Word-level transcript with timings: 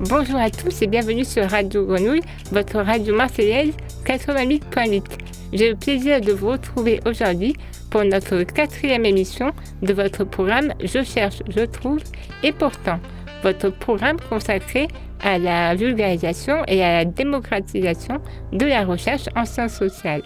Bonjour 0.00 0.36
à 0.40 0.50
tous 0.50 0.82
et 0.82 0.86
bienvenue 0.86 1.24
sur 1.24 1.48
Radio 1.50 1.84
Grenouille, 1.84 2.22
votre 2.50 2.78
radio 2.78 3.14
marseillaise 3.14 3.74
88.8. 4.04 5.17
J'ai 5.52 5.70
le 5.70 5.76
plaisir 5.76 6.20
de 6.20 6.32
vous 6.32 6.50
retrouver 6.50 7.00
aujourd'hui 7.06 7.54
pour 7.90 8.04
notre 8.04 8.42
quatrième 8.42 9.06
émission 9.06 9.52
de 9.80 9.94
votre 9.94 10.24
programme 10.24 10.74
Je 10.84 11.02
cherche, 11.02 11.42
je 11.48 11.64
trouve 11.64 12.00
et 12.42 12.52
pourtant, 12.52 12.98
votre 13.42 13.70
programme 13.70 14.18
consacré 14.28 14.88
à 15.22 15.38
la 15.38 15.74
vulgarisation 15.74 16.64
et 16.68 16.84
à 16.84 16.98
la 16.98 17.04
démocratisation 17.06 18.20
de 18.52 18.66
la 18.66 18.84
recherche 18.84 19.24
en 19.36 19.46
sciences 19.46 19.74
sociales. 19.74 20.22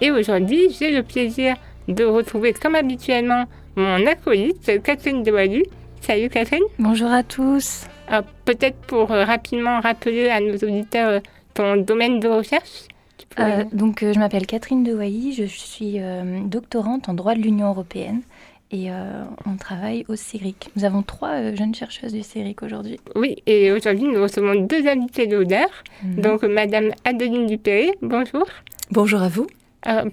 Et 0.00 0.10
aujourd'hui, 0.10 0.68
j'ai 0.76 0.90
le 0.90 1.02
plaisir 1.04 1.54
de 1.86 2.04
retrouver 2.04 2.52
comme 2.52 2.74
habituellement 2.74 3.44
mon 3.76 4.04
acolyte 4.06 4.82
Catherine 4.82 5.22
Dewalu. 5.22 5.62
Salut 6.00 6.28
Catherine. 6.28 6.64
Bonjour 6.80 7.10
à 7.10 7.22
tous. 7.22 7.86
Peut-être 8.44 8.76
pour 8.88 9.12
euh, 9.12 9.24
rapidement 9.24 9.80
rappeler 9.80 10.28
à 10.28 10.40
nos 10.40 10.54
auditeurs 10.54 11.08
euh, 11.08 11.20
ton 11.54 11.76
domaine 11.76 12.20
de 12.20 12.28
recherche? 12.28 12.88
Euh, 13.38 13.64
donc, 13.72 14.00
je 14.00 14.18
m'appelle 14.18 14.46
Catherine 14.46 14.84
Dewailly, 14.84 15.32
je 15.32 15.44
suis 15.44 15.98
doctorante 16.44 17.08
en 17.08 17.14
droit 17.14 17.34
de 17.34 17.40
l'Union 17.40 17.68
européenne 17.68 18.22
et 18.70 18.88
on 19.46 19.56
travaille 19.56 20.04
au 20.08 20.16
CIRIC. 20.16 20.70
Nous 20.76 20.84
avons 20.84 21.02
trois 21.02 21.54
jeunes 21.54 21.74
chercheuses 21.74 22.12
du 22.12 22.22
CIRIC 22.22 22.62
aujourd'hui. 22.62 22.98
Oui, 23.14 23.36
et 23.46 23.72
aujourd'hui 23.72 24.04
nous 24.04 24.22
recevons 24.22 24.54
deux 24.66 24.86
invités 24.86 25.26
d'honneur. 25.26 25.68
Mhm. 26.02 26.20
Donc, 26.20 26.42
Madame 26.44 26.90
Adeline 27.04 27.46
Dupéré, 27.46 27.92
bonjour. 28.02 28.46
Bonjour 28.90 29.22
à 29.22 29.28
vous. 29.28 29.46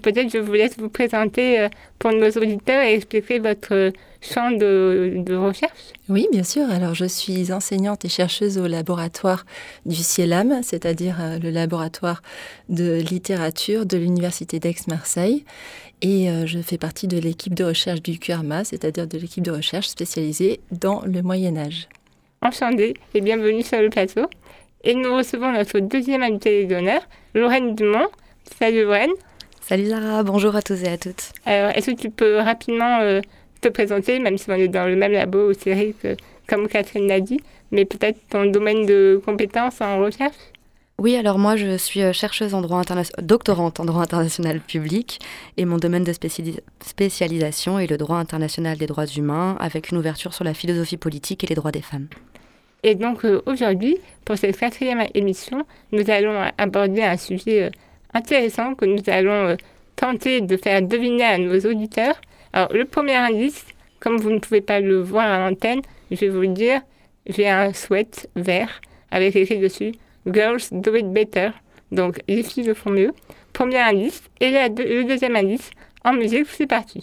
Peut-être 0.02 0.30
je 0.30 0.38
vous 0.38 0.52
laisse 0.52 0.76
vous 0.78 0.90
présenter 0.90 1.66
pour 1.98 2.12
nos 2.12 2.30
auditeurs 2.30 2.82
et 2.82 2.94
expliquer 2.94 3.38
votre 3.38 3.92
champ 4.22 4.50
de, 4.52 5.34
recherche 5.34 5.92
Oui, 6.08 6.26
bien 6.32 6.44
sûr. 6.44 6.70
Alors, 6.70 6.94
je 6.94 7.04
suis 7.04 7.52
enseignante 7.52 8.04
et 8.04 8.08
chercheuse 8.08 8.58
au 8.58 8.66
laboratoire 8.66 9.44
du 9.84 9.96
CIELAM, 9.96 10.62
c'est-à-dire 10.62 11.16
euh, 11.20 11.38
le 11.38 11.50
laboratoire 11.50 12.22
de 12.68 13.00
littérature 13.00 13.84
de 13.84 13.98
l'Université 13.98 14.58
d'Aix-Marseille. 14.58 15.44
Et 16.00 16.30
euh, 16.30 16.46
je 16.46 16.60
fais 16.60 16.78
partie 16.78 17.08
de 17.08 17.18
l'équipe 17.18 17.54
de 17.54 17.64
recherche 17.64 18.02
du 18.02 18.18
QRMA, 18.18 18.64
c'est-à-dire 18.64 19.06
de 19.06 19.18
l'équipe 19.18 19.44
de 19.44 19.50
recherche 19.50 19.88
spécialisée 19.88 20.60
dans 20.70 21.02
le 21.04 21.22
Moyen 21.22 21.56
Âge. 21.56 21.88
Enchantée 22.40 22.94
et 23.14 23.20
bienvenue 23.20 23.62
sur 23.62 23.80
le 23.80 23.90
plateau. 23.90 24.26
Et 24.84 24.94
nous 24.94 25.14
recevons 25.14 25.52
notre 25.52 25.78
deuxième 25.78 26.22
invitée 26.22 26.64
d'honneur, 26.64 27.02
Lorraine 27.34 27.74
Dumont. 27.74 28.08
Salut 28.58 28.82
Lorraine. 28.82 29.12
Salut 29.64 29.86
Zara, 29.86 30.24
bonjour 30.24 30.56
à 30.56 30.60
tous 30.60 30.82
et 30.82 30.88
à 30.88 30.98
toutes. 30.98 31.30
Alors, 31.46 31.70
est-ce 31.70 31.92
que 31.92 31.96
tu 31.96 32.10
peux 32.10 32.38
rapidement 32.38 32.98
euh, 33.00 33.20
te 33.60 33.68
présenter, 33.68 34.18
même 34.18 34.36
si 34.36 34.50
on 34.50 34.54
est 34.54 34.66
dans 34.66 34.86
le 34.86 34.96
même 34.96 35.12
labo 35.12 35.50
au 35.50 35.52
série 35.52 35.94
que, 36.02 36.16
comme 36.48 36.66
Catherine 36.66 37.06
l'a 37.06 37.20
dit, 37.20 37.40
mais 37.70 37.84
peut-être 37.84 38.18
ton 38.28 38.46
domaine 38.46 38.86
de 38.86 39.22
compétences 39.24 39.80
en 39.80 40.00
recherche? 40.00 40.34
Oui, 40.98 41.16
alors 41.16 41.38
moi 41.38 41.54
je 41.54 41.76
suis 41.76 42.02
euh, 42.02 42.12
chercheuse 42.12 42.54
en 42.54 42.60
droit 42.60 42.78
international, 42.78 43.24
doctorante 43.24 43.78
en 43.78 43.84
droit 43.84 44.02
international 44.02 44.60
public 44.60 45.20
et 45.56 45.64
mon 45.64 45.76
domaine 45.76 46.04
de 46.04 46.12
spécialisation 46.80 47.78
est 47.78 47.86
le 47.86 47.96
droit 47.96 48.18
international 48.18 48.76
des 48.78 48.86
droits 48.86 49.06
humains 49.06 49.56
avec 49.60 49.90
une 49.90 49.98
ouverture 49.98 50.34
sur 50.34 50.42
la 50.44 50.54
philosophie 50.54 50.96
politique 50.96 51.44
et 51.44 51.46
les 51.46 51.54
droits 51.54 51.72
des 51.72 51.82
femmes. 51.82 52.08
Et 52.82 52.96
donc 52.96 53.24
euh, 53.24 53.40
aujourd'hui, 53.46 53.98
pour 54.24 54.36
cette 54.36 54.58
quatrième 54.58 55.04
émission, 55.14 55.64
nous 55.92 56.10
allons 56.10 56.50
aborder 56.58 57.02
un 57.02 57.16
sujet 57.16 57.70
intéressant 58.14 58.74
que 58.74 58.84
nous 58.84 59.02
allons 59.06 59.56
tenter 59.96 60.40
de 60.40 60.56
faire 60.56 60.82
deviner 60.82 61.24
à 61.24 61.38
nos 61.38 61.58
auditeurs 61.60 62.20
alors, 62.52 62.72
le 62.72 62.84
premier 62.84 63.14
indice, 63.14 63.64
comme 63.98 64.18
vous 64.18 64.30
ne 64.30 64.38
pouvez 64.38 64.60
pas 64.60 64.80
le 64.80 65.00
voir 65.00 65.26
à 65.26 65.38
l'antenne, 65.38 65.80
je 66.10 66.16
vais 66.16 66.28
vous 66.28 66.42
le 66.42 66.48
dire, 66.48 66.82
j'ai 67.26 67.48
un 67.48 67.72
sweat 67.72 68.28
vert 68.36 68.80
avec 69.10 69.34
écrit 69.36 69.58
dessus 69.58 69.92
Girls 70.26 70.62
do 70.70 70.94
it 70.94 71.06
better. 71.06 71.50
Donc, 71.92 72.20
les 72.28 72.42
filles 72.42 72.64
le 72.64 72.74
font 72.74 72.90
mieux. 72.90 73.12
Premier 73.52 73.78
indice. 73.78 74.22
Et 74.40 74.50
le 74.50 75.04
deuxième 75.04 75.36
indice, 75.36 75.70
en 76.04 76.12
musique, 76.12 76.46
c'est 76.48 76.66
parti. 76.66 77.02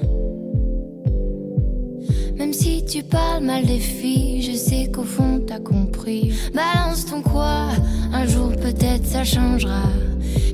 Même 2.51 2.59
si 2.59 2.83
tu 2.83 3.01
parles 3.01 3.45
mal 3.45 3.65
des 3.65 3.79
filles, 3.79 4.41
je 4.41 4.57
sais 4.57 4.91
qu'au 4.91 5.03
fond 5.03 5.41
t'as 5.47 5.59
compris. 5.59 6.33
Balance 6.53 7.05
ton 7.05 7.21
quoi, 7.21 7.69
un 8.11 8.25
jour 8.25 8.49
peut-être 8.49 9.05
ça 9.05 9.23
changera. 9.23 9.83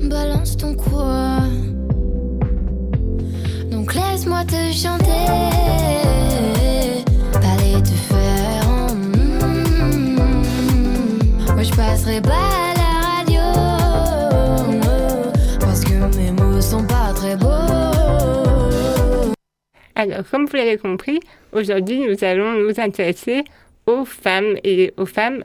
Balance 0.02 0.56
ton 0.56 0.76
quoi. 0.76 1.38
Donc 3.72 3.94
laisse-moi 3.94 4.44
te 4.44 4.72
chanter. 4.72 5.26
Allez 7.34 7.82
te 7.82 7.96
faire. 8.10 8.68
Moi 11.52 11.62
je 11.64 11.74
passerai 11.74 12.20
pas 12.20 12.30
à 12.30 12.74
la 12.76 12.92
radio. 13.16 13.42
Parce 15.58 15.80
que 15.80 16.16
mes 16.16 16.30
mots 16.30 16.60
sont 16.60 16.84
pas 16.84 17.12
très 17.12 17.36
beaux. 17.36 17.48
Alors, 19.96 20.22
comme 20.30 20.46
vous 20.46 20.56
l'avez 20.56 20.78
compris, 20.78 21.18
aujourd'hui, 21.52 22.00
nous 22.00 22.24
allons 22.24 22.52
nous 22.54 22.80
intéresser 22.80 23.44
aux 23.86 24.04
femmes 24.04 24.56
et 24.64 24.92
aux 24.96 25.06
femmes 25.06 25.42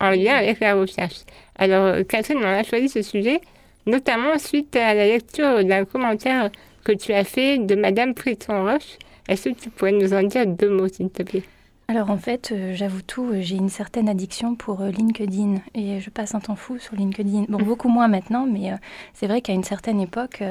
en 0.00 0.10
lien 0.10 0.34
avec 0.34 0.60
la 0.60 0.74
recherche. 0.74 1.20
Alors, 1.56 1.96
Catherine, 2.08 2.38
on 2.40 2.46
a 2.46 2.62
choisi 2.62 2.88
ce 2.88 3.02
sujet 3.02 3.40
notamment 3.86 4.38
suite 4.38 4.74
à 4.76 4.94
la 4.94 5.06
lecture 5.06 5.64
d'un 5.64 5.84
commentaire 5.84 6.50
que 6.84 6.92
tu 6.92 7.12
as 7.12 7.24
fait 7.24 7.58
de 7.58 7.74
Madame 7.74 8.14
Frisson-Roche. 8.14 8.98
Est-ce 9.28 9.48
que 9.48 9.54
tu 9.54 9.70
pourrais 9.70 9.92
nous 9.92 10.12
en 10.12 10.22
dire 10.22 10.46
deux 10.46 10.70
mots, 10.70 10.88
s'il 10.88 11.10
te 11.10 11.22
plaît? 11.22 11.42
Alors 11.88 12.10
en 12.10 12.16
fait, 12.16 12.50
euh, 12.50 12.74
j'avoue 12.74 13.02
tout, 13.02 13.30
euh, 13.30 13.40
j'ai 13.40 13.54
une 13.54 13.68
certaine 13.68 14.08
addiction 14.08 14.56
pour 14.56 14.80
euh, 14.80 14.90
LinkedIn 14.90 15.56
et 15.74 16.00
je 16.00 16.10
passe 16.10 16.34
un 16.34 16.40
temps 16.40 16.56
fou 16.56 16.78
sur 16.78 16.96
LinkedIn. 16.96 17.44
Bon, 17.48 17.58
beaucoup 17.64 17.88
moins 17.88 18.08
maintenant, 18.08 18.44
mais 18.44 18.72
c'est 19.14 19.28
vrai 19.28 19.40
qu'à 19.40 19.52
une 19.52 19.62
certaine 19.62 20.00
époque, 20.00 20.42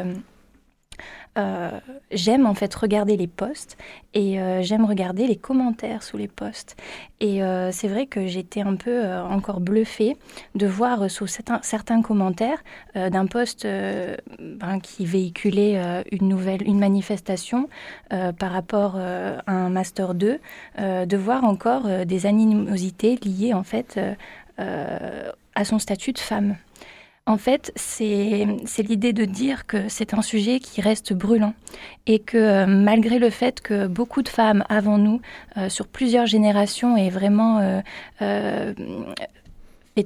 euh, 1.37 1.79
j'aime 2.11 2.45
en 2.45 2.53
fait 2.53 2.73
regarder 2.73 3.17
les 3.17 3.27
posts 3.27 3.77
et 4.13 4.39
euh, 4.39 4.61
j'aime 4.61 4.85
regarder 4.85 5.27
les 5.27 5.35
commentaires 5.35 6.03
sous 6.03 6.17
les 6.17 6.27
posts. 6.27 6.75
Et 7.19 7.43
euh, 7.43 7.71
c'est 7.71 7.87
vrai 7.87 8.05
que 8.05 8.27
j'étais 8.27 8.61
un 8.61 8.75
peu 8.75 9.05
encore 9.05 9.59
bluffée 9.59 10.17
de 10.55 10.65
voir 10.67 11.09
sous 11.09 11.27
certains, 11.27 12.01
commentaires 12.01 12.63
d'un 12.93 13.25
post 13.25 13.65
ben, 13.65 14.79
qui 14.81 15.05
véhiculait 15.05 16.03
une 16.11 16.27
nouvelle, 16.27 16.65
une 16.67 16.79
manifestation 16.79 17.69
par 18.09 18.51
rapport 18.51 18.97
à 18.97 19.51
un 19.51 19.69
master 19.69 20.13
2, 20.13 20.39
de 20.77 21.17
voir 21.17 21.43
encore 21.43 22.05
des 22.05 22.25
animosités 22.25 23.17
liées 23.23 23.53
en 23.53 23.63
fait 23.63 23.99
à 24.57 25.65
son 25.65 25.79
statut 25.79 26.11
de 26.11 26.19
femme. 26.19 26.57
En 27.27 27.37
fait, 27.37 27.71
c'est 27.75 28.45
l'idée 28.83 29.11
de 29.11 29.25
dire 29.25 29.65
que 29.65 29.89
c'est 29.89 30.13
un 30.13 30.21
sujet 30.21 30.59
qui 30.59 30.79
reste 30.79 31.11
brûlant 31.11 31.55
et 32.05 32.19
que 32.19 32.37
euh, 32.37 32.65
malgré 32.67 33.17
le 33.17 33.31
fait 33.31 33.61
que 33.61 33.87
beaucoup 33.87 34.21
de 34.21 34.29
femmes 34.29 34.63
avant 34.69 34.99
nous, 34.99 35.21
euh, 35.57 35.67
sur 35.67 35.87
plusieurs 35.87 36.27
générations, 36.27 36.95
aient 36.95 37.09
vraiment 37.09 37.81
euh, 38.21 38.73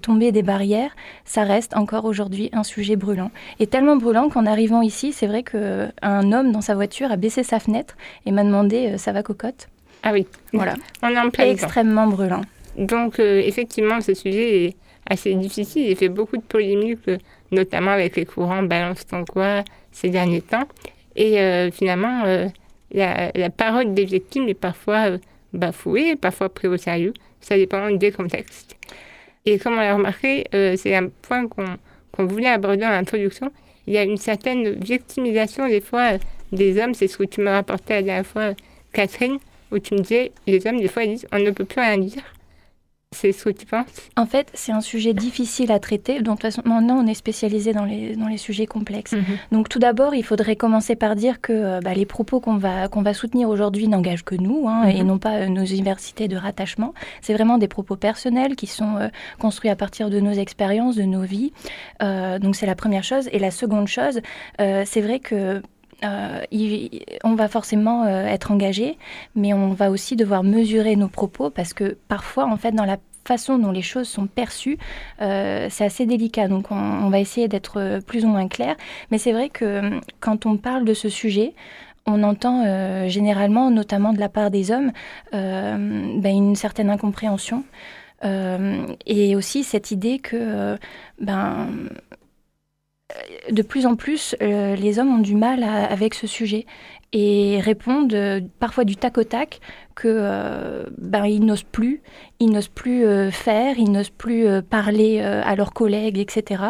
tomber 0.02 0.32
des 0.32 0.44
barrières, 0.44 0.96
ça 1.26 1.44
reste 1.44 1.76
encore 1.76 2.06
aujourd'hui 2.06 2.52
un 2.54 2.64
sujet 2.64 2.96
brûlant. 2.96 3.32
Et 3.60 3.68
tellement 3.68 3.98
brûlant 3.98 4.30
qu'en 4.30 4.46
arrivant 4.46 4.82
ici, 4.82 5.12
c'est 5.12 5.28
vrai 5.28 5.44
qu'un 5.44 6.32
homme 6.32 6.54
dans 6.54 6.62
sa 6.62 6.74
voiture 6.74 7.12
a 7.12 7.18
baissé 7.18 7.44
sa 7.44 7.60
fenêtre 7.60 7.98
et 8.26 8.32
m'a 8.32 8.46
demandé 8.46 8.98
ça 8.98 9.12
va 9.12 9.24
cocotte? 9.24 9.68
Ah 10.04 10.14
oui, 10.14 10.26
voilà. 10.54 10.76
On 11.04 11.10
est 11.10 11.20
en 11.20 11.30
plein 11.30 11.48
Extrêmement 11.48 12.08
brûlant. 12.08 12.44
Donc 12.78 13.20
effectivement, 13.20 14.00
ce 14.00 14.14
sujet 14.14 14.68
est 14.68 14.76
assez 15.10 15.34
difficile. 15.36 15.90
Il 15.90 15.96
fait 15.96 16.10
beaucoup 16.10 16.38
de 16.38 16.42
polémiques, 16.42 17.08
euh, 17.08 17.18
notamment 17.52 17.92
avec 17.92 18.16
les 18.16 18.26
courants 18.26 18.64
Balance 18.64 19.06
ton 19.08 19.26
quoi 19.26 19.64
ces 19.92 20.10
derniers 20.10 20.42
temps. 20.42 20.68
Et 21.16 21.40
euh, 21.40 21.72
finalement, 21.72 22.24
euh, 22.26 22.48
la, 22.92 23.50
parole 23.50 23.94
des 23.94 24.06
victimes 24.06 24.48
est 24.48 24.54
parfois 24.54 25.18
bafouée, 25.54 26.16
parfois 26.16 26.50
prise 26.50 26.72
au 26.72 26.78
sérieux. 26.78 27.14
ça 27.42 27.58
dépend 27.58 27.92
des 27.92 28.12
contextes. 28.12 28.78
Et 29.46 29.58
comme 29.58 29.74
on 29.74 29.78
l'a 29.78 29.96
remarqué, 29.96 30.46
c'est 30.52 30.96
un 30.96 31.08
point 31.22 31.48
qu'on 31.48 32.26
voulait 32.26 32.50
aborder 32.50 32.86
en 32.86 32.92
introduction, 32.92 33.52
il 33.88 33.94
y 33.94 33.98
a 33.98 34.04
une 34.04 34.18
certaine 34.18 34.74
victimisation 34.74 35.68
des 35.68 35.82
fois 35.82 36.20
des 36.52 36.80
hommes, 36.80 36.94
c'est 36.94 37.08
ce 37.08 37.18
que 37.18 37.24
tu 37.24 37.42
m'as 37.42 37.54
rapporté 37.54 37.94
la 37.94 38.02
dernière 38.02 38.26
fois, 38.26 38.54
Catherine, 38.94 39.38
où 39.72 39.80
tu 39.80 39.94
me 39.94 40.00
disais, 40.00 40.32
les 40.48 40.66
hommes, 40.68 40.80
des 40.80 40.88
fois, 40.88 41.04
ils 41.04 41.16
disent, 41.16 41.28
on 41.32 41.40
ne 41.40 41.52
peut 41.52 41.66
plus 41.66 41.80
rien 41.80 41.98
dire. 41.98 42.24
C'est 43.12 43.32
ce 43.32 43.46
que 43.46 43.50
tu 43.50 43.66
penses? 43.66 43.88
En 44.18 44.28
fait, 44.28 44.52
c'est 44.54 44.72
un 44.72 44.82
sujet 44.82 45.16
difficile 45.16 45.72
à 45.72 45.80
traiter. 45.80 46.22
Donc, 46.22 46.38
de 46.38 46.42
toute 46.48 46.54
façon, 46.54 46.62
maintenant, 46.64 47.04
on 47.04 47.08
est 47.08 47.16
spécialisé 47.16 47.74
dans 47.74 47.84
les, 47.84 48.16
dans 48.16 48.28
les 48.28 48.38
sujets 48.38 48.68
complexes. 48.68 49.14
Mhm. 49.14 49.24
Donc, 49.52 49.68
tout 49.68 49.80
d'abord, 49.80 50.14
il 50.14 50.24
faudrait 50.24 50.56
commencer 50.56 50.96
par 50.96 51.16
dire 51.16 51.42
que 51.42 51.52
euh, 51.52 51.80
bah, 51.84 51.96
les 51.96 52.06
propos 52.06 52.40
qu'on 52.40 52.58
va, 52.58 52.88
qu'on 52.88 53.02
va 53.02 53.16
soutenir 53.16 53.50
aujourd'hui 53.50 53.88
n'engagent 53.88 54.24
que 54.24 54.36
nous 54.36 54.68
hein, 54.70 54.84
et 54.84 55.02
mhm. 55.02 55.08
non 55.08 55.18
pas 55.18 55.38
euh, 55.38 55.48
nos 55.48 55.66
universités 55.66 56.28
de 56.28 56.38
rattachement. 56.38 56.94
C'est 57.22 57.34
vraiment 57.34 57.58
des 57.58 57.68
propos 57.68 57.96
personnels 57.96 58.56
qui 58.56 58.68
sont 58.68 58.98
euh, 58.98 59.08
construits 59.40 59.72
à 59.72 59.76
partir 59.76 60.12
de 60.12 60.20
nos 60.20 60.34
expériences, 60.34 60.96
de 60.96 61.04
nos 61.04 61.24
vies. 61.24 61.52
donc, 62.00 62.56
c'est 62.56 62.68
la 62.68 62.76
première 62.76 63.04
chose. 63.04 63.28
Et 63.32 63.40
la 63.40 63.52
seconde 63.52 63.88
chose, 63.88 64.22
c'est 64.60 65.02
vrai 65.02 65.20
que 65.20 65.62
on 66.02 67.36
va 67.36 67.48
forcément 67.48 68.08
être 68.08 68.52
engagé, 68.52 68.98
mais 69.36 69.54
on 69.54 69.70
va 69.74 69.92
aussi 69.92 70.16
devoir 70.16 70.44
mesurer 70.44 70.96
nos 70.96 71.10
propos 71.10 71.50
parce 71.50 71.74
que 71.74 71.98
parfois, 72.08 72.46
en 72.46 72.58
fait, 72.58 72.72
dans 72.72 72.86
la 72.86 72.98
façon 73.30 73.60
dont 73.60 73.72
les 73.72 73.84
choses 73.84 74.08
sont 74.08 74.26
perçues, 74.26 74.80
euh, 75.22 75.68
c'est 75.70 75.86
assez 75.86 76.08
délicat. 76.08 76.48
Donc 76.48 76.72
on, 76.72 77.10
va 77.10 77.20
essayer 77.20 77.48
d'être 77.48 77.80
euh, 77.80 78.02
plus 78.02 78.26
ou 78.26 78.28
moins 78.28 78.48
clair. 78.48 78.76
Mais 79.12 79.20
c'est 79.20 79.34
vrai 79.34 79.50
que 79.50 79.66
euh, 79.66 80.00
quand 80.20 80.48
on 80.48 80.58
parle 80.58 80.84
de 80.84 80.96
ce 80.96 81.10
sujet, 81.10 81.54
on 82.08 82.24
entend 82.24 82.66
généralement, 83.08 83.70
notamment 83.70 84.14
de 84.14 84.20
la 84.20 84.30
part 84.30 84.50
des 84.50 84.72
hommes, 84.72 84.92
ben, 85.32 86.26
une 86.26 86.56
certaine 86.56 86.90
incompréhension. 86.90 87.64
et 88.24 89.36
aussi 89.36 89.64
cette 89.64 89.92
idée 89.92 90.18
que 90.18 90.80
ben, 91.22 91.68
de 93.50 93.62
plus 93.62 93.86
en 93.86 93.96
plus, 93.96 94.36
les 94.40 95.00
hommes 95.00 95.16
ont 95.16 95.22
du 95.22 95.36
mal 95.36 95.64
avec 95.64 96.14
ce 96.14 96.28
sujet 96.28 96.66
et 97.12 97.60
répondent 97.62 98.14
euh, 98.14 98.42
parfois 98.60 98.84
du 98.84 98.96
tac 98.96 99.18
au 99.18 99.24
tac 99.24 99.60
que 99.96 100.08
euh, 100.08 100.86
ben, 100.98 101.26
ils 101.26 101.44
n'osent 101.44 101.64
plus, 101.64 102.02
ils 102.40 102.52
n'osent 102.52 102.68
plus 102.68 103.06
euh, 103.06 103.32
faire, 103.32 103.78
ils 103.78 103.92
n'osent 103.92 104.12
plus 104.12 104.46
parler 104.70 105.20
à 105.20 105.56
leurs 105.56 105.74
collègues, 105.74 106.18
etc. 106.20 106.64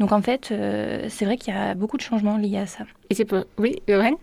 Donc 0.00 0.12
en 0.12 0.20
fait, 0.20 0.52
c'est 1.08 1.24
vrai 1.24 1.36
qu'il 1.36 1.54
y 1.54 1.56
a 1.56 1.74
beaucoup 1.74 1.96
de 1.96 2.02
changements 2.02 2.36
liés 2.36 2.58
à 2.58 2.66
ça. 2.66 2.84
Et 3.10 3.14
c'est 3.14 3.24
pour... 3.24 3.44
Oui, 3.58 3.76
Lorraine? 3.88 4.16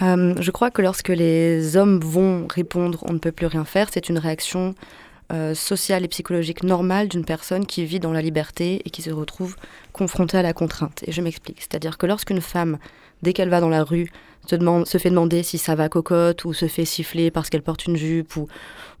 Je 0.00 0.50
crois 0.50 0.70
que 0.70 0.82
lorsque 0.82 1.08
les 1.08 1.76
hommes 1.76 2.00
vont 2.00 2.46
répondre 2.48 3.04
on 3.08 3.12
ne 3.12 3.18
peut 3.18 3.30
plus 3.32 3.46
rien 3.46 3.64
faire, 3.64 3.88
c'est 3.92 4.08
une 4.08 4.18
réaction 4.18 4.74
sociale 5.54 6.04
et 6.04 6.08
psychologique 6.08 6.62
normale 6.62 7.08
d'une 7.08 7.24
personne 7.24 7.66
qui 7.66 7.84
vit 7.84 8.00
dans 8.00 8.12
la 8.12 8.20
liberté 8.20 8.82
et 8.84 8.90
qui 8.90 9.02
se 9.02 9.10
retrouve 9.10 9.56
confrontée 9.92 10.36
à 10.36 10.42
la 10.42 10.52
contrainte. 10.52 11.02
Et 11.06 11.12
je 11.12 11.22
m'explique. 11.22 11.60
C'est-à-dire 11.60 11.96
que 11.96 12.06
lorsqu'une 12.06 12.40
femme, 12.40 12.78
dès 13.22 13.32
qu'elle 13.32 13.48
va 13.48 13.60
dans 13.60 13.68
la 13.68 13.82
rue, 13.82 14.10
se, 14.46 14.56
demande, 14.56 14.86
se 14.86 14.98
fait 14.98 15.10
demander 15.10 15.42
si 15.42 15.58
ça 15.58 15.74
va 15.74 15.88
cocotte 15.88 16.44
ou 16.44 16.52
se 16.52 16.66
fait 16.66 16.84
siffler 16.84 17.30
parce 17.30 17.48
qu'elle 17.48 17.62
porte 17.62 17.86
une 17.86 17.96
jupe 17.96 18.36
ou, 18.36 18.48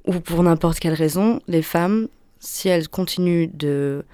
ou 0.06 0.20
pour 0.20 0.42
n'importe 0.42 0.78
quelle 0.78 0.94
raison, 0.94 1.40
les 1.48 1.62
femmes, 1.62 2.08
si 2.38 2.68
elles 2.68 2.88
continuent 2.88 3.50
de, 3.52 4.04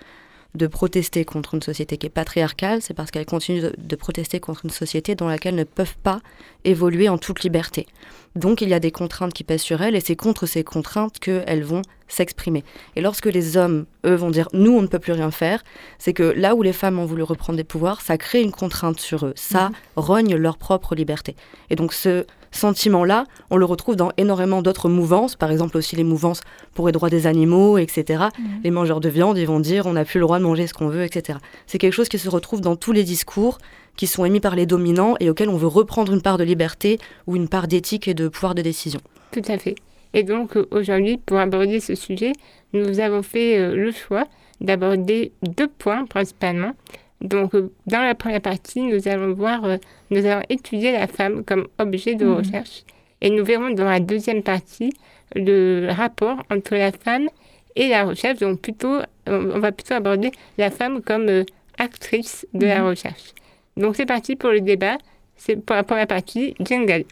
de 0.55 0.67
protester 0.67 1.25
contre 1.25 1.55
une 1.55 1.63
société 1.63 1.99
qui 1.99 2.07
est 2.07 2.11
patriarcale, 2.11 2.81
c'est 2.81 2.95
parce 2.95 3.11
qu'elles 3.11 3.27
continuent 3.27 3.71
de, 3.77 3.97
protester 3.97 4.41
contre 4.41 4.65
une 4.65 4.71
société 4.71 5.15
dans 5.15 5.29
laquelle 5.29 5.55
elles 5.55 5.61
ne 5.61 5.65
peuvent 5.65 5.97
pas 6.03 6.21
évoluer 6.65 7.09
en 7.09 7.19
toute 7.19 7.43
liberté. 7.43 7.87
Donc 8.35 8.61
il 8.61 8.69
y 8.69 8.75
a 8.75 8.81
des 8.81 8.91
contraintes 8.91 9.35
qui 9.35 9.45
pèsent 9.45 9.63
sur 9.63 9.83
elles 9.83 9.95
et 9.95 10.01
c'est 10.01 10.17
contre 10.17 10.47
ces 10.47 10.65
contraintes 10.65 11.19
qu'elles 11.19 11.65
vont 11.65 11.83
s'exprimer. 12.09 12.65
Et 12.97 13.03
lorsque 13.03 13.27
les 13.27 13.57
hommes, 13.57 13.85
eux, 14.07 14.15
vont 14.15 14.31
dire 14.31 14.49
nous, 14.55 14.73
on 14.73 14.83
ne 14.83 14.87
peut 14.87 14.99
plus 14.99 15.13
rien 15.13 15.31
faire, 15.31 15.63
c'est 15.99 16.15
que 16.15 16.23
là 16.23 16.55
où 16.55 16.63
les 16.63 16.73
femmes 16.73 16.99
ont 16.99 17.05
voulu 17.05 17.23
reprendre 17.23 17.57
des 17.57 17.65
pouvoirs, 17.65 18.01
ça 18.01 18.17
crée 18.17 18.43
une 18.43 18.53
contrainte 18.53 19.01
sur 19.01 19.27
eux. 19.27 19.35
Ça 19.37 19.69
mhm. 19.69 19.75
rogne 19.97 20.37
leur 20.37 20.57
propre 20.57 20.95
liberté. 20.95 21.37
Et 21.69 21.77
donc 21.77 21.93
ce 21.93 22.25
sentiment-là, 22.59 23.25
on 23.51 23.57
le 23.57 23.65
retrouve 23.65 23.97
dans 23.97 24.13
énormément 24.17 24.61
d'autres 24.61 24.89
mouvances, 24.89 25.37
par 25.37 25.51
exemple 25.51 25.77
aussi 25.77 25.97
les 25.97 26.05
mouvances 26.05 26.43
pour 26.75 26.87
les 26.87 26.93
droits 26.93 27.11
des 27.11 27.27
animaux, 27.27 27.79
etc. 27.79 28.25
Mhm. 28.39 28.47
Les 28.65 28.71
mangeurs 28.71 29.01
de 29.01 29.09
viande, 29.09 29.39
ils 29.39 29.47
vont 29.47 29.61
dire 29.61 29.87
on 29.87 29.95
n'a 29.95 30.05
plus 30.05 30.19
le 30.19 30.27
droit 30.27 30.39
de 30.39 30.45
manger 30.45 30.67
ce 30.67 30.75
qu'on 30.75 30.89
veut, 30.89 31.05
etc. 31.05 31.39
C'est 31.67 31.79
quelque 31.79 31.95
chose 31.95 32.09
qui 32.09 32.19
se 32.19 32.29
retrouve 32.29 32.61
dans 32.61 32.77
tous 32.77 32.93
les 32.93 33.05
discours 33.05 33.59
qui 33.97 34.07
sont 34.07 34.25
émis 34.25 34.41
par 34.41 34.55
les 34.55 34.67
dominants 34.67 35.17
et 35.21 35.29
auxquels 35.31 35.49
on 35.49 35.57
veut 35.57 35.67
reprendre 35.67 36.13
une 36.13 36.23
part 36.23 36.39
de 36.39 36.45
liberté 36.45 36.99
ou 37.27 37.35
une 37.35 37.49
part 37.49 37.67
d'éthique 37.67 38.07
et 38.07 38.15
de 38.15 38.29
pouvoir 38.29 38.55
de 38.55 38.63
décision. 38.63 39.01
Tout 39.33 39.43
à 39.49 39.59
fait. 39.59 39.75
Et 40.15 40.23
donc 40.23 40.57
aujourd'hui, 40.71 41.19
pour 41.19 41.39
aborder 41.39 41.81
ce 41.81 41.95
sujet, 41.95 42.33
nous 42.73 43.01
avons 43.01 43.23
fait 43.23 43.59
euh, 43.59 43.75
le 43.75 43.93
choix 43.93 44.25
d'aborder 44.61 45.33
deux 45.43 45.69
points 45.69 46.07
principalement. 46.07 46.73
Donc 47.21 47.55
euh, 47.55 47.73
dans 47.87 48.03
la 48.03 48.15
première 48.15 48.41
partie, 48.41 48.83
nous 48.83 49.09
allons 49.09 49.33
voir, 49.33 49.63
nous 50.11 50.27
allons 50.27 50.43
étudier 50.49 50.93
la 50.93 51.07
femme 51.07 51.45
comme 51.45 51.69
objet 51.79 52.15
de 52.15 52.25
mmh. 52.25 52.35
recherche. 52.35 52.85
Et 53.21 53.31
nous 53.31 53.45
verrons 53.45 53.71
dans 53.71 53.85
la 53.85 54.01
deuxième 54.01 54.43
partie 54.43 54.93
le 55.35 55.91
rapport 55.91 56.43
entre 56.51 56.75
la 56.77 56.93
femme 56.93 57.29
et 57.75 57.89
la 57.89 58.05
recherche. 58.05 58.39
Donc 58.39 58.61
plutôt, 58.61 58.99
on 59.27 59.59
va 59.59 59.73
plutôt 59.73 59.95
aborder 59.95 60.31
la 60.57 60.71
femme 60.71 61.03
comme 61.03 61.45
actrice 61.79 62.47
de 62.55 62.67
la 62.67 62.83
mmh. 62.83 62.87
recherche. 62.87 63.35
Donc 63.77 63.97
c'est 63.97 64.07
parti 64.07 64.37
pour 64.37 64.51
le 64.51 64.61
débat. 64.61 64.99
C'est 65.37 65.57
pour 65.57 65.77
la 65.77 65.85
première 65.85 66.07
partie, 66.07 66.55
jingle. 66.61 67.05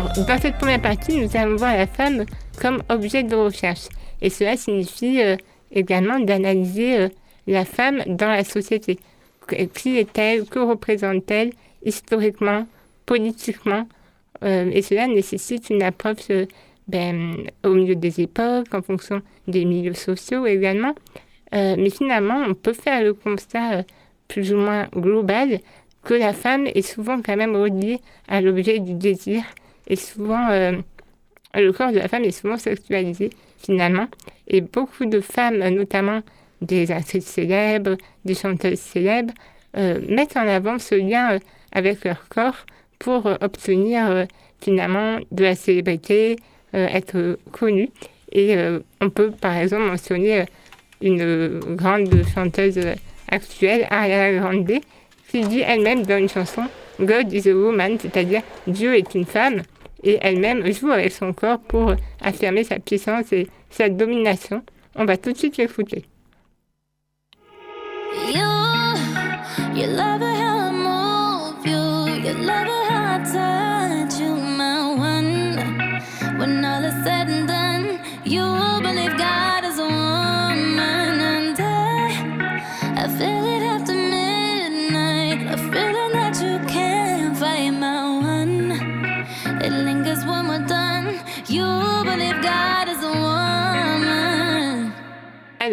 Dans 0.00 0.38
cette 0.40 0.58
première 0.58 0.82
partie, 0.82 1.16
nous 1.16 1.36
allons 1.36 1.54
voir 1.54 1.76
la 1.76 1.86
femme 1.86 2.24
comme 2.60 2.82
objet 2.88 3.22
de 3.22 3.36
recherche. 3.36 3.86
Et 4.20 4.28
cela 4.28 4.56
signifie 4.56 5.22
euh, 5.22 5.36
également 5.70 6.18
d'analyser 6.18 6.98
euh, 6.98 7.08
la 7.46 7.64
femme 7.64 8.02
dans 8.06 8.30
la 8.30 8.42
société. 8.42 8.98
Qui 9.74 9.98
est-elle 9.98 10.46
Que 10.46 10.58
représente-t-elle 10.58 11.52
historiquement, 11.84 12.66
politiquement 13.06 13.86
euh, 14.42 14.68
Et 14.72 14.82
cela 14.82 15.06
nécessite 15.06 15.70
une 15.70 15.82
approche 15.84 16.28
ben, 16.88 17.36
au 17.62 17.74
milieu 17.74 17.94
des 17.94 18.20
époques, 18.20 18.74
en 18.74 18.82
fonction 18.82 19.22
des 19.46 19.64
milieux 19.64 19.94
sociaux 19.94 20.44
également. 20.44 20.94
mais 21.52 21.90
finalement, 21.90 22.42
on 22.48 22.54
peut 22.54 22.72
faire 22.72 23.00
le 23.04 23.14
constat 23.14 23.84
plus 24.26 24.52
ou 24.52 24.56
moins 24.56 24.88
global 24.96 25.60
que 26.02 26.14
la 26.14 26.32
femme 26.32 26.66
est 26.66 26.82
souvent 26.82 27.22
quand 27.22 27.36
même 27.36 27.54
reliée 27.54 28.00
à 28.26 28.40
l'objet 28.40 28.80
du 28.80 28.94
désir 28.94 29.44
et 29.86 29.96
souvent, 29.96 30.48
euh, 30.50 30.72
le 31.54 31.72
corps 31.72 31.92
de 31.92 31.98
la 31.98 32.08
femme 32.08 32.24
est 32.24 32.30
souvent 32.30 32.56
sexualisé 32.56 33.30
finalement. 33.58 34.06
Et 34.48 34.60
beaucoup 34.60 35.06
de 35.06 35.20
femmes, 35.20 35.58
notamment 35.68 36.20
des 36.60 36.90
actrices 36.90 37.26
célèbres, 37.26 37.96
des 38.24 38.34
chanteuses 38.34 38.80
célèbres, 38.80 39.32
euh, 39.76 40.00
mettent 40.08 40.36
en 40.36 40.46
avant 40.46 40.78
ce 40.78 40.94
lien 40.94 41.32
euh, 41.32 41.38
avec 41.72 42.04
leur 42.04 42.28
corps 42.28 42.66
pour 42.98 43.26
obtenir 43.26 44.26
finalement 44.60 45.18
de 45.32 45.44
la 45.44 45.54
célébrité, 45.56 46.36
être 46.72 47.36
connue. 47.50 47.90
Et 48.32 48.56
on 49.00 49.10
peut 49.10 49.30
par 49.32 49.56
exemple 49.56 49.82
mentionner 49.82 50.46
une 51.02 51.58
grande 51.74 52.24
chanteuse 52.32 52.80
actuelle, 53.28 53.86
Ariana 53.90 54.38
Grande, 54.38 54.80
qui 55.28 55.40
dit 55.40 55.60
elle-même 55.60 56.06
dans 56.06 56.16
une 56.16 56.28
chanson 56.28 56.62
God 57.00 57.32
is 57.32 57.48
a 57.48 57.54
woman, 57.54 57.98
c'est-à-dire 57.98 58.42
Dieu 58.66 58.94
est 58.96 59.14
une 59.14 59.26
femme 59.26 59.62
et 60.04 60.18
elle-même 60.20 60.70
joue 60.72 60.90
avec 60.90 61.12
son 61.12 61.32
corps 61.32 61.58
pour 61.58 61.94
affirmer 62.20 62.62
sa 62.62 62.78
puissance 62.78 63.32
et 63.32 63.48
sa 63.70 63.88
domination. 63.88 64.62
On 64.94 65.04
va 65.04 65.16
tout 65.16 65.32
de 65.32 65.36
suite 65.36 65.56
l'écouter. 65.56 66.04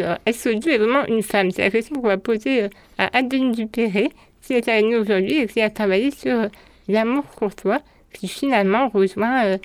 Alors, 0.02 0.18
est-ce 0.26 0.50
que 0.50 0.56
Dieu 0.56 0.74
est 0.74 0.78
vraiment 0.78 1.06
une 1.06 1.22
femme 1.22 1.52
C'est 1.52 1.62
la 1.62 1.70
question 1.70 1.96
qu'on 1.96 2.08
va 2.08 2.18
poser 2.18 2.64
euh, 2.64 2.70
à 2.98 3.18
Adeline 3.18 3.52
Dupéré, 3.52 4.10
qui 4.42 4.54
est 4.54 4.68
avec 4.68 4.86
nous 4.86 4.98
aujourd'hui 4.98 5.40
et 5.40 5.48
qui 5.48 5.62
a 5.62 5.70
travaillé 5.70 6.12
sur 6.12 6.34
euh, 6.34 6.48
l'amour 6.88 7.24
courtois, 7.36 7.82
qui 8.14 8.28
finalement 8.28 8.90
rejoint 8.90 9.46
euh, 9.46 9.58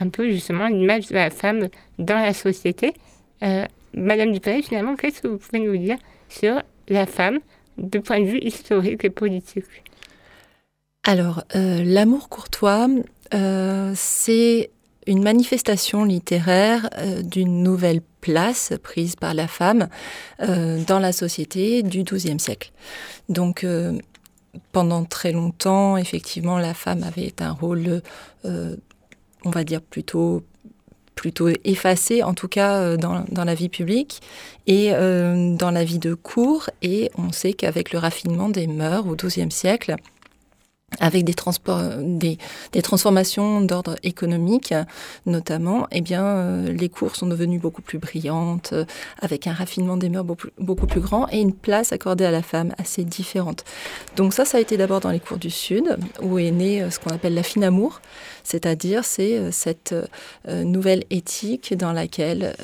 un 0.00 0.08
peu 0.08 0.28
justement 0.30 0.66
l'image 0.66 1.08
de 1.08 1.14
la 1.14 1.30
femme 1.30 1.68
dans 1.98 2.18
la 2.18 2.34
société. 2.34 2.94
Madame 3.92 4.32
Dupay, 4.32 4.62
finalement, 4.62 4.96
qu'est-ce 4.96 5.20
que 5.20 5.28
vous 5.28 5.36
pouvez 5.36 5.60
nous 5.60 5.76
dire 5.76 5.98
sur 6.28 6.62
la 6.88 7.06
femme 7.06 7.40
de 7.76 7.98
point 7.98 8.20
de 8.20 8.24
vue 8.24 8.38
historique 8.38 9.04
et 9.04 9.10
politique? 9.10 9.64
Alors, 11.06 11.44
l'amour 11.54 12.30
courtois, 12.30 12.88
c'est 13.94 14.70
une 15.06 15.22
manifestation 15.22 16.04
littéraire 16.04 16.88
d'une 17.22 17.62
nouvelle 17.62 18.00
place 18.24 18.72
prise 18.82 19.16
par 19.16 19.34
la 19.34 19.46
femme 19.46 19.88
dans 20.40 20.98
la 20.98 21.12
société 21.12 21.82
du 21.82 22.02
XIIe 22.02 22.40
siècle. 22.40 22.72
Donc, 23.28 23.66
pendant 24.72 25.04
très 25.04 25.32
longtemps, 25.32 25.96
effectivement, 25.96 26.58
la 26.58 26.74
femme 26.74 27.02
avait 27.02 27.34
un 27.40 27.52
rôle, 27.52 28.02
on 28.44 29.50
va 29.50 29.64
dire, 29.64 29.82
plutôt 29.82 30.42
plutôt 31.14 31.48
effacé, 31.64 32.22
en 32.22 32.34
tout 32.34 32.48
cas 32.48 32.80
euh, 32.80 32.96
dans, 32.96 33.44
la 33.44 33.54
vie 33.54 33.68
publique 33.68 34.20
et 34.66 34.90
euh, 34.92 35.54
dans 35.56 35.70
la 35.70 35.84
vie 35.84 35.98
de 35.98 36.14
cour. 36.14 36.68
Et 36.82 37.10
on 37.16 37.32
sait 37.32 37.52
qu'avec 37.52 37.92
le 37.92 37.98
raffinement 37.98 38.48
des 38.48 38.66
mœurs 38.66 39.06
au 39.06 39.14
XIIe 39.16 39.50
siècle, 39.50 39.96
avec 41.00 41.24
des, 41.24 41.34
transports, 41.34 41.82
des, 42.00 42.38
des 42.72 42.82
transformations 42.82 43.60
d'ordre 43.60 43.96
économique 44.02 44.74
notamment, 45.26 45.86
eh 45.90 46.00
bien, 46.00 46.24
euh, 46.24 46.72
les 46.72 46.88
cours 46.88 47.16
sont 47.16 47.26
devenues 47.26 47.58
beaucoup 47.58 47.82
plus 47.82 47.98
brillantes, 47.98 48.72
euh, 48.72 48.84
avec 49.20 49.46
un 49.46 49.52
raffinement 49.52 49.96
des 49.96 50.08
mœurs 50.08 50.24
beaucoup, 50.24 50.48
beaucoup, 50.58 50.86
plus 50.86 51.00
grand 51.00 51.28
et 51.30 51.38
une 51.38 51.52
place 51.54 51.92
accordée 51.92 52.24
à 52.24 52.30
la 52.30 52.42
femme 52.42 52.74
assez 52.78 53.04
différente. 53.04 53.64
Donc 54.16 54.34
ça, 54.34 54.44
ça 54.44 54.58
a 54.58 54.60
été 54.60 54.76
d'abord 54.76 55.00
dans 55.00 55.10
les 55.10 55.20
cours 55.20 55.38
du 55.38 55.50
Sud, 55.50 55.96
où 56.22 56.38
est 56.38 56.50
né 56.50 56.82
euh, 56.82 56.90
ce 56.90 56.98
qu'on 56.98 57.10
appelle 57.10 57.34
la 57.34 57.42
fine 57.42 57.64
amour, 57.64 58.00
c'est-à-dire 58.42 59.04
c'est 59.04 59.50
cette 59.52 59.94
nouvelle 60.46 61.04
éthique 61.08 61.74
dans 61.74 61.92
laquelle 61.92 62.54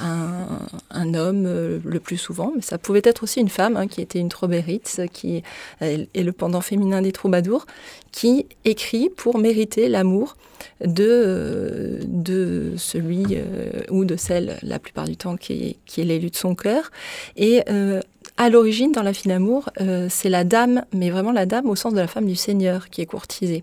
un, 0.00 0.46
un, 0.90 1.14
homme, 1.14 1.44
le 1.44 2.00
plus 2.00 2.18
souvent, 2.18 2.52
mais 2.54 2.60
ça 2.60 2.76
pouvait 2.76 3.00
être 3.04 3.22
aussi 3.22 3.40
une 3.40 3.48
femme, 3.48 3.78
hein, 3.78 3.86
qui 3.86 4.02
était 4.02 4.18
une 4.18 4.28
trobérite, 4.28 5.00
qui 5.14 5.42
est 5.80 6.22
le 6.22 6.32
pendant 6.32 6.60
féminin 6.60 7.00
des 7.00 7.12
troubadours, 7.12 7.63
qui 8.12 8.46
écrit 8.64 9.10
pour 9.10 9.38
mériter 9.38 9.88
l'amour 9.88 10.36
de, 10.84 12.00
de 12.06 12.72
celui 12.76 13.24
euh, 13.32 13.82
ou 13.90 14.04
de 14.04 14.16
celle, 14.16 14.58
la 14.62 14.78
plupart 14.78 15.06
du 15.06 15.16
temps, 15.16 15.36
qui 15.36 15.76
est, 15.96 16.04
l'élu 16.04 16.30
de 16.30 16.36
son 16.36 16.54
cœur. 16.54 16.90
Et 17.36 17.62
euh, 17.68 18.00
à 18.36 18.50
l'origine, 18.50 18.92
dans 18.92 19.02
la 19.02 19.12
fine 19.12 19.32
amour, 19.32 19.70
euh, 19.80 20.08
c'est 20.10 20.28
la 20.28 20.44
dame, 20.44 20.84
mais 20.92 21.10
vraiment 21.10 21.32
la 21.32 21.46
dame 21.46 21.68
au 21.68 21.76
sens 21.76 21.92
de 21.92 21.98
la 21.98 22.06
femme 22.06 22.26
du 22.26 22.36
Seigneur 22.36 22.88
qui 22.90 23.00
est 23.00 23.06
courtisée. 23.06 23.62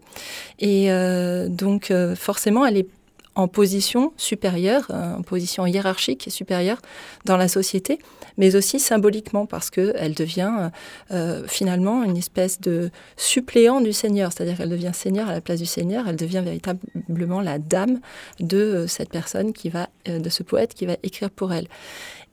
Et 0.59 0.89
donc, 1.49 1.93
forcément, 2.15 2.65
elle 2.65 2.77
est 2.77 2.87
en 3.35 3.47
position 3.47 4.13
supérieure, 4.17 4.91
en 4.91 5.21
position 5.21 5.65
hiérarchique 5.65 6.27
supérieure 6.29 6.81
dans 7.25 7.37
la 7.37 7.47
société 7.47 7.99
mais 8.37 8.55
aussi 8.55 8.79
symboliquement 8.79 9.45
parce 9.45 9.69
qu'elle 9.69 10.13
devient 10.13 10.71
euh, 11.11 11.43
finalement 11.47 12.03
une 12.03 12.17
espèce 12.17 12.59
de 12.59 12.89
suppléant 13.17 13.81
du 13.81 13.93
Seigneur, 13.93 14.31
c'est-à-dire 14.31 14.57
qu'elle 14.57 14.69
devient 14.69 14.91
Seigneur 14.93 15.29
à 15.29 15.33
la 15.33 15.41
place 15.41 15.59
du 15.59 15.65
Seigneur, 15.65 16.07
elle 16.07 16.15
devient 16.15 16.41
véritablement 16.43 17.41
la 17.41 17.59
dame 17.59 17.99
de 18.39 18.57
euh, 18.57 18.87
cette 18.87 19.09
personne 19.09 19.53
qui 19.53 19.69
va, 19.69 19.89
euh, 20.07 20.19
de 20.19 20.29
ce 20.29 20.43
poète 20.43 20.73
qui 20.73 20.85
va 20.85 20.95
écrire 21.03 21.29
pour 21.29 21.53
elle. 21.53 21.67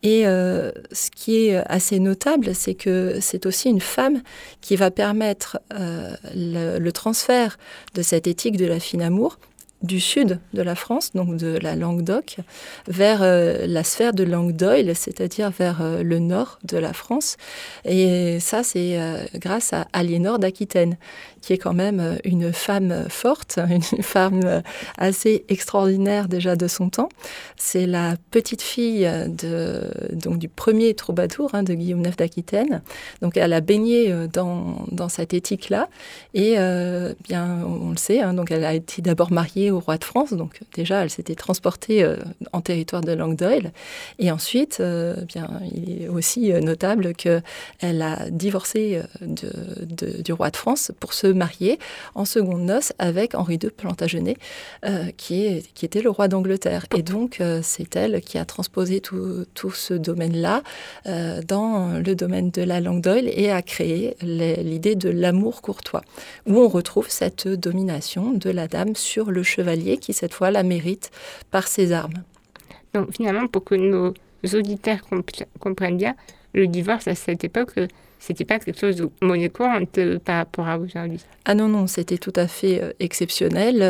Et 0.05 0.23
ce 0.23 1.11
qui 1.11 1.49
est 1.49 1.57
assez 1.57 1.99
notable, 1.99 2.55
c'est 2.55 2.76
que 2.76 3.19
c'est 3.21 3.47
aussi 3.47 3.69
une 3.69 3.81
femme 3.81 4.23
qui 4.61 4.76
va 4.76 4.93
permettre 4.93 5.59
le, 5.73 6.78
le, 6.78 6.93
transfert 6.93 7.59
de 7.95 8.02
cette 8.02 8.28
éthique 8.28 8.57
de 8.57 8.67
la 8.67 8.78
fine 8.78 9.02
amour 9.02 9.40
du 9.82 10.00
sud 10.00 10.40
de 10.54 10.62
la 10.62 10.75
France, 10.75 11.12
donc 11.14 11.37
de 11.37 11.58
la 11.62 11.76
Languedoc, 11.76 12.38
vers 12.88 13.23
euh, 13.23 13.66
la 13.66 13.85
sphère 13.85 14.12
de 14.12 14.25
Languedoil, 14.25 14.94
c'est-à-dire 14.97 15.50
vers 15.50 15.80
euh, 15.80 16.02
le 16.02 16.18
nord 16.18 16.58
de 16.64 16.78
la 16.78 16.92
France. 16.92 17.37
Et 17.85 18.40
ça, 18.40 18.64
c'est 18.64 18.99
euh, 18.99 19.25
grâce 19.35 19.73
à 19.73 19.87
Aliénor 19.92 20.40
d'Aquitaine, 20.40 20.97
qui 21.42 21.52
est 21.52 21.58
quand 21.58 21.75
même 21.75 22.18
une 22.25 22.52
femme 22.52 23.06
forte, 23.08 23.61
une 23.70 24.02
femme 24.02 24.62
assez 24.97 25.44
extraordinaire 25.49 26.26
déjà 26.26 26.56
de 26.56 26.66
son 26.66 26.90
temps. 26.90 27.08
C'est 27.56 27.87
la 27.87 28.16
petite 28.32 28.62
fille 28.62 29.08
donc, 30.12 30.38
du 30.38 30.49
premier 30.49 30.94
troubadour 30.94 31.54
hein, 31.54 31.62
de 31.62 31.75
Guillaume 31.75 32.04
IX 32.04 32.16
d'Aquitaine. 32.16 32.82
Donc 33.23 33.37
elle 33.37 33.52
a 33.52 33.61
baigné 33.61 34.12
dans, 34.32 34.85
dans 34.90 35.08
cette 35.08 35.32
éthique-là. 35.32 35.88
Et 36.35 36.56
bien, 37.25 37.61
on 37.64 37.90
le 37.90 37.97
sait, 37.97 38.20
hein, 38.20 38.35
donc 38.35 38.50
elle 38.50 38.64
a 38.64 38.75
été 38.75 39.00
d'abord 39.00 39.30
mariée 39.30 39.67
au 39.70 39.80
roi 39.80 39.98
de 39.98 40.04
France. 40.04 40.32
Donc 40.32 40.60
déjà, 40.75 41.02
elle 41.02 41.10
s'était 41.10 41.34
transportée 41.34 42.02
euh, 42.02 42.16
en 42.52 42.60
territoire 42.60 43.02
de 43.02 43.12
Languedoil. 43.12 43.72
Et 44.18 44.30
ensuite, 44.30 44.78
euh, 44.80 45.16
bien, 45.26 45.48
il 45.75 46.02
est 46.02 46.08
aussi 46.08 46.52
euh, 46.52 46.60
notable 46.60 47.14
qu'elle 47.14 48.02
a 48.02 48.30
divorcé 48.30 49.00
du 49.20 50.32
roi 50.32 50.50
de 50.50 50.56
France 50.56 50.92
pour 51.00 51.12
se 51.12 51.26
marier 51.26 51.78
en 52.14 52.25
seconde 52.25 52.62
noces 52.62 52.92
avec 52.98 53.34
Henri 53.34 53.58
II 53.62 53.70
Plantagenet, 53.70 54.37
qui, 55.16 55.62
était 55.82 56.02
le 56.02 56.10
roi 56.10 56.28
d'Angleterre. 56.28 56.87
Et 56.96 57.02
donc, 57.02 57.42
c'est 57.62 57.96
elle 57.96 58.20
qui 58.20 58.38
a 58.38 58.44
transposé 58.44 59.00
tout, 59.00 59.44
tout 59.54 59.70
ce 59.70 59.94
domaine-là 59.94 60.62
dans 61.46 61.98
le 61.98 62.14
domaine 62.14 62.50
de 62.50 62.62
la 62.62 62.80
Languedoil 62.80 63.28
et 63.28 63.50
a 63.50 63.62
créé 63.62 64.16
l'idée 64.22 64.96
de 64.96 65.08
l'amour 65.08 65.62
courtois, 65.62 66.02
où 66.46 66.58
on 66.58 66.68
retrouve 66.68 67.08
cette 67.08 67.48
domination 67.48 68.32
de 68.32 68.50
la 68.50 68.68
dame 68.68 68.94
sur 68.94 69.30
le 69.30 69.42
chemin 69.42 69.57
chevalier 69.58 69.98
qui 69.98 70.12
cette 70.12 70.34
fois 70.34 70.50
la 70.50 70.62
mérite 70.62 71.10
par 71.50 71.66
ses 71.66 71.92
armes. 71.92 72.22
Donc 72.94 73.12
finalement, 73.12 73.46
pour 73.46 73.64
que 73.64 73.74
nos 73.74 74.14
auditeurs 74.54 75.00
comprennent 75.58 75.98
bien, 75.98 76.14
le 76.54 76.66
divorce 76.66 77.08
à 77.08 77.14
cette 77.14 77.44
époque, 77.44 77.72
euh, 77.78 77.86
c'était 78.18 78.44
pas 78.44 78.58
quelque 78.58 78.80
chose 78.80 78.96
de 78.96 79.10
monnaie 79.22 79.48
courante 79.48 79.96
euh, 79.98 80.18
par 80.18 80.38
rapport 80.38 80.66
à 80.66 80.78
aujourd'hui. 80.78 81.20
Ah 81.44 81.54
non, 81.54 81.68
non, 81.68 81.86
c'était 81.86 82.18
tout 82.18 82.32
à 82.34 82.48
fait 82.48 82.82
euh, 82.82 82.92
exceptionnel. 82.98 83.82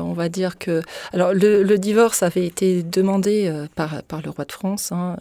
on 0.00 0.12
va 0.12 0.28
dire 0.28 0.58
que. 0.58 0.82
Alors, 1.12 1.32
le, 1.34 1.76
divorce 1.76 2.22
avait 2.22 2.46
été 2.46 2.82
demandé 2.82 3.52
par, 3.74 4.02
par 4.04 4.22
le 4.22 4.30
roi 4.30 4.44
de 4.44 4.52
France, 4.52 4.90
hein, 4.92 5.16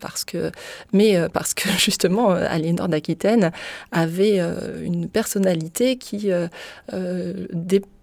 parce 0.00 0.24
que, 0.24 0.50
mais 0.92 1.18
parce 1.32 1.52
que 1.52 1.68
justement, 1.78 2.30
Aliénor 2.30 2.88
d'Aquitaine 2.88 3.50
avait 3.90 4.38
une 4.84 5.08
personnalité 5.08 5.96
qui 5.96 6.30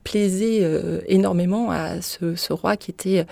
plaisait 0.03 0.59
euh, 0.61 1.01
énormément 1.07 1.71
à 1.71 2.01
ce, 2.01 2.53
roi 2.53 2.77
qui 2.77 2.91
était, 2.91 3.25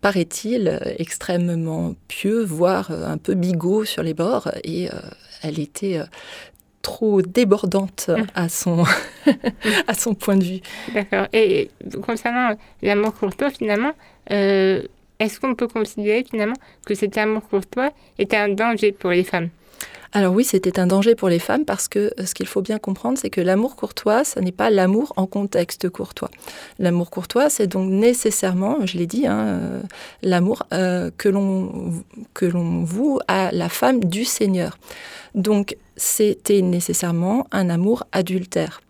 paraît-il, 0.00 0.80
extrêmement 0.98 1.94
pieux, 2.08 2.44
voire 2.44 2.90
euh, 2.90 3.06
un 3.06 3.18
peu 3.18 3.34
bigot 3.34 3.84
sur 3.84 4.02
les 4.02 4.14
bords. 4.14 4.50
Et 4.64 4.88
euh, 4.88 4.94
elle 5.42 5.58
était 5.58 6.00
trop 6.82 7.22
débordante 7.22 8.08
mmh. 8.08 8.22
à 8.34 8.48
son, 8.48 8.84
à 9.86 9.94
son 9.94 10.14
point 10.14 10.36
de 10.36 10.44
vue. 10.44 10.60
D'accord. 10.94 11.26
Et 11.32 11.70
concernant 12.02 12.56
l'amour 12.82 13.14
courtois, 13.14 13.50
finalement, 13.50 13.92
est-ce 14.28 15.40
qu'on 15.40 15.54
peut 15.54 15.68
considérer 15.68 16.24
finalement 16.28 16.56
que 16.84 16.94
cet 16.94 17.16
amour 17.18 17.48
courtois 17.48 17.90
est 18.18 18.34
un 18.34 18.48
danger 18.48 18.92
pour 18.92 19.10
les 19.10 19.24
femmes? 19.24 19.50
Alors 20.12 20.32
oui, 20.32 20.44
c'était 20.44 20.78
un 20.78 20.86
danger 20.86 21.14
pour 21.14 21.28
les 21.28 21.38
femmes 21.38 21.66
parce 21.66 21.88
que 21.88 22.10
euh, 22.18 22.24
ce 22.24 22.34
qu'il 22.34 22.46
faut 22.46 22.62
bien 22.62 22.78
comprendre, 22.78 23.18
c'est 23.18 23.28
que 23.28 23.42
l'amour 23.42 23.76
courtois, 23.76 24.24
ce 24.24 24.40
n'est 24.40 24.50
pas 24.52 24.70
l'amour 24.70 25.12
en 25.16 25.26
contexte 25.26 25.90
courtois. 25.90 26.30
L'amour 26.78 27.10
courtois, 27.10 27.50
c'est 27.50 27.66
donc 27.66 27.90
nécessairement, 27.90 28.86
je 28.86 28.96
l'ai 28.96 29.06
dit, 29.06 29.26
hein, 29.26 29.46
euh, 29.46 29.82
l'amour 30.22 30.62
euh, 30.72 31.10
que 31.18 31.28
l'on 31.28 31.92
que 32.32 32.46
l'on 32.46 32.82
voue 32.82 33.20
à 33.28 33.52
la 33.52 33.68
femme 33.68 34.04
du 34.04 34.24
Seigneur. 34.24 34.78
Donc 35.34 35.76
c'était 35.96 36.62
nécessairement 36.62 37.46
un 37.52 37.68
amour 37.68 38.04
adultère. 38.12 38.80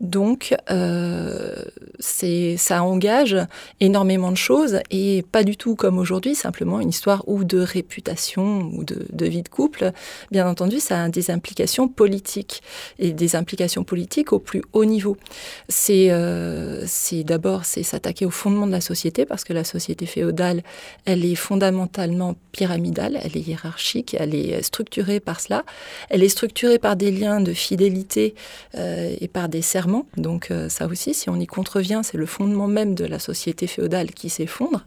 Donc, 0.00 0.54
euh, 0.70 1.54
ça 1.98 2.82
engage 2.82 3.36
énormément 3.80 4.30
de 4.30 4.36
choses 4.36 4.80
et 4.90 5.22
pas 5.30 5.44
du 5.44 5.58
tout 5.58 5.76
comme 5.76 5.98
aujourd'hui, 5.98 6.34
simplement 6.34 6.80
une 6.80 6.88
histoire 6.88 7.22
ou 7.26 7.44
de 7.44 7.58
réputation 7.58 8.70
ou 8.74 8.84
de, 8.84 9.26
vie 9.26 9.42
de 9.42 9.48
couple. 9.48 9.92
Bien 10.30 10.48
entendu, 10.48 10.80
ça 10.80 11.04
a 11.04 11.08
des 11.10 11.30
implications 11.30 11.86
politiques 11.86 12.62
et 12.98 13.12
des 13.12 13.36
implications 13.36 13.84
politiques 13.84 14.32
au 14.32 14.38
plus 14.38 14.62
haut 14.72 14.86
niveau. 14.86 15.18
C'est 15.68 16.08
euh, 16.10 16.86
d'abord 17.24 17.66
c'est 17.66 17.82
s'attaquer 17.82 18.24
au 18.24 18.30
fondement 18.30 18.66
de 18.66 18.72
la 18.72 18.80
société 18.80 19.26
parce 19.26 19.44
que 19.44 19.52
la 19.52 19.64
société 19.64 20.06
féodale, 20.06 20.62
elle 21.04 21.24
est 21.24 21.34
fondamentalement 21.34 22.36
pyramidale, 22.52 23.18
elle 23.22 23.36
est 23.36 23.46
hiérarchique, 23.46 24.16
elle 24.18 24.34
est 24.34 24.62
structurée 24.62 25.20
par 25.20 25.40
cela. 25.40 25.64
Elle 26.08 26.22
est 26.22 26.28
structurée 26.28 26.78
par 26.78 26.96
des 26.96 27.10
liens 27.10 27.40
de 27.40 27.52
fidélité 27.52 28.34
euh, 28.76 29.14
et 29.20 29.28
par 29.28 29.48
des 29.48 29.62
serments. 29.62 29.89
Donc 30.16 30.52
ça 30.68 30.86
aussi, 30.86 31.14
si 31.14 31.28
on 31.30 31.36
y 31.36 31.46
contrevient, 31.46 32.00
c'est 32.02 32.16
le 32.16 32.26
fondement 32.26 32.66
même 32.66 32.94
de 32.94 33.04
la 33.04 33.18
société 33.18 33.66
féodale 33.66 34.10
qui 34.10 34.30
s'effondre. 34.30 34.84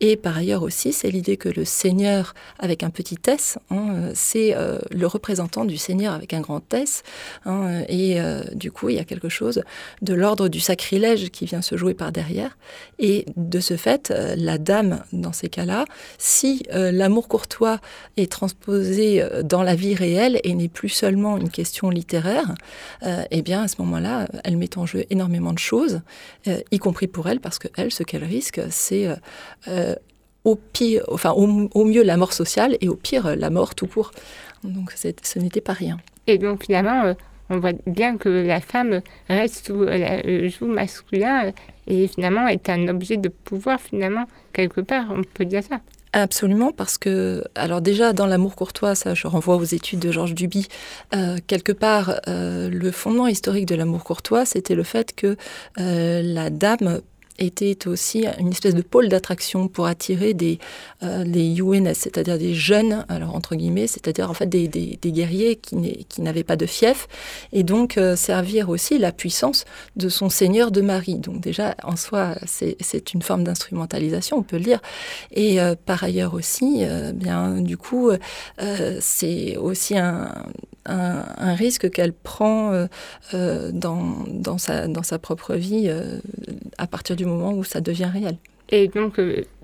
Et 0.00 0.16
par 0.16 0.36
ailleurs 0.36 0.62
aussi, 0.62 0.92
c'est 0.92 1.10
l'idée 1.10 1.36
que 1.36 1.48
le 1.48 1.64
Seigneur, 1.64 2.34
avec 2.58 2.82
un 2.82 2.90
petit 2.90 3.18
S, 3.26 3.58
hein, 3.70 4.10
c'est 4.14 4.54
le 4.90 5.06
représentant 5.06 5.64
du 5.64 5.76
Seigneur 5.76 6.14
avec 6.14 6.32
un 6.34 6.40
grand 6.40 6.62
S. 6.74 7.02
Hein, 7.44 7.82
et 7.88 8.18
du 8.54 8.70
coup, 8.70 8.88
il 8.88 8.96
y 8.96 8.98
a 8.98 9.04
quelque 9.04 9.28
chose 9.28 9.62
de 10.02 10.14
l'ordre 10.14 10.48
du 10.48 10.60
sacrilège 10.60 11.30
qui 11.30 11.44
vient 11.46 11.62
se 11.62 11.76
jouer 11.76 11.94
par 11.94 12.12
derrière. 12.12 12.56
Et 12.98 13.26
de 13.36 13.60
ce 13.60 13.76
fait, 13.76 14.12
la 14.36 14.58
dame, 14.58 15.02
dans 15.12 15.32
ces 15.32 15.48
cas-là, 15.48 15.84
si 16.18 16.62
l'amour 16.70 17.28
courtois 17.28 17.80
est 18.16 18.30
transposé 18.30 19.24
dans 19.44 19.62
la 19.62 19.74
vie 19.74 19.94
réelle 19.94 20.40
et 20.44 20.54
n'est 20.54 20.68
plus 20.68 20.88
seulement 20.88 21.36
une 21.36 21.50
question 21.50 21.90
littéraire, 21.90 22.54
euh, 23.02 23.24
eh 23.30 23.42
bien 23.42 23.62
à 23.62 23.68
ce 23.68 23.76
moment-là, 23.80 24.26
elle 24.44 24.56
met 24.56 24.76
en 24.78 24.86
jeu 24.86 25.04
énormément 25.10 25.52
de 25.52 25.58
choses, 25.58 26.00
euh, 26.46 26.60
y 26.70 26.78
compris 26.78 27.06
pour 27.06 27.28
elle, 27.28 27.40
parce 27.40 27.58
que 27.58 27.68
elle, 27.76 27.92
ce 27.92 28.02
qu'elle 28.02 28.24
risque, 28.24 28.60
c'est 28.70 29.08
euh, 29.68 29.94
au 30.44 30.56
pire, 30.56 31.04
enfin 31.08 31.32
au, 31.32 31.84
mieux 31.84 32.02
la 32.02 32.16
mort 32.16 32.32
sociale 32.32 32.76
et 32.80 32.88
au 32.88 32.96
pire 32.96 33.36
la 33.36 33.50
mort 33.50 33.74
tout 33.74 33.86
court. 33.86 34.12
Donc 34.64 34.92
ce 34.92 35.38
n'était 35.38 35.60
pas 35.60 35.72
rien. 35.72 35.98
Et 36.26 36.38
donc 36.38 36.64
finalement, 36.64 37.14
on 37.50 37.58
voit 37.58 37.72
bien 37.86 38.16
que 38.16 38.28
la 38.28 38.60
femme 38.60 39.00
reste 39.28 39.66
sous 39.66 39.84
le 39.84 40.48
joug 40.48 40.66
masculin 40.66 41.52
et 41.86 42.08
finalement 42.08 42.46
est 42.48 42.68
un 42.68 42.88
objet 42.88 43.16
de 43.16 43.28
pouvoir 43.28 43.80
finalement 43.80 44.26
quelque 44.52 44.80
part, 44.80 45.06
on 45.10 45.22
peut 45.22 45.44
dire 45.44 45.62
ça. 45.62 45.80
Absolument, 46.12 46.72
parce 46.72 46.96
que, 46.96 47.44
alors 47.54 47.80
déjà, 47.80 48.12
dans 48.12 48.26
l'amour 48.26 48.56
courtois, 48.56 48.94
ça, 48.94 49.14
je 49.14 49.26
renvoie 49.26 49.56
aux 49.56 49.64
études 49.64 49.98
de 49.98 50.10
Georges 50.10 50.34
Duby, 50.34 50.68
euh, 51.14 51.36
quelque 51.46 51.72
part, 51.72 52.20
euh, 52.28 52.70
le 52.70 52.90
fondement 52.90 53.26
historique 53.26 53.66
de 53.66 53.74
l'amour 53.74 54.04
courtois, 54.04 54.46
c'était 54.46 54.74
le 54.74 54.84
fait 54.84 55.14
que 55.14 55.36
euh, 55.78 56.22
la 56.22 56.50
dame 56.50 57.00
était 57.38 57.86
aussi 57.86 58.26
une 58.38 58.50
espèce 58.50 58.74
de 58.74 58.82
pôle 58.82 59.08
d'attraction 59.08 59.68
pour 59.68 59.86
attirer 59.86 60.34
des 60.34 60.58
euh, 61.04 61.22
les 61.22 61.60
UNS, 61.60 61.94
c'est-à-dire 61.94 62.38
des 62.38 62.54
jeunes, 62.54 63.04
alors 63.08 63.34
entre 63.34 63.54
guillemets, 63.54 63.86
c'est-à-dire 63.86 64.28
en 64.28 64.34
fait 64.34 64.46
des, 64.46 64.66
des, 64.66 65.12
guerriers 65.12 65.56
qui, 65.56 65.76
n'avaient 66.20 66.42
pas 66.42 66.56
de 66.56 66.66
fief, 66.66 67.06
et 67.52 67.62
donc 67.62 67.96
euh, 67.96 68.16
servir 68.16 68.68
aussi 68.68 68.98
la 68.98 69.12
puissance 69.12 69.64
de 69.94 70.08
son 70.08 70.28
seigneur 70.28 70.72
de 70.72 70.80
mari. 70.80 71.18
Donc 71.18 71.40
déjà, 71.40 71.76
en 71.84 71.94
soi, 71.94 72.34
c'est 72.46 73.14
une 73.14 73.22
forme 73.22 73.44
d'instrumentalisation, 73.44 74.38
on 74.38 74.42
peut 74.42 74.56
le 74.56 74.64
dire. 74.64 74.80
Et 75.30 75.60
euh, 75.60 75.76
par 75.86 76.02
ailleurs 76.02 76.34
aussi, 76.34 76.84
bien 77.14 77.60
du 77.60 77.76
coup, 77.76 78.10
c'est 79.00 79.56
aussi 79.56 79.96
un, 79.96 80.32
un, 80.86 81.54
risque 81.54 81.90
qu'elle 81.90 82.12
prend 82.12 82.86
dans, 83.32 84.24
dans, 84.26 84.58
sa, 84.58 84.88
dans 84.88 85.02
sa 85.02 85.18
propre 85.18 85.54
vie 85.54 85.90
à 86.76 86.86
partir 86.86 87.16
du 87.16 87.26
moment 87.28 87.52
où 87.52 87.64
ça 87.64 87.80
devient 87.80 88.10
réel. 88.12 88.36
Et 88.70 88.88
donc, 88.88 89.20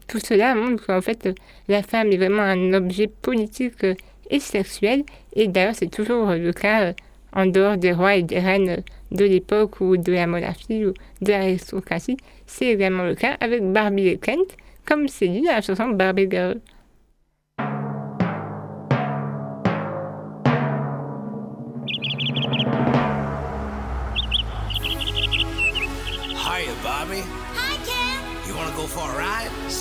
tout 0.06 0.18
cela 0.18 0.54
montre 0.54 0.86
qu'en 0.86 1.00
fait, 1.00 1.28
la 1.68 1.82
femme 1.82 2.12
est 2.12 2.16
vraiment 2.16 2.42
un 2.42 2.72
objet 2.72 3.06
politique 3.06 3.84
et 4.30 4.40
sexuel. 4.40 5.04
Et 5.34 5.48
d'ailleurs, 5.48 5.74
c'est 5.74 5.90
toujours 5.90 6.30
le 6.30 6.52
cas 6.52 6.94
en 7.32 7.46
dehors 7.46 7.76
des 7.76 7.92
rois 7.92 8.16
et 8.16 8.22
des 8.22 8.38
reines 8.38 8.82
de 9.10 9.24
l'époque 9.24 9.80
ou 9.80 9.96
de 9.96 10.12
la 10.12 10.26
monarchie 10.26 10.86
ou 10.86 10.94
de 11.20 11.30
l'aristocratie. 11.30 12.16
C'est 12.46 12.66
également 12.66 13.04
le 13.04 13.14
cas 13.14 13.36
avec 13.40 13.62
Barbie 13.62 14.08
et 14.08 14.18
Kent, 14.18 14.56
comme 14.86 15.08
c'est 15.08 15.28
dit 15.28 15.42
dans 15.42 15.52
la 15.52 15.62
chanson 15.62 15.88
Barbie 15.88 16.28
Girl. 16.30 16.60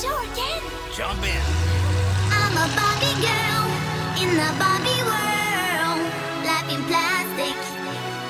Jump 0.04 1.24
in. 1.24 1.42
I'm 2.30 2.52
a 2.60 2.68
Barbie 2.76 3.16
girl 3.24 3.64
in 4.20 4.36
the 4.36 4.50
Barbie 4.60 5.04
world. 5.08 6.04
Life 6.44 6.68
in 6.76 6.84
plastic, 6.92 7.56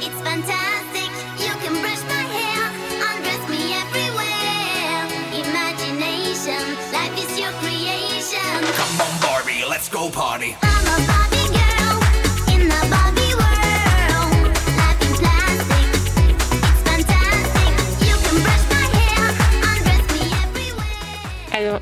it's 0.06 0.22
fantastic. 0.22 1.10
You 1.42 1.52
can 1.66 1.74
brush 1.82 2.04
my 2.06 2.26
hair, 2.30 2.70
undress 3.10 3.50
me 3.50 3.74
everywhere. 3.74 5.02
Imagination, 5.34 6.62
life 6.94 7.18
is 7.18 7.40
your 7.40 7.52
creation. 7.54 8.62
Come 8.76 9.02
on, 9.02 9.22
Barbie, 9.22 9.66
let's 9.68 9.90
go 9.90 10.12
party. 10.12 10.56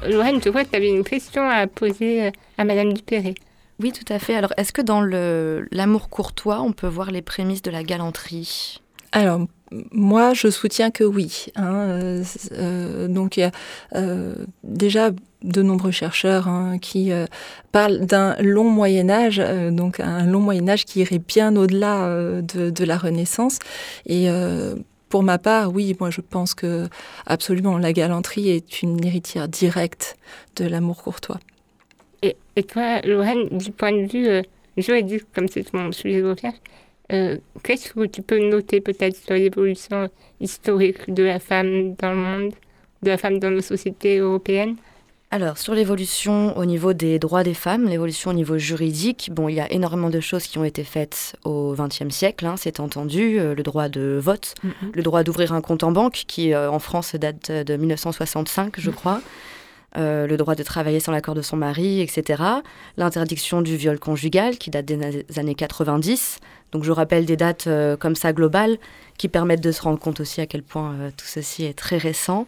Lorraine, 0.07 0.39
je 0.43 0.49
vois 0.49 0.63
que 0.63 0.69
tu 0.69 0.75
avais 0.75 0.89
une 0.89 1.03
question 1.03 1.47
à 1.47 1.67
poser 1.67 2.23
euh, 2.23 2.31
à 2.57 2.63
Madame 2.63 2.93
Dupéré. 2.93 3.35
Oui, 3.79 3.91
tout 3.91 4.11
à 4.11 4.19
fait. 4.19 4.35
Alors, 4.35 4.53
est-ce 4.57 4.73
que 4.73 4.81
dans 4.81 5.01
l'amour 5.01 6.09
courtois, 6.09 6.61
on 6.61 6.71
peut 6.71 6.87
voir 6.87 7.11
les 7.11 7.21
prémices 7.21 7.61
de 7.61 7.71
la 7.71 7.83
galanterie? 7.83 8.79
Alors, 9.11 9.41
moi, 9.91 10.33
je 10.33 10.49
soutiens 10.49 10.91
que 10.91 11.03
oui. 11.03 11.47
Hein. 11.55 11.73
Euh, 11.73 12.23
euh, 12.53 13.07
donc, 13.07 13.37
il 13.37 13.41
y 13.41 13.43
a 13.43 13.51
déjà 14.63 15.11
de 15.41 15.61
nombreux 15.63 15.91
chercheurs 15.91 16.47
hein, 16.47 16.77
qui 16.79 17.11
parlent 17.71 18.05
d'un 18.05 18.35
long 18.37 18.69
Moyen 18.69 19.09
Âge, 19.09 19.41
donc 19.71 19.99
un 19.99 20.27
long 20.27 20.41
Moyen 20.41 20.69
Âge 20.69 20.85
qui 20.85 20.99
irait 20.99 21.17
bien 21.19 21.55
au-delà 21.55 22.41
de, 22.41 22.69
de, 22.69 22.85
la 22.85 22.97
Renaissance. 22.97 23.57
Et 24.05 24.29
pour 25.11 25.23
ma 25.23 25.37
part, 25.37 25.71
oui, 25.71 25.95
moi 25.99 26.09
je 26.09 26.21
pense 26.21 26.55
que 26.55 26.87
absolument 27.27 27.77
la 27.77 27.93
galanterie 27.93 28.49
est 28.49 28.81
une 28.81 29.05
héritière 29.05 29.47
directe 29.47 30.17
de 30.55 30.65
l'amour 30.65 31.03
courtois. 31.03 31.39
Et, 32.23 32.63
toi, 32.63 33.01
Lorraine, 33.01 33.47
du 33.57 33.71
point 33.71 33.91
de 33.91 34.05
vue 34.05 34.27
euh, 34.27 34.41
juridique, 34.77 35.23
comme 35.33 35.47
c'est 35.47 35.73
mon 35.73 35.91
sujet 35.91 36.21
de 36.21 36.29
recherche, 36.29 36.57
euh, 37.11 37.37
qu'est-ce 37.63 37.93
que 37.93 38.05
tu 38.05 38.21
peux 38.21 38.39
noter 38.39 38.79
peut-être 38.79 39.15
sur 39.15 39.33
l'évolution 39.33 40.09
historique 40.39 41.11
de 41.11 41.23
la 41.23 41.39
femme 41.39 41.95
dans 41.95 42.11
le 42.11 42.17
monde, 42.17 42.53
de 43.01 43.09
la 43.09 43.17
femme 43.17 43.39
dans 43.39 43.51
nos 43.51 43.61
sociétés 43.61 44.19
européennes? 44.19 44.75
Alors, 45.33 45.57
sur 45.57 45.73
l'évolution 45.73 46.57
au 46.57 46.65
niveau 46.65 46.91
des 46.91 47.17
droits 47.17 47.43
des 47.43 47.53
femmes, 47.53 47.87
l'évolution 47.87 48.31
au 48.31 48.33
niveau 48.33 48.57
juridique, 48.57 49.29
bon, 49.31 49.47
il 49.47 49.55
y 49.55 49.61
a 49.61 49.71
énormément 49.71 50.09
de 50.09 50.19
choses 50.19 50.45
qui 50.45 50.57
ont 50.57 50.65
été 50.65 50.83
faites 50.83 51.37
au 51.45 51.73
XXe 51.73 52.13
siècle, 52.13 52.45
hein, 52.45 52.55
c'est 52.57 52.81
entendu, 52.81 53.39
euh, 53.39 53.55
le 53.55 53.63
droit 53.63 53.87
de 53.87 54.19
vote, 54.21 54.55
mm-hmm. 54.65 54.91
le 54.93 55.03
droit 55.03 55.23
d'ouvrir 55.23 55.53
un 55.53 55.61
compte 55.61 55.83
en 55.83 55.93
banque, 55.93 56.25
qui 56.27 56.53
euh, 56.53 56.69
en 56.69 56.79
France 56.79 57.15
date 57.15 57.49
de 57.49 57.77
1965, 57.77 58.77
je 58.77 58.89
mm. 58.89 58.93
crois, 58.93 59.21
euh, 59.95 60.27
le 60.27 60.35
droit 60.35 60.55
de 60.55 60.63
travailler 60.63 60.99
sans 60.99 61.13
l'accord 61.13 61.35
de 61.35 61.41
son 61.41 61.55
mari, 61.55 62.01
etc. 62.01 62.43
L'interdiction 62.97 63.61
du 63.61 63.77
viol 63.77 63.99
conjugal, 63.99 64.57
qui 64.57 64.69
date 64.69 64.85
des 64.85 65.23
années 65.39 65.55
90. 65.55 66.39
Donc, 66.73 66.83
je 66.83 66.91
rappelle 66.91 67.25
des 67.25 67.37
dates 67.37 67.69
comme 67.99 68.15
ça 68.15 68.33
globales, 68.33 68.77
qui 69.17 69.29
permettent 69.29 69.63
de 69.63 69.71
se 69.71 69.81
rendre 69.81 69.99
compte 69.99 70.19
aussi 70.19 70.41
à 70.41 70.45
quel 70.45 70.63
point 70.63 70.93
tout 71.15 71.25
ceci 71.25 71.63
est 71.63 71.77
très 71.77 71.97
récent. 71.97 72.47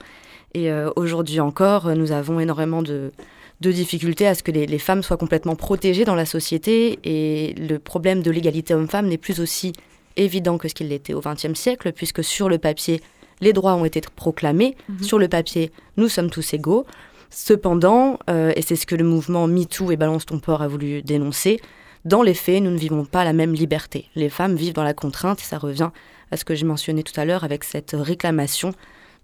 Et 0.54 0.72
euh, 0.72 0.90
aujourd'hui 0.96 1.40
encore, 1.40 1.96
nous 1.96 2.12
avons 2.12 2.40
énormément 2.40 2.82
de, 2.82 3.12
difficultés 3.60 4.28
à 4.28 4.36
ce 4.36 4.44
que 4.44 4.52
les, 4.52 4.78
femmes 4.78 5.04
soient 5.04 5.18
complètement 5.18 5.56
protégées 5.56 6.06
dans 6.06 6.16
la 6.16 6.26
société. 6.26 7.00
Et 7.04 7.54
le 7.56 7.80
problème 7.80 8.22
de 8.22 8.30
l'égalité 8.30 8.74
homme-femme 8.74 9.08
n'est 9.08 9.18
plus 9.18 9.40
aussi 9.40 9.74
évident 10.18 10.58
que 10.58 10.68
ce 10.68 10.74
qu'il 10.74 10.90
l'était 10.90 11.14
au 11.14 11.22
XXe 11.22 11.54
siècle, 11.54 11.92
puisque 11.94 12.24
sur 12.24 12.50
le 12.50 12.58
papier, 12.58 13.02
les 13.42 13.54
droits 13.54 13.76
ont 13.76 13.86
été 13.86 14.02
proclamés. 14.16 14.76
Mhm. 14.90 15.04
Sur 15.04 15.18
le 15.18 15.28
papier, 15.28 15.72
nous 15.98 16.10
sommes 16.10 16.30
tous 16.30 16.54
égaux. 16.54 16.86
Cependant, 17.30 18.20
euh, 18.30 18.52
et 18.56 18.62
c'est 18.62 18.76
ce 18.76 18.86
que 18.86 18.96
le 18.96 19.04
mouvement 19.04 19.48
MeToo 19.48 19.92
et 19.92 19.98
Balance 19.98 20.26
ton 20.26 20.40
port 20.40 20.62
a 20.62 20.68
voulu 20.68 21.02
dénoncer, 21.02 21.60
dans 22.06 22.22
les 22.22 22.34
faits, 22.34 22.62
nous 22.62 22.70
ne 22.70 22.78
vivons 22.78 23.06
pas 23.06 23.24
la 23.24 23.32
même 23.32 23.54
liberté. 23.54 24.10
Les 24.16 24.30
femmes 24.30 24.56
vivent 24.56 24.74
dans 24.74 24.84
la 24.84 24.94
contrainte, 24.94 25.40
et 25.40 25.44
ça 25.44 25.58
revient 25.58 25.90
à 26.32 26.38
ce 26.38 26.44
que 26.44 26.54
j'ai 26.54 26.66
mentionné 26.66 27.02
tout 27.02 27.18
à 27.20 27.24
l'heure 27.24 27.44
avec 27.46 27.64
cette 27.64 27.96
réclamation 27.98 28.74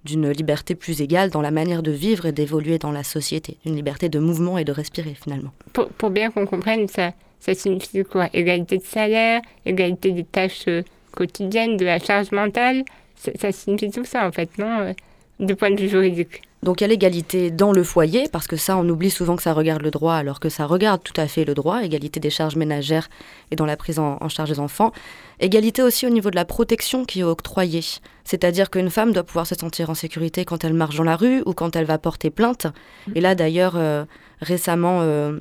d'une 0.04 0.30
liberté 0.32 0.76
plus 0.76 1.02
égale 1.02 1.30
dans 1.30 1.42
la 1.42 1.52
manière 1.52 1.84
de 1.84 1.92
vivre 1.92 2.26
et 2.26 2.32
d'évoluer 2.32 2.78
dans 2.78 2.92
la 2.92 3.04
société, 3.04 3.58
une 3.66 3.76
liberté 3.76 4.10
de 4.10 4.20
mouvement 4.20 4.58
et 4.58 4.64
de 4.64 4.72
respirer 4.72 5.16
finalement. 5.22 5.52
Pour, 5.74 6.10
bien 6.10 6.32
qu'on 6.32 6.46
comprenne, 6.46 6.88
ça, 6.88 7.14
ça 7.40 7.54
signifie 7.54 8.04
quoi? 8.04 8.30
Égalité 8.34 8.78
de 8.78 8.84
salaire, 8.84 9.42
égalité 9.66 10.12
des 10.12 10.24
tâches 10.24 10.66
euh, 10.68 10.84
quotidiennes, 11.12 11.78
de 11.78 11.86
la 11.86 12.00
charge 12.00 12.32
mentale, 12.32 12.84
ça, 13.16 13.32
ça 13.40 13.52
signifie 13.52 13.92
tout 13.92 14.06
ça 14.06 14.28
en 14.28 14.32
fait, 14.32 14.58
non 14.58 14.80
euh, 14.80 14.94
Du 15.40 15.56
point 15.56 15.72
de 15.72 15.80
vue 15.80 15.90
juridique. 15.90 16.42
Donc 16.64 16.82
il 16.82 16.84
y 16.84 16.86
a 16.86 16.88
l'égalité 16.88 17.52
dans 17.52 17.72
le 17.72 17.84
foyer, 17.84 18.26
parce 18.30 18.48
que 18.48 18.58
ça, 18.58 18.76
on 18.76 18.88
oublie 18.90 19.10
souvent 19.10 19.38
que 19.38 19.44
ça 19.44 19.54
regarde 19.54 19.82
le 19.82 19.92
droit, 19.92 20.16
alors 20.16 20.42
que 20.42 20.50
ça 20.50 20.66
regarde 20.66 21.02
tout 21.02 21.14
à 21.16 21.28
fait 21.28 21.46
le 21.46 21.54
droit, 21.54 21.82
égalité 21.84 22.20
des 22.20 22.30
charges 22.30 22.58
ménagères 22.58 23.10
et 23.50 23.56
dans 23.56 23.66
la 23.66 23.78
prise 23.78 24.00
en, 24.00 24.28
charge 24.28 24.50
des 24.50 24.60
enfants. 24.60 24.92
Égalité 25.40 25.82
aussi 25.82 26.06
au 26.06 26.10
niveau 26.10 26.30
de 26.30 26.36
la 26.36 26.44
protection 26.44 27.06
qui 27.06 27.22
est 27.22 27.24
octroyée, 27.24 27.86
c'est-à-dire 28.26 28.70
qu'une 28.70 28.90
femme 28.90 29.14
doit 29.14 29.24
pouvoir 29.24 29.48
se 29.48 29.56
sentir 29.56 29.90
en 29.90 29.94
sécurité 29.94 30.44
quand 30.44 30.66
elle 30.66 30.74
marche 30.74 30.98
dans 30.98 31.04
la 31.04 31.16
rue 31.16 31.42
ou 31.46 31.54
quand 31.54 31.78
elle 31.78 31.86
va 31.86 31.98
porter 31.98 32.30
plainte. 32.30 32.68
Mm. 33.08 33.12
Et 33.16 33.22
là 33.22 33.36
d'ailleurs, 33.36 33.76
euh, 33.78 34.04
récemment, 34.42 35.00
euh, 35.02 35.40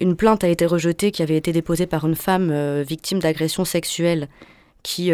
une 0.00 0.16
plainte 0.16 0.42
a 0.42 0.48
été 0.48 0.64
rejetée 0.64 1.10
qui 1.10 1.22
avait 1.22 1.36
été 1.36 1.52
déposée 1.52 1.86
par 1.86 2.06
une 2.06 2.16
femme 2.16 2.48
euh, 2.50 2.82
victime 2.86 3.18
d'agression 3.18 3.66
sexuelle 3.66 4.28
qui 4.82 5.10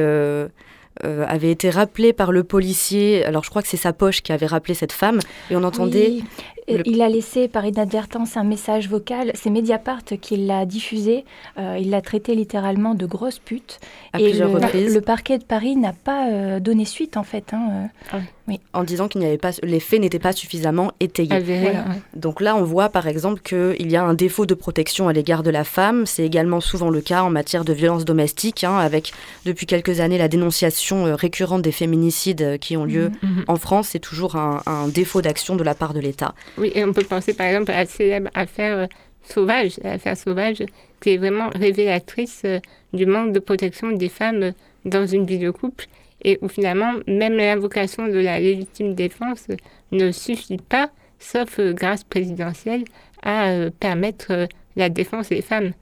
avait 1.02 1.50
été 1.50 1.70
rappelé 1.70 2.12
par 2.12 2.33
le 2.33 2.44
policier. 2.44 3.24
Alors 3.24 3.44
je 3.44 3.50
crois 3.50 3.62
que 3.62 3.68
c'est 3.68 3.76
sa 3.76 3.92
poche 3.92 4.22
qui 4.22 4.33
avait 4.33 4.46
rappelé 4.46 4.74
cette 4.74 4.92
femme 4.92 5.20
et 5.50 5.57
on 5.57 5.64
entendait. 5.64 6.22
Il 6.68 7.02
a 7.02 7.09
laissé 7.09 7.48
par 7.48 7.66
inadvertance 7.66 8.37
un 8.37 8.44
message 8.44 8.88
vocal. 8.88 9.33
C'est 9.35 9.50
Mediapart 9.50 10.05
qui 10.05 10.37
l'a 10.37 10.64
diffusé. 10.64 11.24
Euh, 11.59 11.76
il 11.81 11.90
l'a 11.90 12.00
traité 12.00 12.35
littéralement 12.35 12.94
de 12.94 13.07
grosse 13.07 13.38
pute. 13.38 13.81
À 14.12 14.20
et 14.20 14.24
plusieurs 14.24 14.48
le, 14.48 14.55
reprises. 14.55 14.94
Le 14.94 15.00
parquet 15.00 15.38
de 15.38 15.44
Paris 15.44 15.76
n'a 15.76 15.92
pas 15.92 16.28
euh, 16.31 16.61
donné 16.61 16.85
suite 16.85 17.16
en 17.16 17.24
fait. 17.24 17.52
Hein, 17.52 17.88
euh. 18.14 18.18
Oui. 18.48 18.61
En 18.72 18.83
disant 18.83 19.09
qu'il 19.09 19.20
n'y 19.20 19.26
avait 19.26 19.38
pas, 19.38 19.52
les 19.62 19.78
faits 19.78 20.00
n'étaient 20.00 20.18
pas 20.18 20.33
suffisamment 20.33 20.92
étayés. 20.98 21.38
Voilà. 21.38 21.85
Donc 22.14 22.40
là, 22.40 22.57
on 22.57 22.64
voit 22.64 22.88
par 22.88 23.07
exemple 23.07 23.40
qu'il 23.40 23.90
y 23.90 23.96
a 23.96 24.02
un 24.02 24.14
défaut 24.14 24.46
de 24.46 24.55
protection 24.55 25.09
à 25.09 25.12
l'égard 25.12 25.42
de 25.42 25.50
la 25.50 25.64
femme. 25.64 26.07
C'est 26.07 26.24
également 26.24 26.61
souvent 26.61 26.90
le 26.90 27.00
cas 27.00 27.22
en 27.22 27.31
matière 27.31 27.64
de 27.64 27.72
violence 27.72 28.05
domestique, 28.05 28.64
hein, 28.64 28.78
avec 28.78 29.12
depuis 29.44 29.66
quelques 29.66 30.00
années 30.00 30.18
la 30.18 30.28
dénonciation 30.28 31.14
récurrente 31.14 31.62
des 31.62 31.72
féminicides 31.72 32.59
qui 32.59 32.76
ont 32.76 32.85
lieu 32.85 33.11
mmh, 33.11 33.26
mmh. 33.26 33.44
en 33.46 33.57
France. 33.57 33.88
C'est 33.90 34.00
toujours 34.00 34.37
un, 34.37 34.61
un 34.66 34.88
défaut 34.88 35.22
d'action 35.22 35.55
de 35.55 35.62
la 35.62 35.74
part 35.74 35.94
de 35.94 36.00
l'État. 36.00 36.35
Oui, 36.59 36.72
et 36.74 36.85
on 36.85 36.92
peut 36.92 37.05
penser 37.05 37.35
par 37.35 37.46
exemple 37.46 37.70
à 37.70 37.76
la 37.76 37.87
célèbre 37.87 38.31
affaire 38.35 38.76
euh, 38.76 38.87
Sauvage, 39.22 39.78
l'affaire 39.85 40.16
Sauvage, 40.16 40.64
qui 41.00 41.11
est 41.11 41.16
vraiment 41.16 41.48
révélatrice 41.55 42.42
euh, 42.44 42.59
du 42.92 43.07
manque 43.07 43.33
de 43.33 43.38
protection 43.38 43.92
des 43.92 44.09
femmes 44.09 44.42
euh, 44.42 44.52
dans 44.85 45.07
une 45.07 45.26
vie 45.26 45.38
de 45.38 45.50
couple 45.50 45.87
et 46.24 46.38
où 46.42 46.48
finalement 46.48 46.94
même 47.06 47.35
l'invocation 47.35 48.06
de 48.06 48.18
la 48.18 48.40
légitime 48.40 48.94
défense 48.94 49.46
ne 49.90 50.11
suffit 50.11 50.58
pas, 50.58 50.90
sauf 51.18 51.61
grâce 51.61 52.04
présidentielle, 52.04 52.85
à 53.22 53.70
permettre 53.78 54.48
la 54.76 54.88
défense 54.88 55.28
des 55.28 55.42
femmes. 55.42 55.72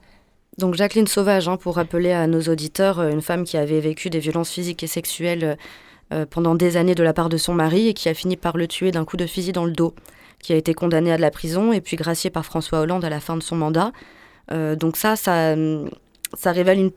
Donc 0.57 0.75
Jacqueline 0.75 1.07
Sauvage, 1.07 1.47
hein, 1.47 1.57
pour 1.57 1.75
rappeler 1.75 2.11
à 2.11 2.27
nos 2.27 2.41
auditeurs, 2.41 3.01
une 3.01 3.21
femme 3.21 3.45
qui 3.45 3.57
avait 3.57 3.79
vécu 3.79 4.09
des 4.09 4.19
violences 4.19 4.51
physiques 4.51 4.83
et 4.83 4.87
sexuelles 4.87 5.57
pendant 6.29 6.55
des 6.55 6.75
années 6.75 6.93
de 6.93 7.03
la 7.03 7.13
part 7.13 7.29
de 7.29 7.37
son 7.37 7.53
mari 7.53 7.87
et 7.87 7.93
qui 7.93 8.09
a 8.09 8.13
fini 8.13 8.35
par 8.35 8.57
le 8.57 8.67
tuer 8.67 8.91
d'un 8.91 9.05
coup 9.05 9.17
de 9.17 9.25
fusil 9.25 9.53
dans 9.53 9.65
le 9.65 9.71
dos 9.71 9.95
qui 10.41 10.53
a 10.53 10.55
été 10.55 10.73
condamné 10.73 11.11
à 11.11 11.17
de 11.17 11.21
la 11.21 11.31
prison 11.31 11.71
et 11.71 11.81
puis 11.81 11.97
gracié 11.97 12.29
par 12.29 12.45
François 12.45 12.79
Hollande 12.79 13.05
à 13.05 13.09
la 13.09 13.19
fin 13.19 13.37
de 13.37 13.43
son 13.43 13.55
mandat. 13.55 13.91
Euh, 14.51 14.75
donc 14.75 14.97
ça, 14.97 15.15
ça, 15.15 15.55
ça 16.33 16.51
révèle 16.51 16.79
une, 16.79 16.91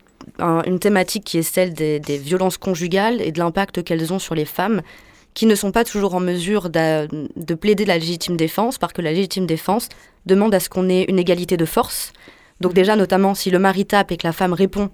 une, 0.66 0.78
thématique 0.78 1.24
qui 1.24 1.38
est 1.38 1.42
celle 1.42 1.74
des, 1.74 2.00
des 2.00 2.18
violences 2.18 2.58
conjugales 2.58 3.20
et 3.20 3.32
de 3.32 3.38
l'impact 3.38 3.82
qu'elles 3.82 4.12
ont 4.12 4.18
sur 4.18 4.34
les 4.34 4.44
femmes 4.44 4.82
qui 5.34 5.46
ne 5.46 5.54
sont 5.54 5.72
pas 5.72 5.84
toujours 5.84 6.14
en 6.14 6.20
mesure 6.20 6.70
de, 6.70 7.08
de, 7.36 7.54
plaider 7.54 7.84
la 7.84 7.98
légitime 7.98 8.36
défense, 8.36 8.78
parce 8.78 8.92
que 8.92 9.02
la 9.02 9.12
légitime 9.12 9.46
défense 9.46 9.88
demande 10.26 10.54
à 10.54 10.60
ce 10.60 10.68
qu'on 10.68 10.88
ait 10.88 11.04
une 11.08 11.18
égalité 11.18 11.56
de 11.56 11.64
force. 11.64 12.12
Donc 12.60 12.72
déjà, 12.72 12.94
notamment, 12.94 13.34
si 13.34 13.50
le 13.50 13.58
mari 13.58 13.84
tape 13.84 14.12
et 14.12 14.16
que 14.16 14.26
la 14.26 14.32
femme 14.32 14.52
répond 14.52 14.90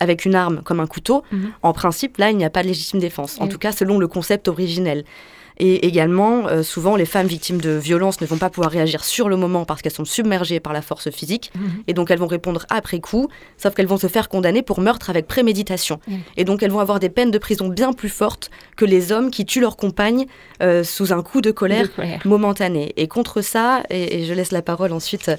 avec 0.00 0.24
une 0.24 0.34
arme 0.34 0.62
comme 0.64 0.80
un 0.80 0.88
couteau, 0.88 1.22
mmh. 1.30 1.46
en 1.62 1.72
principe, 1.72 2.18
là, 2.18 2.30
il 2.30 2.36
n'y 2.36 2.44
a 2.44 2.50
pas 2.50 2.62
de 2.62 2.68
légitime 2.68 2.98
défense, 2.98 3.40
en 3.40 3.46
tout 3.46 3.58
cas 3.58 3.70
selon 3.70 3.98
le 3.98 4.08
concept 4.08 4.48
originel. 4.48 5.04
Et 5.58 5.86
également, 5.86 6.48
euh, 6.48 6.62
souvent, 6.62 6.96
les 6.96 7.04
femmes 7.04 7.26
victimes 7.26 7.60
de 7.60 7.70
violences 7.70 8.20
ne 8.20 8.26
vont 8.26 8.38
pas 8.38 8.50
pouvoir 8.50 8.72
réagir 8.72 9.04
sur 9.04 9.28
le 9.28 9.36
moment 9.36 9.64
parce 9.64 9.82
qu'elles 9.82 9.92
sont 9.92 10.04
submergées 10.04 10.60
par 10.60 10.72
la 10.72 10.82
force 10.82 11.10
physique. 11.10 11.52
Mhm. 11.54 11.84
Et 11.86 11.94
donc, 11.94 12.10
elles 12.10 12.18
vont 12.18 12.26
répondre 12.26 12.66
après 12.70 13.00
coup, 13.00 13.28
sauf 13.56 13.74
qu'elles 13.74 13.86
vont 13.86 13.96
se 13.96 14.08
faire 14.08 14.28
condamner 14.28 14.62
pour 14.62 14.80
meurtre 14.80 15.10
avec 15.10 15.26
préméditation. 15.26 16.00
Et 16.36 16.44
donc, 16.44 16.62
elles 16.62 16.70
vont 16.70 16.80
avoir 16.80 16.98
des 16.98 17.08
peines 17.08 17.30
de 17.30 17.38
prison 17.38 17.68
bien 17.68 17.92
plus 17.92 18.08
fortes 18.08 18.50
que 18.76 18.84
les 18.84 19.12
hommes 19.12 19.30
qui 19.30 19.44
tuent 19.44 19.60
leur 19.60 19.76
compagne 19.76 20.26
euh, 20.62 20.82
sous 20.82 21.12
un 21.12 21.22
coup 21.22 21.40
de 21.40 21.50
colère, 21.50 21.88
momentané. 22.24 22.92
Et 22.96 23.06
contre 23.06 23.40
ça, 23.40 23.82
et, 23.90 24.24
je 24.24 24.34
laisse 24.34 24.52
la 24.52 24.62
parole 24.62 24.92
ensuite 24.92 25.30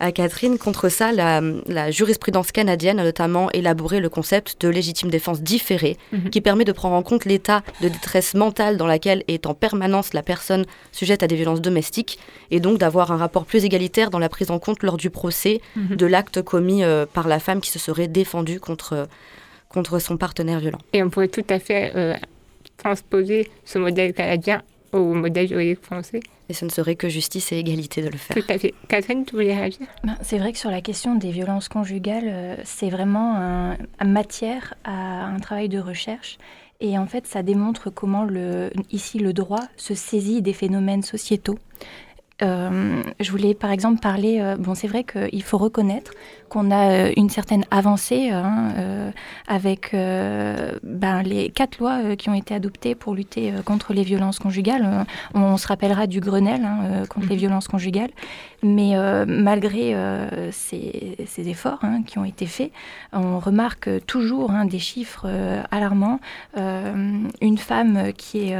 à 0.00 0.12
Catherine, 0.12 0.58
contre 0.58 0.88
ça, 0.88 1.12
la, 1.12 1.40
la 1.66 1.90
jurisprudence 1.90 2.52
canadienne 2.52 3.00
a 3.00 3.04
notamment 3.04 3.50
élaboré 3.52 4.00
le 4.00 4.08
concept 4.08 4.60
de 4.60 4.68
légitime 4.68 5.10
défense 5.10 5.42
différée, 5.42 5.96
mhm. 6.12 6.30
qui 6.30 6.40
permet 6.40 6.64
de 6.64 6.72
prendre 6.72 6.94
en 6.94 7.02
compte 7.02 7.24
l'état 7.24 7.62
de 7.80 7.88
détresse 7.88 8.34
mentale 8.34 8.76
dans 8.76 8.86
laquelle 8.86 9.24
est 9.28 9.46
en 9.46 9.54
permanence 9.64 10.12
la 10.12 10.22
personne 10.22 10.66
sujette 10.92 11.22
à 11.22 11.26
des 11.26 11.36
violences 11.36 11.62
domestiques 11.62 12.18
et 12.50 12.60
donc 12.60 12.76
d'avoir 12.76 13.12
un 13.12 13.16
rapport 13.16 13.46
plus 13.46 13.64
égalitaire 13.64 14.10
dans 14.10 14.18
la 14.18 14.28
prise 14.28 14.50
en 14.50 14.58
compte 14.58 14.82
lors 14.82 14.98
du 14.98 15.08
procès 15.08 15.62
mhm. 15.74 15.96
de 15.96 16.06
l'acte 16.06 16.42
commis 16.42 16.84
euh, 16.84 17.06
par 17.10 17.26
la 17.28 17.38
femme 17.38 17.62
qui 17.62 17.70
se 17.70 17.78
serait 17.78 18.06
défendue 18.06 18.60
contre, 18.60 19.08
contre 19.70 19.98
son 20.00 20.18
partenaire 20.18 20.60
violent. 20.60 20.80
Et 20.92 21.02
on 21.02 21.08
pourrait 21.08 21.28
tout 21.28 21.46
à 21.48 21.58
fait 21.58 21.92
euh, 21.96 22.14
transposer 22.76 23.50
ce 23.64 23.78
modèle 23.78 24.12
canadien 24.12 24.60
au 24.94 25.14
modèle 25.14 25.48
juridique 25.48 25.82
français. 25.82 26.20
Et 26.48 26.52
ce 26.52 26.64
ne 26.64 26.70
serait 26.70 26.94
que 26.94 27.08
justice 27.08 27.52
et 27.52 27.58
égalité 27.58 28.02
de 28.02 28.08
le 28.08 28.16
faire. 28.16 28.36
Tout 28.36 28.52
à 28.52 28.58
fait. 28.58 28.74
Catherine, 28.88 29.24
tu 29.24 29.34
voulais 29.34 29.54
réagir? 29.54 29.86
Ben, 30.04 30.16
C'est 30.22 30.38
vrai 30.38 30.52
que 30.52 30.58
sur 30.58 30.70
la 30.70 30.80
question 30.80 31.14
des 31.14 31.30
violences 31.30 31.68
conjugales, 31.68 32.28
euh, 32.28 32.56
c'est 32.64 32.90
vraiment 32.90 33.36
un, 33.36 33.76
matière 34.04 34.74
à 34.84 35.24
un 35.24 35.38
travail 35.38 35.68
de 35.68 35.78
recherche. 35.78 36.38
Et 36.80 36.98
en 36.98 37.06
fait, 37.06 37.26
ça 37.26 37.42
démontre 37.42 37.90
comment 37.90 38.24
le, 38.24 38.70
ici 38.90 39.18
le 39.18 39.32
droit 39.32 39.62
se 39.76 39.94
saisit 39.94 40.42
des 40.42 40.52
phénomènes 40.52 41.02
sociétaux. 41.02 41.58
Euh, 42.42 43.02
je 43.20 43.30
voulais 43.30 43.54
par 43.54 43.70
exemple 43.70 44.00
parler, 44.00 44.40
euh, 44.40 44.56
bon 44.56 44.74
c'est 44.74 44.88
vrai 44.88 45.04
qu'il 45.04 45.42
faut 45.44 45.58
reconnaître 45.58 46.12
qu'on 46.48 46.72
a 46.72 46.90
euh, 46.90 47.12
une 47.16 47.30
certaine 47.30 47.64
avancée 47.70 48.30
hein, 48.30 49.12
avec 49.46 49.90
ben, 49.92 51.22
les 51.22 51.50
quatre 51.50 51.78
lois 51.78 52.16
qui 52.16 52.28
ont 52.28 52.34
été 52.34 52.54
adoptées 52.54 52.94
pour 52.94 53.14
lutter 53.14 53.52
contre 53.64 53.92
les 53.92 54.02
violences 54.02 54.38
conjugales. 54.38 55.06
On, 55.34 55.56
se 55.56 55.68
rappellera 55.68 56.06
du 56.06 56.20
Grenelle 56.20 56.64
hein, 56.64 57.04
contre 57.08 57.28
les 57.28 57.34
mhm. 57.34 57.40
violences 57.40 57.68
conjugales, 57.68 58.10
mais 58.62 58.94
malgré 59.26 59.94
ces, 60.50 61.16
ces, 61.26 61.48
efforts 61.48 61.80
hein, 61.82 62.02
qui 62.04 62.18
ont 62.18 62.24
été 62.24 62.46
faits, 62.46 62.72
on 63.12 63.38
remarque 63.38 63.88
toujours 64.06 64.50
des 64.64 64.78
chiffres 64.78 65.28
alarmants. 65.70 66.20
une 66.56 67.58
femme 67.58 68.12
qui 68.16 68.50
est 68.50 68.56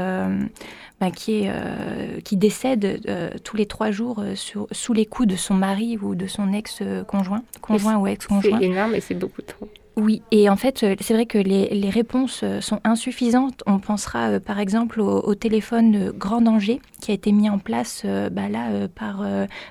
bah, 0.99 1.11
qui, 1.11 1.43
est, 1.43 1.49
euh, 1.49 2.21
qui 2.21 2.37
décède 2.37 3.01
euh, 3.07 3.31
tous 3.43 3.57
les 3.57 3.65
trois 3.65 3.91
jours 3.91 4.19
euh, 4.19 4.33
sous 4.35 4.93
les 4.93 5.05
coups 5.05 5.27
de 5.27 5.35
son 5.35 5.53
mari 5.53 5.97
ou 6.01 6.15
de 6.15 6.25
son 6.25 6.53
ex-conjoint, 6.53 7.43
conjoint 7.61 7.97
ou 7.97 8.07
ex-conjoint. 8.07 8.59
C'est 8.59 8.65
énorme 8.65 8.95
et 8.95 9.01
c'est 9.01 9.15
beaucoup 9.15 9.41
trop. 9.41 9.67
Oui, 9.97 10.23
et 10.31 10.49
en 10.49 10.57
fait, 10.57 10.85
c'est 10.99 11.13
vrai 11.13 11.25
que 11.25 11.37
les, 11.37 11.89
réponses 11.89 12.43
sont 12.59 12.81
insuffisantes. 12.83 13.63
On 13.65 13.79
pensera 13.79 14.41
par 14.41 14.59
exemple 14.59 14.99
au, 14.99 15.35
téléphone 15.35 16.11
grand 16.11 16.41
danger 16.41 16.81
qui 16.99 17.11
a 17.11 17.13
été 17.13 17.31
mis 17.31 17.49
en 17.49 17.59
place 17.59 18.05
bah, 18.31 18.49
là 18.49 18.87
par, 18.93 19.23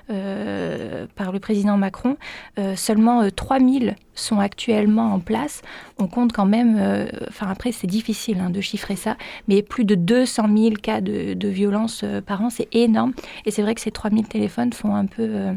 par 0.07 1.31
le 1.31 1.39
président 1.39 1.77
Macron. 1.77 2.17
seulement 2.75 3.29
3000 3.29 3.95
sont 4.15 4.39
actuellement 4.39 5.13
en 5.13 5.19
place. 5.19 5.61
On 5.99 6.07
compte 6.07 6.33
quand 6.33 6.45
même, 6.47 7.07
enfin 7.27 7.47
après 7.47 7.71
c'est 7.71 7.87
difficile 7.87 8.39
hein, 8.39 8.49
de 8.49 8.61
chiffrer 8.61 8.95
ça, 8.95 9.17
mais 9.47 9.61
plus 9.61 9.85
de 9.85 9.93
200 9.93 10.47
000 10.57 10.75
cas 10.81 11.01
de, 11.01 11.33
de 11.33 11.47
violence 11.49 12.03
par 12.25 12.41
an, 12.41 12.49
c'est 12.49 12.73
énorme. 12.73 13.13
Et 13.45 13.51
c'est 13.51 13.61
vrai 13.61 13.75
que 13.75 13.81
ces 13.81 13.91
3000 13.91 14.27
téléphones 14.27 14.73
font 14.73 14.95
un 14.95 15.05
peu 15.05 15.53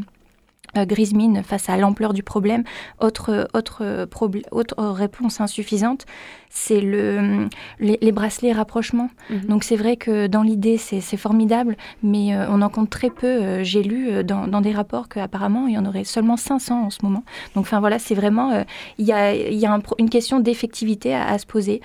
euh, 0.77 0.85
grise 0.85 1.15
mine 1.15 1.43
face 1.43 1.69
à 1.71 1.77
l'ampleur 1.77 2.13
du 2.13 2.23
problème. 2.23 2.63
Autre, 3.01 3.49
autre, 3.55 4.07
autre 4.51 4.85
réponse 4.85 5.41
insuffisante, 5.41 6.05
c'est 6.51 6.81
le, 6.81 7.49
les, 7.79 8.13
bracelets 8.13 8.53
rapprochement. 8.53 9.09
Mhm. 9.31 9.41
Donc 9.47 9.65
c'est 9.65 9.77
vrai 9.77 9.97
que 9.97 10.27
dans 10.27 10.43
l'idée, 10.43 10.77
c'est 10.77 11.17
formidable, 11.17 11.77
mais 12.03 12.35
euh, 12.35 12.47
on 12.51 12.61
en 12.61 12.69
compte 12.69 12.91
très 12.91 13.09
peu. 13.09 13.27
Euh, 13.27 13.65
j'ai 13.65 13.83
lu 13.83 14.23
dans, 14.25 14.47
dans, 14.47 14.61
des 14.61 14.73
rapports 14.73 15.09
qu'apparemment, 15.09 15.67
il 15.69 15.75
y 15.75 15.79
en 15.79 15.87
aurait 15.87 16.05
seulement 16.05 16.37
500 16.37 16.87
en 16.87 16.91
ce 16.91 16.99
moment. 17.03 17.25
Donc 17.55 17.65
enfin 17.65 17.81
voilà, 17.81 17.99
c'est 17.99 18.15
vraiment, 18.15 18.65
il 18.99 19.07
y 19.07 19.13
a, 19.13 19.35
y 19.35 19.65
a 19.65 19.81
une 19.99 20.11
question 20.11 20.41
d'effectivité 20.41 21.15
à, 21.15 21.39
se 21.39 21.47
poser 21.47 21.81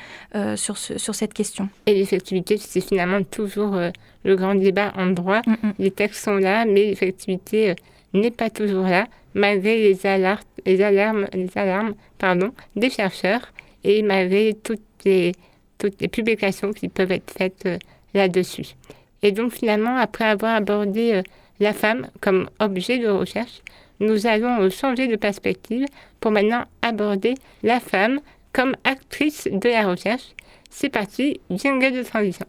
sur, 0.56 0.78
ce, 0.78 0.98
sur 0.98 1.16
cette 1.16 1.34
question. 1.34 1.70
Et 1.86 1.94
l'effectivité, 1.94 2.58
c'est 2.58 2.82
finalement 2.82 3.24
toujours 3.24 3.78
le 4.24 4.36
grand 4.36 4.56
débat 4.56 4.92
en 4.98 5.08
droit. 5.08 5.42
Les 5.80 5.92
textes 5.92 6.24
sont 6.24 6.36
là, 6.36 6.66
mais 6.66 6.88
l'effectivité 6.88 7.76
n'est 8.14 8.32
pas 8.32 8.50
toujours 8.50 8.84
là, 8.84 9.08
malgré 9.34 9.78
les, 9.78 10.06
alarmes, 10.06 10.44
les 10.66 10.82
alarmes, 11.58 11.96
pardon, 12.18 12.52
des 12.76 12.90
chercheurs 12.90 13.52
et 13.84 14.02
malgré 14.02 14.54
toutes 14.54 14.82
les, 15.06 15.34
toutes 15.78 16.00
les 16.02 16.08
publications 16.08 16.72
qui 16.72 16.88
peuvent 16.88 17.12
être 17.12 17.32
faites 17.32 17.66
euh, 17.66 17.78
là-dessus. 18.14 18.76
Et 19.22 19.32
donc 19.32 19.54
finalement, 19.54 19.98
après 19.98 20.26
avoir 20.26 20.56
abordé 20.56 21.14
euh, 21.14 21.22
la 21.60 21.74
femme 21.74 22.08
comme 22.22 22.50
objet 22.60 23.00
de 23.00 23.08
recherche, 23.08 23.62
nous 24.00 24.28
allons 24.28 24.62
euh, 24.62 24.70
changer 24.70 25.08
de 25.08 25.16
perspective 25.16 25.86
pour 26.20 26.32
maintenant 26.32 26.66
aborder 26.82 27.36
la 27.64 27.80
femme 27.80 28.20
comme 28.52 28.76
actrice 28.84 29.48
de 29.52 29.70
la 29.70 29.88
recherche. 29.88 30.34
C'est 30.70 30.90
parti, 30.90 31.40
jingle 31.50 31.94
de 31.94 32.04
transition. 32.04 32.46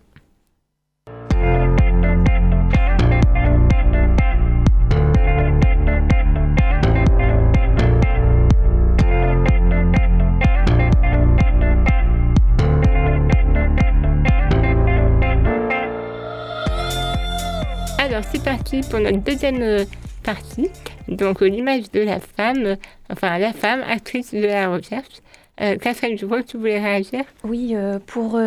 Alors 18.14 18.26
c'est 18.30 18.44
parti 18.44 18.80
pour 18.88 19.00
notre 19.00 19.18
deuxième 19.18 19.60
euh, 19.60 19.84
partie. 20.22 20.70
Donc 21.08 21.40
l'image 21.40 21.90
de 21.90 21.98
la 22.00 22.20
femme, 22.20 22.76
enfin 23.10 23.38
la 23.38 23.52
femme 23.52 23.82
actrice 23.88 24.32
de 24.32 24.46
la 24.46 24.68
recherche. 24.68 25.20
Euh, 25.60 25.76
Catherine, 25.76 26.18
je 26.18 26.26
vois 26.26 26.42
que 26.42 26.48
tu 26.48 26.56
voulais 26.56 26.80
réagir. 26.80 27.24
Oui, 27.44 27.74
pour, 28.06 28.40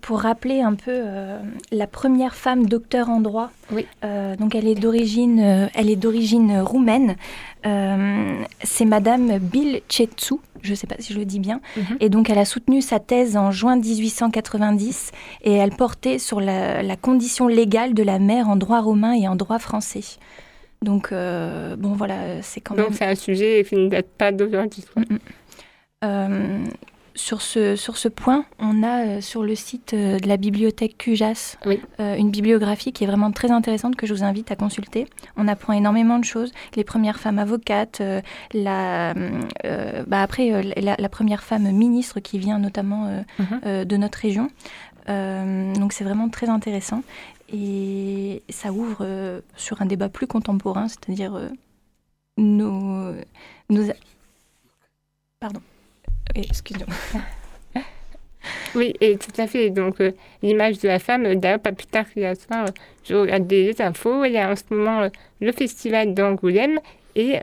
pour 0.00 0.20
rappeler 0.20 0.60
un 0.60 0.74
peu 0.74 1.02
la 1.70 1.86
première 1.86 2.34
femme 2.34 2.66
docteur 2.66 3.10
en 3.10 3.20
droit. 3.20 3.50
Oui. 3.70 3.86
donc 4.38 4.54
elle 4.54 4.66
est 4.66 4.74
d'origine, 4.74 5.68
elle 5.74 5.88
est 5.88 5.96
d'origine 5.96 6.60
roumaine. 6.60 7.16
c'est 7.62 8.84
Madame 8.84 9.38
Bill 9.38 9.82
Chetsu, 9.88 10.34
je 10.62 10.70
ne 10.70 10.74
sais 10.74 10.86
pas 10.86 10.96
si 10.98 11.12
je 11.12 11.18
le 11.18 11.24
dis 11.24 11.38
bien. 11.38 11.60
Mhm. 11.76 11.96
Et 12.00 12.08
donc 12.08 12.28
elle 12.30 12.38
a 12.38 12.44
soutenu 12.44 12.82
sa 12.82 12.98
thèse 12.98 13.36
en 13.36 13.50
juin 13.50 13.76
1890 13.76 15.12
et 15.44 15.52
elle 15.52 15.70
portait 15.70 16.18
sur 16.18 16.40
la, 16.40 16.82
la 16.82 16.96
condition 16.96 17.46
légale 17.46 17.94
de 17.94 18.02
la 18.02 18.18
mère 18.18 18.48
en 18.48 18.56
droit 18.56 18.80
romain 18.80 19.12
et 19.12 19.28
en 19.28 19.36
droit 19.36 19.58
français. 19.58 20.18
Donc, 20.82 21.12
euh, 21.12 21.76
bon, 21.76 21.92
voilà, 21.92 22.42
c'est 22.42 22.60
quand 22.60 22.74
même... 22.74 22.86
Donc, 22.86 22.94
c'est 22.96 23.04
un 23.04 23.14
sujet 23.14 23.64
qui 23.66 23.76
ne 23.76 23.88
date 23.88 24.08
pas 24.18 24.32
d'aujourd'hui. 24.32 24.84
Mm, 24.96 25.14
mm. 25.14 25.18
Euh, 26.02 26.64
sur, 27.14 27.42
ce, 27.42 27.76
sur 27.76 27.98
ce 27.98 28.08
point, 28.08 28.44
on 28.58 28.82
a 28.82 29.04
euh, 29.04 29.20
sur 29.20 29.42
le 29.42 29.54
site 29.54 29.94
de 29.94 30.26
la 30.26 30.36
bibliothèque 30.36 30.96
QJAS 30.98 31.58
une 31.98 32.30
bibliographie 32.30 32.92
qui 32.92 33.04
est 33.04 33.06
vraiment 33.06 33.30
très 33.30 33.50
intéressante 33.50 33.96
que 33.96 34.06
je 34.06 34.14
vous 34.14 34.24
invite 34.24 34.50
à 34.50 34.56
consulter. 34.56 35.06
On 35.36 35.46
apprend 35.46 35.72
énormément 35.74 36.18
de 36.18 36.24
choses. 36.24 36.52
Les 36.74 36.84
premières 36.84 37.20
femmes 37.20 37.38
avocates, 37.38 38.02
la, 38.54 39.14
bah 40.06 40.22
après 40.22 40.62
la, 40.76 41.08
première 41.08 41.42
femme 41.42 41.70
ministre 41.70 42.20
qui 42.20 42.38
vient 42.38 42.58
notamment 42.58 43.22
mm-hmm. 43.38 43.84
de 43.84 43.96
notre 43.96 44.18
région. 44.18 44.48
donc 45.06 45.92
c'est 45.92 46.04
vraiment 46.04 46.28
très 46.30 46.48
intéressant. 46.48 47.02
Et 47.52 48.42
ça 48.48 48.72
ouvre 48.72 48.98
euh, 49.02 49.40
sur 49.56 49.82
un 49.82 49.86
débat 49.86 50.08
plus 50.08 50.26
contemporain, 50.26 50.88
c'est-à-dire 50.88 51.34
euh, 51.34 51.48
nos, 52.38 53.14
Pardon. 55.38 55.60
Excusez-moi. 56.34 57.22
Oui, 58.74 58.94
et 59.00 59.18
tout 59.18 59.30
à 59.38 59.46
fait. 59.46 59.70
Donc, 59.70 60.00
euh, 60.00 60.12
l'image 60.42 60.78
de 60.78 60.88
la 60.88 60.98
femme, 60.98 61.34
d'ailleurs, 61.36 61.60
pas 61.60 61.70
plus 61.72 61.86
tard 61.86 62.06
qu'hier 62.10 62.34
soir, 62.34 62.64
je 63.04 63.14
regarde 63.14 63.46
des 63.46 63.80
infos. 63.80 64.24
Il 64.24 64.32
y 64.32 64.38
a 64.38 64.50
en 64.50 64.56
ce 64.56 64.62
moment 64.70 65.08
le 65.40 65.52
festival 65.52 66.12
d'Angoulême 66.14 66.80
et 67.14 67.38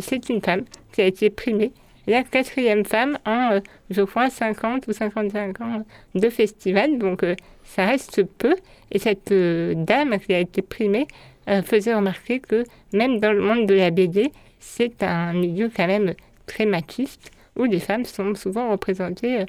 c'est 0.00 0.28
une 0.30 0.40
femme 0.40 0.64
qui 0.92 1.02
a 1.02 1.06
été 1.06 1.28
primée. 1.28 1.72
La 2.06 2.22
quatrième 2.22 2.86
femme 2.86 3.18
en, 3.26 3.60
je 3.90 4.00
crois, 4.02 4.30
50 4.30 4.86
ou 4.86 4.92
55 4.92 5.60
ans 5.60 5.84
de 6.14 6.30
festival. 6.30 6.98
Donc, 6.98 7.22
ça 7.64 7.86
reste 7.86 8.22
peu. 8.24 8.56
Et 8.92 8.98
cette 8.98 9.32
euh, 9.32 9.74
dame 9.76 10.18
qui 10.18 10.34
a 10.34 10.40
été 10.40 10.62
primée 10.62 11.06
euh, 11.48 11.62
faisait 11.62 11.94
remarquer 11.94 12.40
que 12.40 12.64
même 12.92 13.20
dans 13.20 13.32
le 13.32 13.40
monde 13.40 13.66
de 13.66 13.74
la 13.74 13.90
BD, 13.90 14.32
c'est 14.58 15.02
un 15.02 15.32
milieu 15.32 15.70
quand 15.74 15.86
même 15.86 16.14
très 16.46 16.66
machiste 16.66 17.30
où 17.60 17.64
les 17.64 17.78
femmes 17.78 18.04
sont 18.04 18.34
souvent 18.34 18.70
représentées 18.70 19.42
euh, 19.42 19.44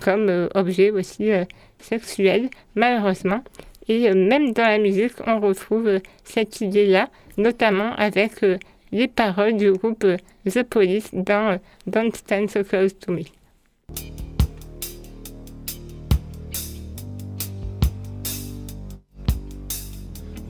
comme 0.00 0.48
objets 0.54 0.90
aussi 0.90 1.30
sexuels, 1.78 2.48
malheureusement. 2.74 3.42
Et 3.88 4.10
même 4.14 4.52
dans 4.52 4.62
la 4.62 4.78
musique, 4.78 5.12
on 5.26 5.38
retrouve 5.40 5.98
cette 6.24 6.62
idée-là, 6.62 7.10
notamment 7.36 7.92
avec 7.96 8.42
les 8.90 9.08
paroles 9.08 9.56
du 9.56 9.72
groupe 9.72 10.06
The 10.46 10.62
Police 10.62 11.10
dans 11.12 11.58
Don't 11.86 12.14
Stand 12.14 12.48
So 12.48 12.64
Close 12.64 12.98
to 13.00 13.12
Me. 13.12 13.24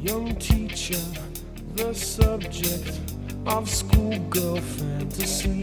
Young 0.03 0.35
teacher, 0.37 0.99
the 1.77 1.95
subject 1.95 2.99
of 3.47 3.69
schoolgirl 3.69 4.61
fantasy. 4.61 5.63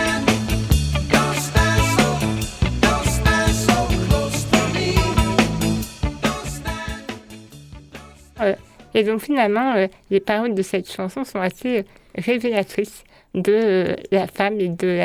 Et 8.93 9.03
donc 9.03 9.21
finalement, 9.21 9.75
euh, 9.75 9.87
les 10.09 10.19
paroles 10.19 10.53
de 10.53 10.61
cette 10.61 10.91
chanson 10.91 11.23
sont 11.23 11.39
assez 11.39 11.79
euh, 11.79 11.83
révélatrices 12.15 13.03
de 13.33 13.53
euh, 13.53 13.95
la 14.11 14.27
femme 14.27 14.59
et 14.59 14.67
de 14.67 14.99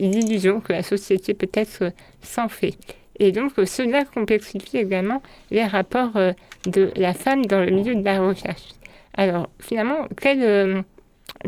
l'illusion 0.00 0.60
que 0.60 0.72
la 0.72 0.82
société 0.82 1.32
peut-être 1.34 1.92
s'en 2.22 2.48
fait. 2.48 2.74
Et 3.20 3.30
donc 3.30 3.52
cela 3.64 4.04
complexifie 4.04 4.78
également 4.78 5.22
les 5.52 5.64
rapports 5.64 6.18
de 6.66 6.90
la 6.96 7.14
femme 7.14 7.46
dans 7.46 7.60
le 7.60 7.70
milieu 7.70 7.94
de 7.94 8.04
la 8.04 8.20
recherche. 8.20 8.70
Alors 9.16 9.48
finalement, 9.60 10.08
quel, 10.20 10.84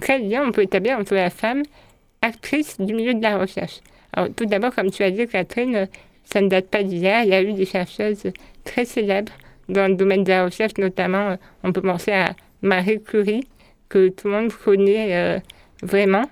quel 0.00 0.28
lien 0.28 0.44
on 0.46 0.52
peut 0.52 0.62
établir 0.62 0.96
entre 0.96 1.14
la 1.14 1.30
femme 1.30 1.62
actrice 2.22 2.80
du 2.80 2.94
milieu 2.94 3.14
de 3.14 3.22
la 3.22 3.36
recherche? 3.36 3.80
Alors 4.12 4.28
tout 4.34 4.46
d'abord, 4.46 4.72
comme 4.72 4.92
tu 4.92 5.02
as 5.02 5.10
dit, 5.10 5.26
Catherine, 5.26 5.88
ça 6.24 6.40
ne 6.40 6.48
date 6.48 6.68
pas 6.68 6.84
d'hier. 6.84 7.24
Il 7.24 7.30
y 7.30 7.34
a 7.34 7.42
eu 7.42 7.52
des 7.52 7.66
chercheuses 7.66 8.32
très 8.64 8.84
célèbres 8.84 9.32
dans 9.68 9.88
le 9.88 9.96
domaine 9.96 10.24
de 10.24 10.30
la 10.30 10.44
recherche, 10.44 10.72
notamment, 10.78 11.30
euh, 11.30 11.36
on 11.62 11.72
peut 11.72 11.82
penser 11.82 12.12
à 12.12 12.34
Marie 12.62 13.02
Curie, 13.02 13.46
que 13.88 14.08
tout 14.08 14.28
le 14.28 14.34
monde 14.34 14.52
connaît 14.52 15.14
euh, 15.14 15.38
vraiment. 15.82 16.24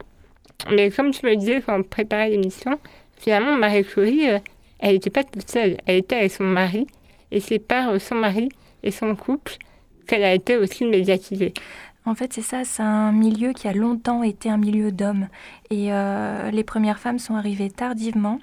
Mais 0.70 0.90
comme 0.90 1.10
tu 1.10 1.26
me 1.26 1.36
disais 1.36 1.62
quand 1.64 1.78
on 1.78 1.82
préparait 1.82 2.30
l'émission, 2.30 2.78
finalement, 3.18 3.56
Marie 3.56 3.84
Curie, 3.84 4.30
euh, 4.30 4.38
elle 4.78 4.94
n'était 4.94 5.10
pas 5.10 5.24
toute 5.24 5.48
seule. 5.48 5.78
Elle 5.86 5.98
était 5.98 6.16
avec 6.16 6.32
son 6.32 6.44
mari. 6.44 6.86
Et 7.30 7.40
c'est 7.40 7.58
par 7.58 8.00
son 8.00 8.16
mari 8.16 8.48
et 8.82 8.90
son 8.90 9.16
couple 9.16 9.54
qu'elle 10.06 10.24
a 10.24 10.34
été 10.34 10.56
aussi 10.56 10.84
médiatisée. 10.84 11.52
En 12.06 12.14
fait, 12.14 12.32
c'est 12.32 12.42
ça, 12.42 12.64
c'est 12.64 12.82
un 12.82 13.12
milieu 13.12 13.52
qui 13.52 13.66
a 13.66 13.72
longtemps 13.72 14.22
été 14.22 14.50
un 14.50 14.58
milieu 14.58 14.92
d'hommes. 14.92 15.28
Et 15.70 15.90
les 16.52 16.64
premières 16.64 16.98
femmes 16.98 17.18
sont 17.18 17.34
arrivées 17.34 17.70
tardivement. 17.70 18.38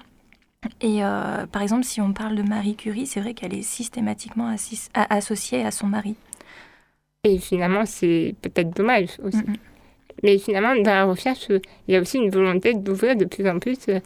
Et 0.80 1.04
euh, 1.04 1.46
par 1.46 1.62
exemple, 1.62 1.84
si 1.84 2.00
on 2.00 2.12
parle 2.12 2.36
de 2.36 2.42
Marie 2.42 2.76
Curie, 2.76 3.06
c'est 3.06 3.20
vrai 3.20 3.34
qu'elle 3.34 3.54
est 3.54 3.62
systématiquement 3.62 4.54
associée 4.94 5.64
à 5.64 5.70
son 5.70 5.86
mari. 5.86 6.16
Et 7.24 7.38
finalement, 7.38 7.86
c'est 7.86 8.34
peut-être 8.42 8.70
dommage 8.76 9.10
aussi. 9.22 9.42
Mais 10.22 10.38
finalement, 10.38 10.74
dans 10.76 10.94
la 10.94 11.04
recherche, 11.04 11.48
il 11.50 11.94
y 11.94 11.96
a 11.96 12.00
aussi 12.00 12.18
une 12.18 12.30
volonté 12.30 12.74
d'ouvrir 12.74 13.16
de 13.16 13.24
plus 13.24 13.48
en 13.48 13.58
plus 13.58 13.78
euh, 13.88 14.00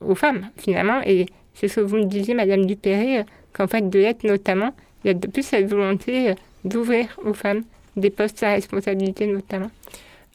aux 0.00 0.14
femmes, 0.14 0.48
finalement. 0.56 1.00
Et 1.04 1.26
c'est 1.54 1.68
ce 1.68 1.76
que 1.76 1.80
vous 1.80 1.96
me 1.96 2.04
disiez, 2.04 2.34
Madame 2.34 2.64
Dupéré, 2.64 3.20
euh, 3.20 3.22
qu'en 3.52 3.66
fait, 3.66 3.88
de 3.88 3.98
l'être 3.98 4.24
notamment, 4.24 4.74
il 5.04 5.08
y 5.08 5.10
a 5.10 5.14
de 5.14 5.26
plus 5.26 5.42
cette 5.42 5.68
volonté 5.68 6.34
d'ouvrir 6.64 7.18
aux 7.24 7.34
femmes 7.34 7.62
des 7.96 8.10
postes 8.10 8.42
à 8.42 8.52
responsabilité 8.52 9.26
notamment. 9.26 9.70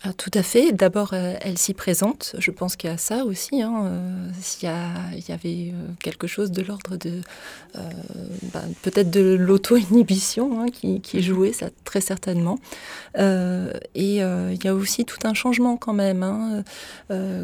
Ah, 0.06 0.12
tout 0.12 0.32
à 0.34 0.44
fait. 0.44 0.74
D'abord, 0.74 1.12
euh, 1.13 1.36
elle 1.39 1.58
s'y 1.58 1.74
présente. 1.74 2.36
Je 2.38 2.52
pense 2.52 2.76
qu'il 2.76 2.89
y 2.89 2.94
a 2.94 2.98
ça 2.98 3.24
aussi. 3.24 3.62
Hein. 3.62 3.86
Euh, 3.86 4.30
s'il 4.42 4.68
y, 4.68 5.32
avait 5.32 5.72
euh, 5.72 5.88
quelque 6.02 6.28
chose 6.28 6.52
de 6.52 6.62
l'ordre 6.62 6.98
de 6.98 7.22
ben, 8.54 8.70
peut-être 8.84 9.10
de 9.10 9.34
l'auto-inhibition 9.39 10.62
hein, 10.62 10.66
qui, 10.72 11.02
mhm. 11.13 11.22
jouait, 11.22 11.54
ça 11.54 11.70
très 11.86 12.02
certainement. 12.02 12.60
et 13.16 13.82
il 13.96 14.63
y 14.63 14.68
a 14.68 14.76
aussi 14.76 15.06
tout 15.06 15.18
un 15.24 15.34
changement 15.34 15.78
quand 15.78 15.94
même. 15.94 16.22
Hein. 16.22 16.63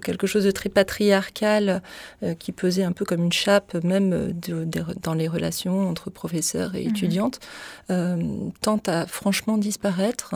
quelque 0.03 0.27
chose 0.27 0.43
de 0.43 0.51
très 0.51 0.69
patriarcal 0.69 1.81
qui 2.37 2.51
pesait 2.51 2.83
un 2.83 2.91
peu 2.91 3.05
comme 3.05 3.23
une 3.23 3.31
chape, 3.31 3.73
même 3.83 4.33
dans 5.01 5.15
les 5.15 5.27
relations 5.27 5.89
entre 5.89 6.11
professeurs 6.11 6.75
et 6.75 6.83
mhm. 6.83 6.89
étudiantes, 6.89 7.39
tend 7.87 8.81
à 8.85 9.07
franchement 9.07 9.57
disparaître. 9.57 10.35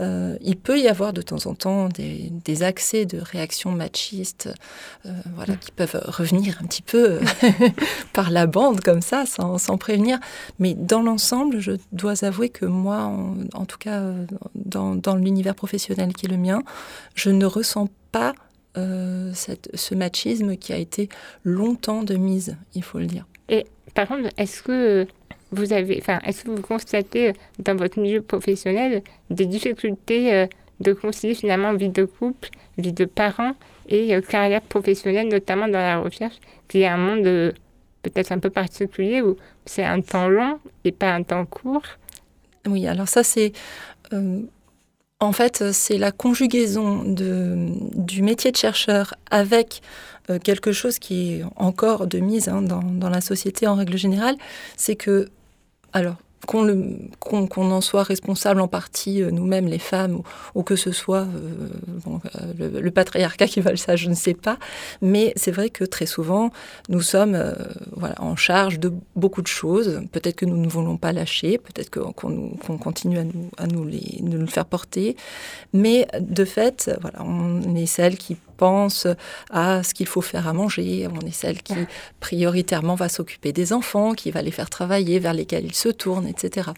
il 0.00 0.56
peut 0.56 0.78
y 0.78 0.88
avoir 0.88 1.12
de 1.12 1.20
temps 1.20 1.46
en 1.46 1.47
temps 1.47 1.47
des, 1.54 2.62
accès 2.62 3.06
de 3.06 3.18
réactions 3.18 3.70
machistes 3.70 4.48
euh, 5.06 5.12
voilà, 5.34 5.54
qui 5.56 5.70
peuvent 5.70 6.00
revenir 6.06 6.58
un 6.62 6.66
petit 6.66 6.82
peu 6.82 7.20
par 8.12 8.30
la 8.30 8.46
bande 8.46 8.80
comme 8.80 9.02
ça, 9.02 9.24
sans, 9.26 9.78
prévenir. 9.78 10.18
Mais 10.58 10.74
dans 10.74 11.02
l'ensemble, 11.02 11.60
je 11.60 11.72
dois 11.92 12.24
avouer 12.24 12.48
que 12.48 12.64
moi, 12.64 13.12
en, 13.54 13.64
tout 13.64 13.78
cas 13.78 14.02
dans, 14.54 14.94
dans 14.94 15.16
l'univers 15.16 15.54
professionnel 15.54 16.12
qui 16.12 16.26
est 16.26 16.30
le 16.30 16.36
mien, 16.36 16.62
je 17.14 17.30
ne 17.30 17.46
ressens 17.46 17.88
pas 18.12 18.34
euh, 18.76 19.30
cette, 19.34 19.70
ce 19.74 19.94
machisme 19.94 20.56
qui 20.56 20.72
a 20.72 20.76
été 20.76 21.08
longtemps 21.42 22.02
de 22.02 22.14
mise, 22.14 22.56
il 22.74 22.82
faut 22.82 22.98
le 22.98 23.06
dire. 23.06 23.26
Et 23.48 23.66
par 23.94 24.06
contre, 24.06 24.28
est-ce 24.36 24.62
que 24.62 25.06
vous 25.50 25.72
avez, 25.72 25.98
enfin, 26.00 26.20
est-ce 26.24 26.44
que 26.44 26.50
vous 26.50 26.62
constatez 26.62 27.32
dans 27.58 27.74
votre 27.74 27.98
milieu 27.98 28.20
professionnel 28.20 29.02
des 29.30 29.46
difficultés 29.46 30.34
euh, 30.34 30.46
de 30.80 30.92
concilier 30.92 31.34
finalement 31.34 31.74
vie 31.74 31.88
de 31.88 32.04
couple, 32.04 32.50
vie 32.76 32.92
de 32.92 33.04
parents 33.04 33.54
et 33.88 34.14
euh, 34.14 34.20
carrière 34.20 34.62
professionnelle, 34.62 35.28
notamment 35.28 35.66
dans 35.66 35.78
la 35.78 35.98
recherche, 35.98 36.36
qui 36.68 36.82
est 36.82 36.86
un 36.86 36.96
monde 36.96 37.26
euh, 37.26 37.52
peut-être 38.02 38.32
un 38.32 38.38
peu 38.38 38.50
particulier 38.50 39.22
où 39.22 39.36
c'est 39.66 39.84
un 39.84 40.00
temps 40.00 40.28
long 40.28 40.60
et 40.84 40.92
pas 40.92 41.12
un 41.12 41.22
temps 41.22 41.44
court. 41.46 41.82
Oui, 42.66 42.86
alors 42.86 43.08
ça 43.08 43.22
c'est... 43.22 43.52
en 45.20 45.32
fait, 45.32 45.72
c'est 45.72 45.98
la 45.98 46.12
conjugaison 46.12 47.02
de, 47.02 47.68
du 47.94 48.22
métier 48.22 48.52
de 48.52 48.56
chercheur 48.56 49.14
avec 49.30 49.80
quelque 50.44 50.72
chose 50.72 50.98
qui 50.98 51.32
est 51.32 51.44
encore 51.56 52.06
de 52.06 52.18
mise 52.18 52.48
hein, 52.48 52.60
dans, 52.60 52.82
dans, 52.82 53.08
la 53.08 53.22
société 53.22 53.66
en 53.66 53.74
règle 53.74 53.96
générale, 53.96 54.36
c'est 54.76 54.96
que, 54.96 55.28
alors, 55.94 56.16
qu'on 56.46 57.70
en 57.70 57.80
soit 57.80 58.02
responsable 58.02 58.60
en 58.60 58.68
partie 58.68 59.22
euh, 59.22 59.30
nous-mêmes, 59.30 59.66
les 59.66 59.78
femmes, 59.78 60.22
ou, 60.54 60.62
que 60.62 60.76
ce 60.76 60.92
soit 60.92 61.26
euh, 61.26 62.18
euh, 62.40 62.80
le, 62.80 62.90
patriarcat 62.90 63.46
qui 63.46 63.60
veut 63.60 63.76
ça, 63.76 63.96
je 63.96 64.08
ne 64.08 64.14
sais 64.14 64.34
pas. 64.34 64.58
Mais 65.02 65.32
c'est 65.36 65.50
vrai 65.50 65.70
que 65.70 65.84
très 65.84 66.06
souvent, 66.06 66.50
nous 66.88 67.02
sommes 67.02 67.54
voilà, 67.96 68.14
en 68.20 68.36
charge 68.36 68.78
de 68.78 68.92
beaucoup 69.16 69.42
de 69.42 69.46
choses. 69.46 70.02
Peut-être 70.12 70.36
que 70.36 70.46
nous 70.46 70.56
ne 70.56 70.68
voulons 70.68 70.96
pas 70.96 71.12
lâcher, 71.12 71.58
peut-être 71.58 71.90
qu'on 71.90 72.78
continue 72.78 73.18
à, 73.18 73.24
nous, 73.24 73.50
à 73.56 73.66
nous, 73.66 73.84
les, 73.84 74.20
nous 74.22 74.38
le 74.38 74.46
faire 74.46 74.64
porter. 74.64 75.16
Mais 75.72 76.08
de 76.18 76.44
fait, 76.44 76.90
voilà, 77.00 77.22
on 77.24 77.74
est 77.74 77.86
celle 77.86 78.16
qui 78.16 78.36
pense 78.58 79.06
à 79.50 79.82
ce 79.82 79.94
qu'il 79.94 80.06
faut 80.06 80.20
faire 80.20 80.46
à 80.46 80.52
manger. 80.52 81.08
On 81.08 81.26
est 81.26 81.32
celle 81.32 81.62
qui 81.62 81.74
prioritairement 82.20 82.96
va 82.96 83.08
s'occuper 83.08 83.52
des 83.52 83.72
enfants, 83.72 84.12
qui 84.12 84.30
va 84.30 84.42
les 84.42 84.50
faire 84.50 84.68
travailler, 84.68 85.18
vers 85.18 85.32
lesquels 85.32 85.64
ils 85.64 85.74
se 85.74 85.88
tournent, 85.88 86.26
etc. 86.26 86.70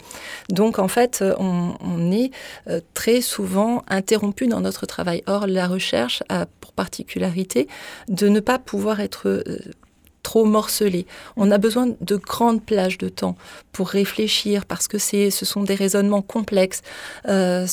Donc 0.49 0.79
en 0.79 0.87
fait, 0.87 1.23
on, 1.37 1.73
on 1.81 2.11
est 2.11 2.31
euh, 2.69 2.79
très 2.93 3.19
souvent 3.19 3.83
interrompu 3.87 4.47
dans 4.47 4.61
notre 4.61 4.85
travail. 4.85 5.23
Or, 5.27 5.47
la 5.47 5.67
recherche 5.67 6.23
a 6.29 6.45
pour 6.61 6.71
particularité 6.71 7.67
de 8.07 8.27
ne 8.27 8.39
pas 8.39 8.59
pouvoir 8.59 8.99
être 8.99 9.27
euh, 9.27 9.43
trop 10.23 10.45
morcelé. 10.45 11.05
On 11.35 11.51
a 11.51 11.57
besoin 11.57 11.89
de 11.99 12.15
grandes 12.15 12.63
plages 12.63 12.97
de 12.97 13.09
temps 13.09 13.35
pour 13.71 13.89
réfléchir 13.89 14.65
parce 14.65 14.87
que 14.87 14.97
c'est, 14.97 15.31
ce 15.31 15.45
sont 15.45 15.63
des 15.63 15.75
raisonnements 15.75 16.21
complexes. 16.21 16.81
Euh, 17.27 17.65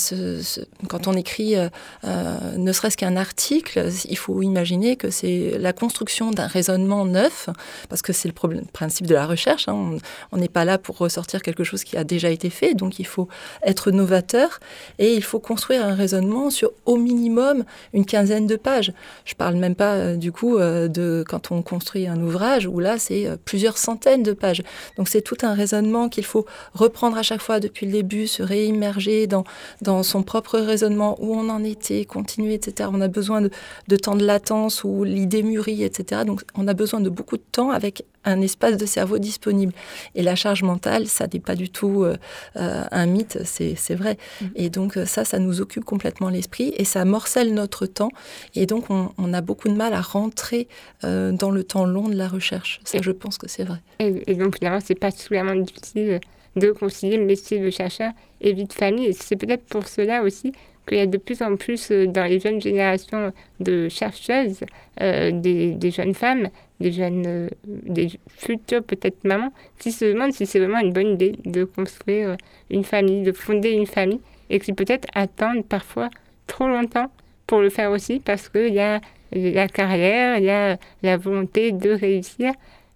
quand 0.88 1.08
on 1.08 1.12
écrit 1.14 1.56
euh, 1.56 1.68
euh, 2.04 2.56
ne 2.56 2.72
serait-ce 2.72 2.96
qu'un 2.96 3.16
article, 3.16 3.88
il 4.08 4.16
faut 4.16 4.42
imaginer 4.42 4.96
que 4.96 5.10
c'est 5.10 5.58
la 5.58 5.72
construction 5.72 6.30
d'un 6.30 6.46
raisonnement 6.46 7.04
neuf 7.04 7.48
parce 7.88 8.02
que 8.02 8.12
c'est 8.12 8.28
le, 8.28 8.34
problème, 8.34 8.64
principe 8.66 9.06
de 9.06 9.14
la 9.14 9.26
recherche. 9.26 9.68
Hein. 9.68 9.98
On 10.32 10.36
n'est 10.36 10.48
pas 10.48 10.64
là 10.64 10.78
pour 10.78 10.98
ressortir 10.98 11.42
quelque 11.42 11.64
chose 11.64 11.84
qui 11.84 11.96
a 11.96 12.04
déjà 12.04 12.30
été 12.30 12.50
fait, 12.50 12.74
donc 12.74 12.98
il 12.98 13.06
faut 13.06 13.28
être 13.62 13.90
novateur 13.90 14.60
et 14.98 15.14
il 15.14 15.22
faut 15.22 15.40
construire 15.40 15.84
un 15.84 15.94
raisonnement 15.94 16.50
sur 16.50 16.70
au 16.86 16.96
minimum 16.96 17.64
une 17.92 18.06
quinzaine 18.06 18.46
de 18.46 18.56
pages. 18.56 18.92
Je 19.24 19.34
parle 19.34 19.56
même 19.56 19.74
pas 19.74 20.14
du 20.14 20.32
coup 20.32 20.58
de 20.58 21.24
quand 21.28 21.50
on 21.50 21.62
construit 21.62 22.06
un 22.06 22.20
ouvrage 22.20 22.37
où 22.66 22.80
là, 22.80 22.98
c'est 22.98 23.26
euh, 23.26 23.36
plusieurs 23.44 23.78
centaines 23.78 24.22
de 24.22 24.32
pages. 24.32 24.62
Donc 24.96 25.08
c'est 25.08 25.22
tout 25.22 25.36
un 25.42 25.54
raisonnement 25.54 26.08
qu'il 26.08 26.24
faut 26.24 26.46
reprendre 26.74 27.16
à 27.16 27.22
chaque 27.22 27.40
fois 27.40 27.60
depuis 27.60 27.86
le 27.86 27.92
début, 27.92 28.26
se 28.26 28.42
réimmerger 28.42 29.26
dans, 29.26 29.44
dans 29.82 30.02
son 30.02 30.22
propre 30.22 30.58
raisonnement, 30.58 31.16
où 31.20 31.34
on 31.34 31.48
en 31.48 31.64
était, 31.64 32.04
continuer, 32.04 32.54
etc. 32.54 32.88
On 32.92 33.00
a 33.00 33.08
besoin 33.08 33.40
de, 33.40 33.50
de 33.88 33.96
temps 33.96 34.16
de 34.16 34.24
latence 34.24 34.84
où 34.84 35.04
l'idée 35.04 35.42
mûrit, 35.42 35.82
etc. 35.82 36.22
Donc 36.26 36.42
on 36.54 36.68
a 36.68 36.74
besoin 36.74 37.00
de 37.00 37.10
beaucoup 37.10 37.36
de 37.36 37.42
temps 37.52 37.70
avec 37.70 38.04
un 38.28 38.40
espace 38.40 38.76
de 38.76 38.86
cerveau 38.86 39.18
disponible. 39.18 39.72
Et 40.14 40.22
la 40.22 40.34
charge 40.34 40.62
mentale, 40.62 41.06
ça 41.06 41.26
n'est 41.32 41.40
pas 41.40 41.54
du 41.54 41.70
tout 41.70 42.04
euh, 42.04 42.16
euh, 42.56 42.84
un 42.90 43.06
mythe, 43.06 43.38
c'est 43.44 43.94
vrai. 43.94 44.16
Mm. 44.40 44.46
Et 44.56 44.70
donc 44.70 44.98
ça, 45.06 45.24
ça 45.24 45.38
nous 45.38 45.60
occupe 45.60 45.84
complètement 45.84 46.28
l'esprit 46.28 46.72
et 46.76 46.84
ça 46.84 47.04
morcelle 47.04 47.54
notre 47.54 47.86
temps. 47.86 48.10
Et 48.54 48.66
donc 48.66 48.86
on, 48.90 49.32
a 49.32 49.40
beaucoup 49.40 49.68
de 49.68 49.74
mal 49.74 49.92
à 49.92 50.00
rentrer 50.00 50.68
dans 51.02 51.50
le 51.50 51.62
temps 51.62 51.84
long 51.84 52.08
de 52.08 52.14
la 52.14 52.28
recherche. 52.28 52.80
Ça, 52.84 52.98
je 53.02 53.10
pense 53.10 53.36
que 53.36 53.48
c'est 53.48 53.64
vrai. 53.64 53.78
Et, 53.98 54.34
donc, 54.34 54.56
finalement, 54.56 54.80
c'est 54.82 54.94
particulièrement 54.94 55.54
difficile 55.54 56.20
de 56.56 56.70
concilier 56.70 57.16
le 57.16 57.24
métier 57.24 57.60
de 57.60 57.70
chercheur 57.70 58.12
et 58.40 58.52
vie 58.52 58.64
de 58.64 58.72
famille. 58.72 59.06
Et 59.06 59.12
c'est 59.12 59.36
peut-être 59.36 59.64
pour 59.64 59.86
cela 59.86 60.22
aussi 60.22 60.52
qu'il 60.88 60.98
y 60.98 61.00
a 61.00 61.06
de 61.06 61.18
plus 61.18 61.42
en 61.42 61.56
plus 61.56 61.90
euh, 61.90 62.06
dans 62.06 62.24
les 62.24 62.40
jeunes 62.40 62.60
générations 62.60 63.32
de 63.60 63.88
chercheuses, 63.88 64.60
euh, 65.00 65.30
des, 65.32 65.72
des, 65.72 65.90
jeunes 65.90 66.14
femmes, 66.14 66.48
des 66.80 66.92
jeunes, 66.92 67.24
euh, 67.26 67.48
des 67.66 68.08
futures 68.28 68.82
peut-être 68.82 69.24
mamans, 69.24 69.52
qui 69.78 69.92
se 69.92 70.04
demandent 70.04 70.32
si 70.32 70.46
c'est 70.46 70.58
vraiment 70.58 70.80
une 70.80 70.92
bonne 70.92 71.14
idée 71.14 71.32
de 71.44 71.64
construire 71.64 72.36
une 72.70 72.84
famille, 72.84 73.22
de 73.22 73.32
fonder 73.32 73.70
une 73.70 73.86
famille, 73.86 74.20
et 74.50 74.58
qui 74.60 74.72
peut-être 74.72 75.08
attendent 75.14 75.66
parfois 75.66 76.08
trop 76.46 76.68
longtemps 76.68 77.10
pour 77.46 77.60
le 77.60 77.70
faire 77.70 77.90
aussi, 77.90 78.20
parce 78.20 78.48
qu'il 78.48 78.72
y 78.72 78.80
a 78.80 79.00
la 79.32 79.68
carrière, 79.68 80.38
il 80.38 80.44
y 80.44 80.50
a 80.50 80.78
la 81.02 81.16
volonté 81.16 81.72
de 81.72 81.90
réussir. 81.90 82.52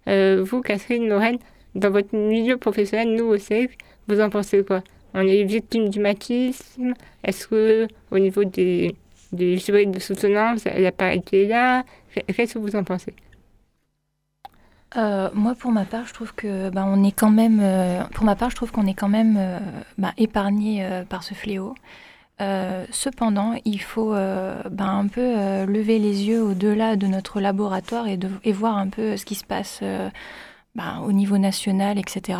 Euh, 0.07 0.43
vous, 0.43 0.61
Catherine 0.61 1.07
Lorraine, 1.07 1.37
dans 1.75 1.91
votre 1.91 2.15
milieu 2.15 2.57
professionnel, 2.57 3.15
nous 3.15 3.25
aussi, 3.25 3.69
vous 4.07 4.19
en 4.19 4.29
pensez 4.29 4.63
quoi? 4.63 4.83
On 5.13 5.27
est 5.27 5.43
victime 5.43 5.89
du 5.89 5.99
machisme? 5.99 6.93
Est-ce 7.23 7.47
que 7.47 7.87
au 8.09 8.17
niveau 8.17 8.43
des, 8.43 8.95
des 9.31 9.57
jurys 9.57 9.87
de 9.87 9.99
soutenance, 9.99 10.65
la 10.65 10.91
parité 10.91 11.43
est 11.43 11.47
là? 11.47 11.83
Qu'est-ce 12.35 12.55
que 12.55 12.59
vous 12.59 12.75
en 12.75 12.83
pensez? 12.83 13.13
Euh, 14.97 15.29
moi, 15.33 15.55
pour 15.55 15.71
ma 15.71 15.85
part, 15.85 16.05
je 16.05 16.13
trouve 16.13 16.33
que 16.33 16.69
ben, 16.69 16.85
on 16.87 17.03
est 17.03 17.11
quand 17.11 17.31
même, 17.31 17.59
euh, 17.61 18.03
pour 18.13 18.25
ma 18.25 18.35
part, 18.35 18.49
je 18.49 18.55
trouve 18.55 18.71
qu'on 18.71 18.85
est 18.85 18.93
quand 18.93 19.09
même 19.09 19.39
ben, 19.97 20.13
épargné 20.17 21.03
par 21.09 21.23
ce 21.23 21.33
fléau. 21.33 21.75
Euh, 22.41 22.85
cependant, 22.91 23.53
il 23.63 23.81
faut 23.81 24.13
euh, 24.13 24.61
ben, 24.69 24.87
un 24.87 25.07
peu 25.07 25.21
euh, 25.21 25.65
lever 25.65 25.99
les 25.99 26.23
yeux 26.23 26.41
au-delà 26.43 26.95
de 26.95 27.05
notre 27.07 27.39
laboratoire 27.39 28.07
et, 28.07 28.17
de, 28.17 28.27
et, 28.43 28.51
voir 28.51 28.77
un 28.77 28.89
peu 28.89 29.17
ce 29.17 29.25
qui 29.25 29.35
se 29.35 29.45
passe 29.45 29.81
au 31.05 31.11
niveau 31.11 31.37
national, 31.37 31.99
etc. 31.99 32.39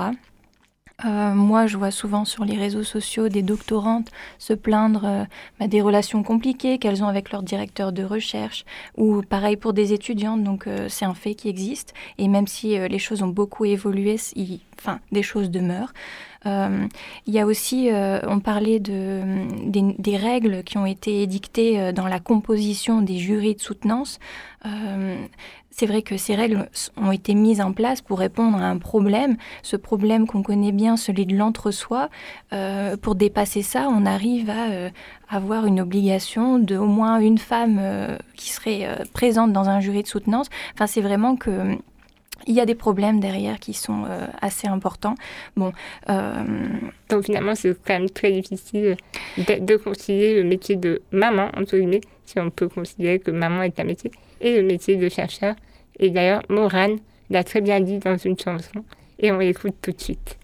moi, 1.04 1.68
je 1.68 1.76
vois 1.78 1.92
souvent 1.92 2.24
sur 2.24 2.46
les 2.46 2.56
réseaux 2.56 2.84
sociaux 2.84 3.28
des 3.28 3.42
doctorantes 3.42 4.10
se 4.38 4.54
plaindre 4.54 5.28
ben, 5.60 5.68
des 5.68 5.82
relations 5.82 6.24
compliquées 6.24 6.78
qu'elles 6.78 7.04
ont 7.04 7.08
avec 7.08 7.32
leur 7.32 7.44
directeur 7.44 7.92
de 7.92 8.04
recherche, 8.04 8.64
ou 8.96 9.22
pareil 9.22 9.58
pour 9.58 9.74
des 9.74 9.92
étudiantes, 9.92 10.44
donc 10.44 10.66
c'est 10.88 11.06
un 11.06 11.14
fait 11.14 11.36
qui 11.36 11.50
existe. 11.50 11.94
Et 12.18 12.28
même 12.30 12.48
si 12.48 12.78
les 12.78 13.00
choses 13.00 13.22
ont 13.22 13.28
beaucoup 13.28 13.66
évolué, 13.66 14.18
enfin, 14.80 15.00
des 15.12 15.24
choses 15.24 15.50
demeurent. 15.50 15.94
Euh, 16.46 16.88
il 17.26 17.34
y 17.34 17.40
a 17.40 17.46
aussi, 17.46 17.90
euh, 17.90 18.20
on 18.28 18.40
parlait 18.40 18.80
de, 18.80 19.22
des, 19.70 20.18
règles 20.18 20.64
qui 20.64 20.78
ont 20.78 20.86
été 20.86 21.24
édictées 21.24 21.80
euh, 21.80 21.92
dans 21.92 22.08
la 22.08 22.20
composition 22.20 23.02
des 23.02 23.18
jurys 23.18 23.56
de 23.56 23.62
soutenance. 23.62 24.20
C'est 25.76 25.86
vrai 25.86 26.02
que 26.02 26.18
ces 26.18 26.36
règles 26.36 26.70
ont 26.98 27.12
été 27.12 27.34
mises 27.34 27.62
en 27.62 27.74
place 27.74 28.02
pour 28.02 28.20
répondre 28.20 28.58
à 28.58 28.66
un 28.66 28.78
problème, 28.78 29.38
ce 29.62 29.76
problème 29.76 30.28
qu'on 30.28 30.44
connaît 30.44 30.72
bien, 30.72 30.98
celui 30.98 31.26
de 31.26 31.36
l'entre-soi. 31.36 32.10
pour 33.02 33.16
dépasser 33.16 33.62
ça, 33.62 33.88
on 33.90 34.06
arrive 34.06 34.50
à 34.50 34.92
avoir 35.30 35.66
une 35.66 35.82
obligation 35.82 36.60
de 36.60 36.78
au 36.78 36.86
moins 36.86 37.20
une 37.20 37.38
femme 37.38 37.82
qui 38.36 38.52
serait 38.52 38.88
présente 39.14 39.52
dans 39.52 39.70
un 39.70 39.80
jury 39.80 40.04
de 40.04 40.08
soutenance. 40.08 40.50
Enfin, 40.74 40.88
c'est 40.88 41.02
vraiment 41.02 41.36
que 41.36 41.78
il 42.48 42.56
y 42.56 42.60
a 42.60 42.66
des 42.66 42.76
problèmes 42.76 43.20
derrière 43.20 43.60
qui 43.60 43.74
sont 43.74 44.06
euh, 44.06 44.26
assez 44.42 44.68
importants. 44.68 45.16
Bon, 45.56 45.72
euh, 46.10 46.44
Donc 47.10 47.26
finalement, 47.26 47.56
c'est 47.56 47.76
quand 47.86 47.94
même 47.94 48.10
très 48.10 48.32
difficile 48.32 48.98
de, 49.38 49.76
concilier 49.78 50.36
le 50.36 50.44
métier 50.44 50.76
de 50.76 51.02
maman, 51.12 51.50
entre 51.56 51.78
guillemets, 51.78 52.02
si 52.26 52.40
on 52.40 52.50
peut 52.50 52.68
considérer 52.68 53.20
que 53.20 53.32
maman 53.32 53.64
est 53.64 53.80
un 53.80 53.84
métier, 53.84 54.12
et 54.44 54.62
le 54.62 54.68
métier 54.68 54.98
de 54.98 55.10
chercheur. 55.10 55.56
Et 56.00 56.12
d'ailleurs, 56.12 56.44
Morane 56.50 57.00
l'a 57.30 57.44
très 57.44 57.62
bien 57.62 57.80
dit 57.80 57.98
dans 57.98 58.18
une 58.18 58.38
chanson, 58.38 58.84
et 59.20 59.32
on 59.32 59.40
l'écoute 59.40 59.76
tout 59.82 59.92
de 59.92 60.02
suite. 60.02 60.38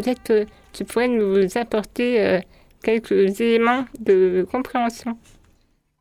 Peut-être 0.00 0.22
que 0.22 0.46
tu 0.72 0.84
pourrais 0.84 1.08
nous 1.08 1.46
apporter 1.56 2.40
quelques 2.82 3.40
éléments 3.40 3.84
de 3.98 4.46
compréhension. 4.50 5.16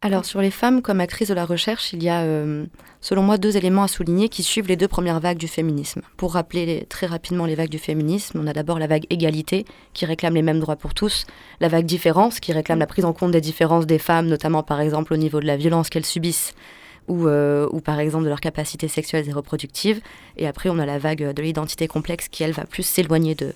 Alors 0.02 0.24
sur 0.24 0.40
les 0.40 0.52
femmes 0.52 0.82
comme 0.82 1.02
actrices 1.02 1.28
de 1.28 1.34
la 1.34 1.46
recherche, 1.46 1.92
il 1.92 2.02
y 2.02 2.08
a 2.08 2.22
euh, 2.22 2.66
selon 3.02 3.22
moi 3.22 3.38
deux 3.38 3.58
éléments 3.58 3.84
à 3.84 3.90
souligner 3.90 4.30
qui 4.30 4.44
suivent 4.44 4.70
les 4.70 4.78
deux 4.78 4.88
premières 4.88 5.20
vagues 5.20 5.38
du 5.38 5.50
féminisme. 5.50 6.02
Pour 6.16 6.34
rappeler 6.34 6.86
très 6.88 7.06
rapidement 7.06 7.46
les 7.46 7.56
vagues 7.56 7.70
du 7.70 7.80
féminisme, 7.80 8.40
on 8.42 8.48
a 8.48 8.54
d'abord 8.54 8.80
la 8.80 8.88
vague 8.88 9.06
égalité 9.10 9.66
qui 9.92 10.06
réclame 10.06 10.36
les 10.36 10.42
mêmes 10.42 10.62
droits 10.62 10.78
pour 10.78 10.94
tous, 10.94 11.26
la 11.60 11.68
vague 11.68 11.86
différence 11.86 12.40
qui 12.40 12.54
réclame 12.54 12.80
la 12.80 12.88
prise 12.88 13.04
en 13.04 13.12
compte 13.12 13.32
des 13.32 13.42
différences 13.42 13.86
des 13.86 14.00
femmes, 14.00 14.28
notamment 14.28 14.64
par 14.64 14.80
exemple 14.80 15.14
au 15.14 15.18
niveau 15.18 15.42
de 15.42 15.46
la 15.46 15.58
violence 15.58 15.90
qu'elles 15.90 16.06
subissent 16.06 16.56
ou, 17.10 17.28
euh, 17.28 17.68
ou 17.74 17.82
par 17.82 18.00
exemple 18.00 18.24
de 18.24 18.30
leurs 18.30 18.40
capacités 18.40 18.88
sexuelles 18.88 19.28
et 19.28 19.34
reproductives. 19.34 20.00
Et 20.38 20.48
après 20.48 20.70
on 20.70 20.80
a 20.80 20.86
la 20.86 20.98
vague 20.98 21.34
de 21.34 21.42
l'identité 21.42 21.90
complexe 21.90 22.30
qui 22.30 22.44
elle 22.44 22.54
va 22.54 22.64
plus 22.64 22.84
s'éloigner 22.84 23.36
de, 23.36 23.54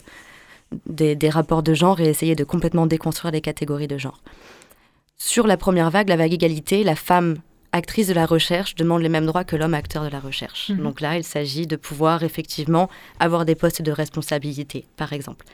des 0.86 1.30
rapports 1.30 1.64
de 1.64 1.74
genre 1.74 2.00
et 2.00 2.08
essayer 2.08 2.36
de 2.36 2.44
complètement 2.44 2.86
déconstruire 2.86 3.32
les 3.32 3.42
catégories 3.42 3.88
de 3.88 3.98
genre. 3.98 4.22
Sur 5.18 5.48
la 5.48 5.58
première 5.58 5.90
vague, 5.90 6.10
la 6.10 6.18
vague 6.18 6.34
égalité, 6.34 6.84
la 6.84 6.96
femme 6.96 7.38
actrice 7.72 8.08
de 8.08 8.14
la 8.14 8.26
recherche 8.26 8.76
demande 8.76 9.02
les 9.02 9.10
mêmes 9.10 9.26
droits 9.26 9.44
que 9.44 9.56
l'homme 9.56 9.74
acteur 9.74 10.04
de 10.04 10.10
la 10.10 10.20
recherche. 10.20 10.70
Mhm. 10.70 10.84
Donc 10.84 11.02
là, 11.02 11.18
il 11.18 11.24
s'agit 11.24 11.68
de 11.68 11.76
pouvoir 11.76 12.24
effectivement 12.24 12.90
avoir 13.20 13.46
des 13.46 13.56
postes 13.56 13.82
de 13.82 13.92
responsabilité, 13.92 14.86
par 14.96 15.14
exemple. 15.14 15.46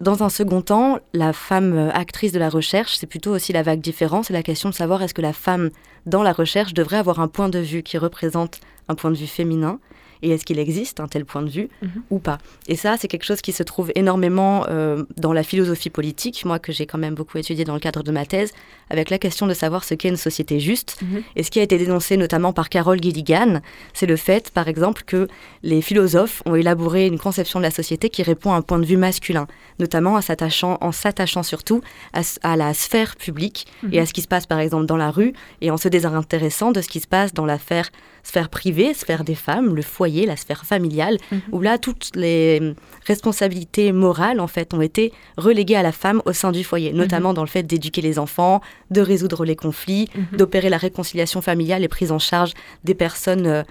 Dans 0.00 0.22
un 0.22 0.28
second 0.28 0.62
temps, 0.62 0.98
la 1.12 1.32
femme 1.32 1.90
actrice 1.92 2.32
de 2.32 2.38
la 2.38 2.48
recherche, 2.48 2.96
c'est 2.96 3.06
plutôt 3.06 3.32
aussi 3.32 3.52
la 3.52 3.62
vague 3.62 3.80
différente, 3.80 4.26
c'est 4.26 4.32
la 4.32 4.42
question 4.42 4.70
de 4.70 4.74
savoir 4.74 5.02
est-ce 5.02 5.12
que 5.12 5.20
la 5.20 5.34
femme 5.34 5.70
dans 6.06 6.22
la 6.22 6.32
recherche 6.32 6.72
devrait 6.72 6.96
avoir 6.96 7.20
un 7.20 7.28
point 7.28 7.50
de 7.50 7.58
vue 7.58 7.82
qui 7.82 7.98
représente 7.98 8.60
un 8.88 8.94
point 8.94 9.10
de 9.10 9.16
vue 9.16 9.26
féminin 9.26 9.78
et 10.22 10.30
est-ce 10.30 10.44
qu'il 10.44 10.58
existe 10.58 11.00
un 11.00 11.08
tel 11.08 11.24
point 11.24 11.42
de 11.42 11.50
vue 11.50 11.68
mhm. 11.82 12.02
ou 12.10 12.18
pas? 12.18 12.38
Et 12.66 12.76
ça, 12.76 12.96
c'est 12.98 13.08
quelque 13.08 13.24
chose 13.24 13.40
qui 13.40 13.52
se 13.52 13.62
trouve 13.62 13.90
énormément 13.94 14.66
euh, 14.68 15.04
dans 15.16 15.32
la 15.32 15.42
philosophie 15.42 15.90
politique, 15.90 16.44
moi 16.44 16.58
que 16.58 16.72
j'ai 16.72 16.86
quand 16.86 16.98
même 16.98 17.14
beaucoup 17.14 17.38
étudié 17.38 17.64
dans 17.64 17.74
le 17.74 17.80
cadre 17.80 18.02
de 18.02 18.10
ma 18.10 18.26
thèse, 18.26 18.52
avec 18.90 19.10
la 19.10 19.18
question 19.18 19.46
de 19.46 19.54
savoir 19.54 19.84
ce 19.84 19.94
qu'est 19.94 20.08
une 20.08 20.16
société 20.16 20.60
juste. 20.60 20.98
Mhm. 21.02 21.22
Et 21.36 21.42
ce 21.42 21.50
qui 21.50 21.60
a 21.60 21.62
été 21.62 21.78
dénoncé 21.78 22.16
notamment 22.16 22.52
par 22.52 22.68
Carol 22.68 23.00
Gilligan, 23.00 23.60
c'est 23.94 24.06
le 24.06 24.16
fait, 24.16 24.50
par 24.50 24.68
exemple, 24.68 25.02
que 25.06 25.28
les 25.62 25.80
philosophes 25.82 26.42
ont 26.46 26.54
élaboré 26.54 27.06
une 27.06 27.18
conception 27.18 27.60
de 27.60 27.64
la 27.64 27.70
société 27.70 28.10
qui 28.10 28.22
répond 28.22 28.52
à 28.52 28.56
un 28.56 28.62
point 28.62 28.78
de 28.78 28.86
vue 28.86 28.96
masculin, 28.96 29.46
notamment 29.78 30.14
en 30.14 30.20
s'attachant, 30.20 30.78
en 30.80 30.92
s'attachant 30.92 31.42
surtout 31.42 31.80
à, 32.12 32.56
la 32.56 32.74
sphère 32.74 33.16
publique 33.16 33.66
et 33.92 33.98
à 33.98 34.02
mhm. 34.02 34.06
ce 34.06 34.12
qui 34.12 34.22
se 34.22 34.28
passe, 34.28 34.46
par 34.46 34.60
exemple, 34.60 34.86
dans 34.86 34.96
la 34.96 35.10
rue, 35.10 35.32
et 35.60 35.70
en 35.70 35.76
se 35.76 35.88
désintéressant 35.88 36.72
de 36.72 36.80
ce 36.80 36.88
qui 36.88 37.00
se 37.00 37.06
passe 37.06 37.32
dans 37.32 37.46
l'affaire 37.46 37.90
sphère 38.22 38.48
privée, 38.48 38.94
sphère 38.94 39.24
des 39.24 39.34
femmes, 39.34 39.74
le 39.74 39.82
foyer, 39.82 40.26
la 40.26 40.36
sphère 40.36 40.64
familiale, 40.64 41.18
mhm. 41.30 41.40
où 41.52 41.60
là, 41.60 41.78
toutes 41.78 42.10
les 42.14 42.74
responsabilités 43.06 43.92
morales, 43.92 44.40
en 44.40 44.46
fait, 44.46 44.74
ont 44.74 44.80
été 44.80 45.12
reléguées 45.36 45.76
à 45.76 45.82
la 45.82 45.92
femme 45.92 46.22
au 46.24 46.32
sein 46.32 46.52
du 46.52 46.64
foyer, 46.64 46.92
notamment 46.92 47.30
mhm. 47.30 47.36
dans 47.36 47.44
le 47.44 47.48
fait 47.48 47.62
d'éduquer 47.62 48.02
les 48.02 48.18
enfants, 48.18 48.60
de 48.90 49.00
résoudre 49.00 49.44
les 49.44 49.56
conflits, 49.56 50.08
mhm. 50.14 50.38
d'opérer 50.38 50.68
la 50.68 50.78
réconciliation 50.78 51.40
familiale 51.40 51.84
et 51.84 51.88
prise 51.88 52.12
en 52.12 52.18
charge 52.18 52.52
des 52.84 52.94
personnes 52.94 53.64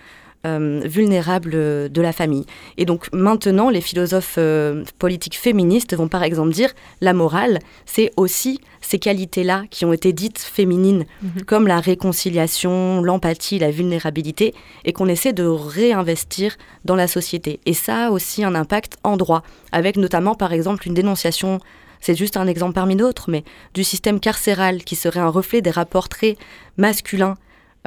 euh, 0.46 0.82
vulnérables 0.86 1.52
de 1.52 2.02
la 2.02 2.14
famille. 2.14 2.46
Et 2.78 2.86
donc 2.86 3.08
maintenant, 3.12 3.70
les 3.70 3.82
philosophes 3.82 4.36
euh, 4.38 4.86
politiques 4.98 5.38
féministes 5.38 5.94
vont 5.96 6.08
par 6.08 6.24
exemple 6.24 6.54
dire 6.54 6.72
la 7.02 7.12
morale, 7.14 7.60
c'est 7.86 8.12
aussi 8.16 8.62
ces 8.80 9.00
qualités-là 9.00 9.64
qui 9.70 9.84
ont 9.84 9.92
été 9.92 10.14
dites 10.14 10.40
féminines, 10.40 11.06
mhm. 11.22 11.44
comme 11.46 11.68
la 11.68 11.82
réconciliation, 11.82 13.02
l'empathie, 13.02 13.60
la 13.60 13.70
vulnérabilité, 13.70 14.54
et 14.86 14.94
qu'on 14.94 15.08
essaie 15.08 15.34
de 15.34 15.44
réinvestir 15.44 16.56
dans 16.86 16.96
la 16.96 17.08
société. 17.08 17.60
Et 17.66 17.74
ça 17.74 18.08
a 18.08 18.10
aussi 18.10 18.46
un 18.46 18.56
impact 18.56 18.98
en 19.04 19.18
droit, 19.18 19.44
avec 19.74 19.98
notamment 19.98 20.36
par 20.36 20.54
exemple 20.54 20.88
une 20.88 20.94
dénonciation 20.94 21.60
c'est 22.02 22.16
juste 22.16 22.38
un 22.38 22.48
exemple 22.48 22.76
parmi 22.76 22.96
d'autres, 22.96 23.30
mais 23.30 23.44
du 23.74 23.84
système 23.84 24.22
carcéral 24.22 24.86
qui 24.86 24.96
serait 24.96 25.20
un 25.20 25.28
reflet 25.28 25.62
des 25.62 25.70
rapports 25.70 26.08
très 26.08 26.38
masculins 26.78 27.36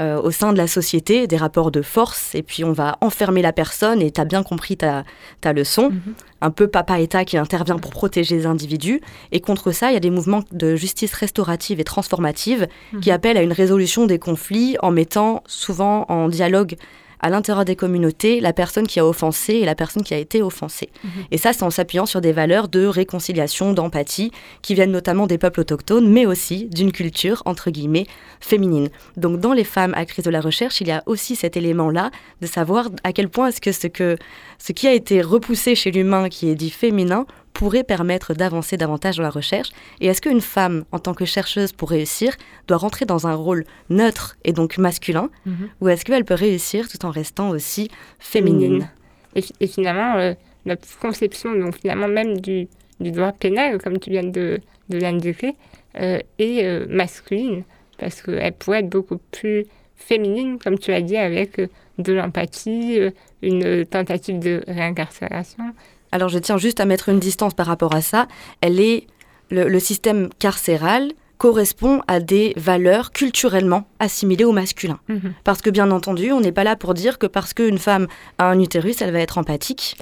euh, 0.01 0.21
au 0.21 0.31
sein 0.31 0.53
de 0.53 0.59
la 0.59 0.67
société, 0.67 1.27
des 1.27 1.37
rapports 1.37 1.71
de 1.71 1.83
force, 1.83 2.35
et 2.35 2.43
puis 2.43 2.65
on 2.65 2.73
va 2.73 2.97
enfermer 3.03 3.43
la 3.43 3.53
personne, 3.53 4.01
et 4.01 4.11
tu 4.11 4.21
as 4.21 4.25
bien 4.25 4.43
compris 4.43 4.77
ta, 4.77 5.05
ta 5.43 5.53
leçon, 5.53 5.91
mhm. 5.91 6.15
un 6.41 6.51
peu 6.51 6.67
papa-État 6.67 7.27
qui 7.27 7.37
intervient 7.37 7.77
pour 7.77 7.91
protéger 7.91 8.37
les 8.37 8.47
individus, 8.47 9.01
et 9.33 9.41
contre 9.41 9.71
ça, 9.71 9.91
il 9.91 9.95
y 9.95 9.97
a 9.97 10.01
des 10.01 10.11
mouvements 10.11 10.45
de 10.51 10.77
justice 10.77 11.13
restaurative 11.13 11.79
et 11.79 11.85
transformative 11.85 12.69
qui 13.03 13.11
mhm. 13.11 13.15
appellent 13.15 13.37
à 13.37 13.43
une 13.43 13.53
résolution 13.53 14.07
des 14.07 14.19
conflits 14.19 14.77
en 14.81 14.91
mettant 14.91 15.43
souvent 15.47 16.07
en 16.09 16.29
dialogue 16.29 16.77
à 17.23 17.31
l'intérieur 17.31 17.65
des 17.65 17.77
communautés 17.77 18.41
la 18.41 18.53
personne 18.53 18.87
qui 18.87 19.01
a 19.01 19.07
offensé 19.07 19.55
et 19.55 19.65
la 19.65 19.75
personne 19.75 20.03
qui 20.03 20.15
a 20.15 20.19
été 20.19 20.43
offensée. 20.43 20.91
Mhm. 21.05 21.11
Et 21.31 21.39
ça, 21.39 21.53
c'est 21.53 21.63
en 21.63 21.71
s'appuyant 21.71 22.07
sur 22.07 22.21
des 22.21 22.33
valeurs 22.33 22.69
de 22.69 22.85
réconciliation, 22.85 23.73
d'empathie, 23.73 24.33
qui 24.61 24.75
viennent 24.75 24.91
notamment 24.91 25.27
des 25.27 25.39
peuples 25.39 25.61
autochtones, 25.61 26.09
mais 26.09 26.27
aussi 26.27 26.67
d'une 26.67 26.93
culture, 26.93 27.43
entre 27.47 27.71
guillemets, 27.71 28.07
féminine. 28.41 28.91
Donc 29.17 29.41
dans 29.41 29.53
les 29.53 29.65
femmes 29.65 29.95
actrices 29.95 30.25
de 30.25 30.31
la 30.31 30.41
recherche, 30.41 30.81
il 30.81 30.89
y 30.89 30.93
a 30.93 31.03
aussi 31.07 31.37
cet 31.37 31.57
élément-là 31.57 32.11
de 32.41 32.47
savoir 32.47 32.91
à 33.05 33.13
quel 33.13 33.29
point 33.29 33.49
est-ce 33.49 33.61
que 33.61 33.73
ce, 33.73 33.87
que 33.87 34.17
ce 34.59 34.73
qui 34.73 34.89
a 34.89 34.93
été 34.93 35.23
repoussé 35.23 35.75
chez 35.75 35.91
l'humain, 35.91 36.29
qui 36.29 36.49
est 36.49 36.55
dit 36.55 36.71
féminin, 36.71 37.27
pourrait 37.53 37.85
permettre 37.85 38.35
d'avancer 38.35 38.77
davantage 38.77 39.17
dans 39.17 39.23
la 39.23 39.31
recherche 39.31 39.71
Et 40.01 40.07
est-ce 40.07 40.21
qu'une 40.21 40.41
femme, 40.41 40.85
en 40.93 40.99
tant 40.99 41.15
que 41.15 41.25
chercheuse 41.25 41.73
pour 41.73 41.91
réussir, 41.91 42.35
doit 42.67 42.77
rentrer 42.77 43.05
dans 43.05 43.27
un 43.27 43.35
rôle 43.35 43.65
neutre 43.91 44.37
et 44.45 44.53
donc 44.53 44.79
masculin 44.79 45.31
mhm. 45.47 45.69
Ou 45.81 45.89
est-ce 45.89 46.05
qu'elle 46.05 46.25
peut 46.25 46.35
réussir 46.35 46.89
tout 46.89 47.05
en 47.05 47.11
restant 47.11 47.51
aussi 47.51 47.91
féminine, 48.19 48.91
Et, 49.35 49.67
finalement, 49.67 50.17
euh, 50.17 50.35
notre 50.67 50.87
conception, 50.99 51.55
donc 51.55 51.77
finalement 51.77 52.09
même 52.09 52.41
du, 52.41 52.69
droit 53.01 53.33
pénal, 53.33 53.79
comme 53.79 53.99
tu 53.99 54.11
viens 54.11 54.25
de, 54.25 54.61
de 54.89 54.99
l'indiquer, 54.99 55.57
euh, 56.01 56.19
est 56.39 56.65
euh, 56.65 56.87
masculine, 56.89 57.65
parce 57.99 58.23
qu'elle 58.23 58.53
pourrait 58.53 58.81
être 58.81 58.89
beaucoup 58.89 59.19
plus 59.31 59.67
féminine, 59.97 60.59
comme 60.59 60.79
tu 60.79 60.93
as 60.93 61.01
dit, 61.01 61.17
avec 61.17 61.61
de 61.99 62.13
l'empathie, 62.13 62.99
une 63.43 63.85
tentative 63.87 64.39
de 64.39 64.63
réincarcération, 64.67 65.75
alors 66.13 66.29
je 66.29 66.39
tiens 66.39 66.59
juste 66.59 66.79
à 66.79 66.85
mettre 66.85 67.09
une 67.09 67.19
distance 67.19 67.55
par 67.55 67.67
rapport 67.67 67.95
à 67.95 68.03
ça. 68.03 68.29
Elle 68.61 68.79
est 68.81 69.07
le, 69.51 69.79
système 69.79 70.29
carcéral 70.39 71.13
correspond 71.39 72.03
à 72.07 72.21
des 72.21 72.53
valeurs 72.57 73.11
culturellement 73.11 73.87
assimilées 73.99 74.45
au 74.45 74.53
masculin. 74.53 75.01
Mhm. 75.09 75.35
Parce 75.45 75.61
que 75.61 75.71
bien 75.71 75.91
entendu, 75.91 76.33
on 76.33 76.41
n'est 76.41 76.53
pas 76.53 76.65
là 76.65 76.77
pour 76.77 76.95
dire 76.95 77.19
que 77.19 77.27
parce 77.27 77.53
qu'une 77.53 77.79
femme 77.79 78.07
a 78.39 78.49
un 78.49 78.61
utérus, 78.61 79.03
elle 79.03 79.13
va 79.13 79.19
être 79.19 79.39
empathique, 79.39 79.97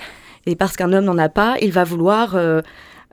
et 0.47 0.55
parce 0.55 0.77
qu'un 0.77 0.93
homme 0.93 1.05
n'en 1.05 1.19
a 1.19 1.29
pas, 1.29 1.57
il 1.63 1.73
va 1.73 1.85
vouloir 1.85 2.37
euh, 2.37 2.61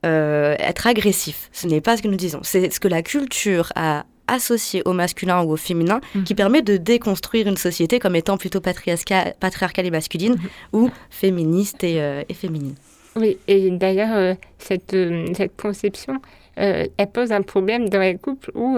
euh, 0.06 0.56
être 0.60 0.88
agressif. 0.88 1.50
Ce 1.54 1.68
n'est 1.68 1.82
pas 1.82 1.98
ce 1.98 2.02
que 2.02 2.08
nous 2.08 2.18
disons. 2.18 2.40
C'est 2.44 2.72
ce 2.72 2.80
que 2.80 2.88
la 2.88 3.02
culture 3.02 3.72
a 3.76 4.06
associé 4.28 4.82
au 4.86 4.94
masculin 4.94 5.44
ou 5.44 5.52
au 5.52 5.58
féminin 5.58 6.02
mhm. 6.16 6.24
qui 6.24 6.36
permet 6.36 6.62
de 6.62 6.78
déconstruire 6.78 7.48
une 7.48 7.58
société 7.58 8.00
comme 8.00 8.16
étant 8.16 8.38
plutôt 8.38 8.62
patriarcale 8.62 9.86
et 9.86 9.92
masculine 9.92 10.34
mhm. 10.34 10.50
ou 10.74 10.90
féministe 11.10 11.84
et, 11.84 12.02
euh, 12.02 12.24
et 12.28 12.34
féminine. 12.34 12.76
Oui, 13.18 13.40
et 13.48 13.72
d'ailleurs, 13.72 14.16
euh, 14.16 14.34
cette, 14.60 14.94
euh, 14.94 15.26
cette 15.36 15.60
conception, 15.60 16.22
euh, 16.60 16.86
elle 16.98 17.08
pose 17.08 17.32
un 17.32 17.42
problème 17.42 17.90
dans 17.90 18.00
les 18.00 18.16
couples 18.16 18.52
où 18.54 18.78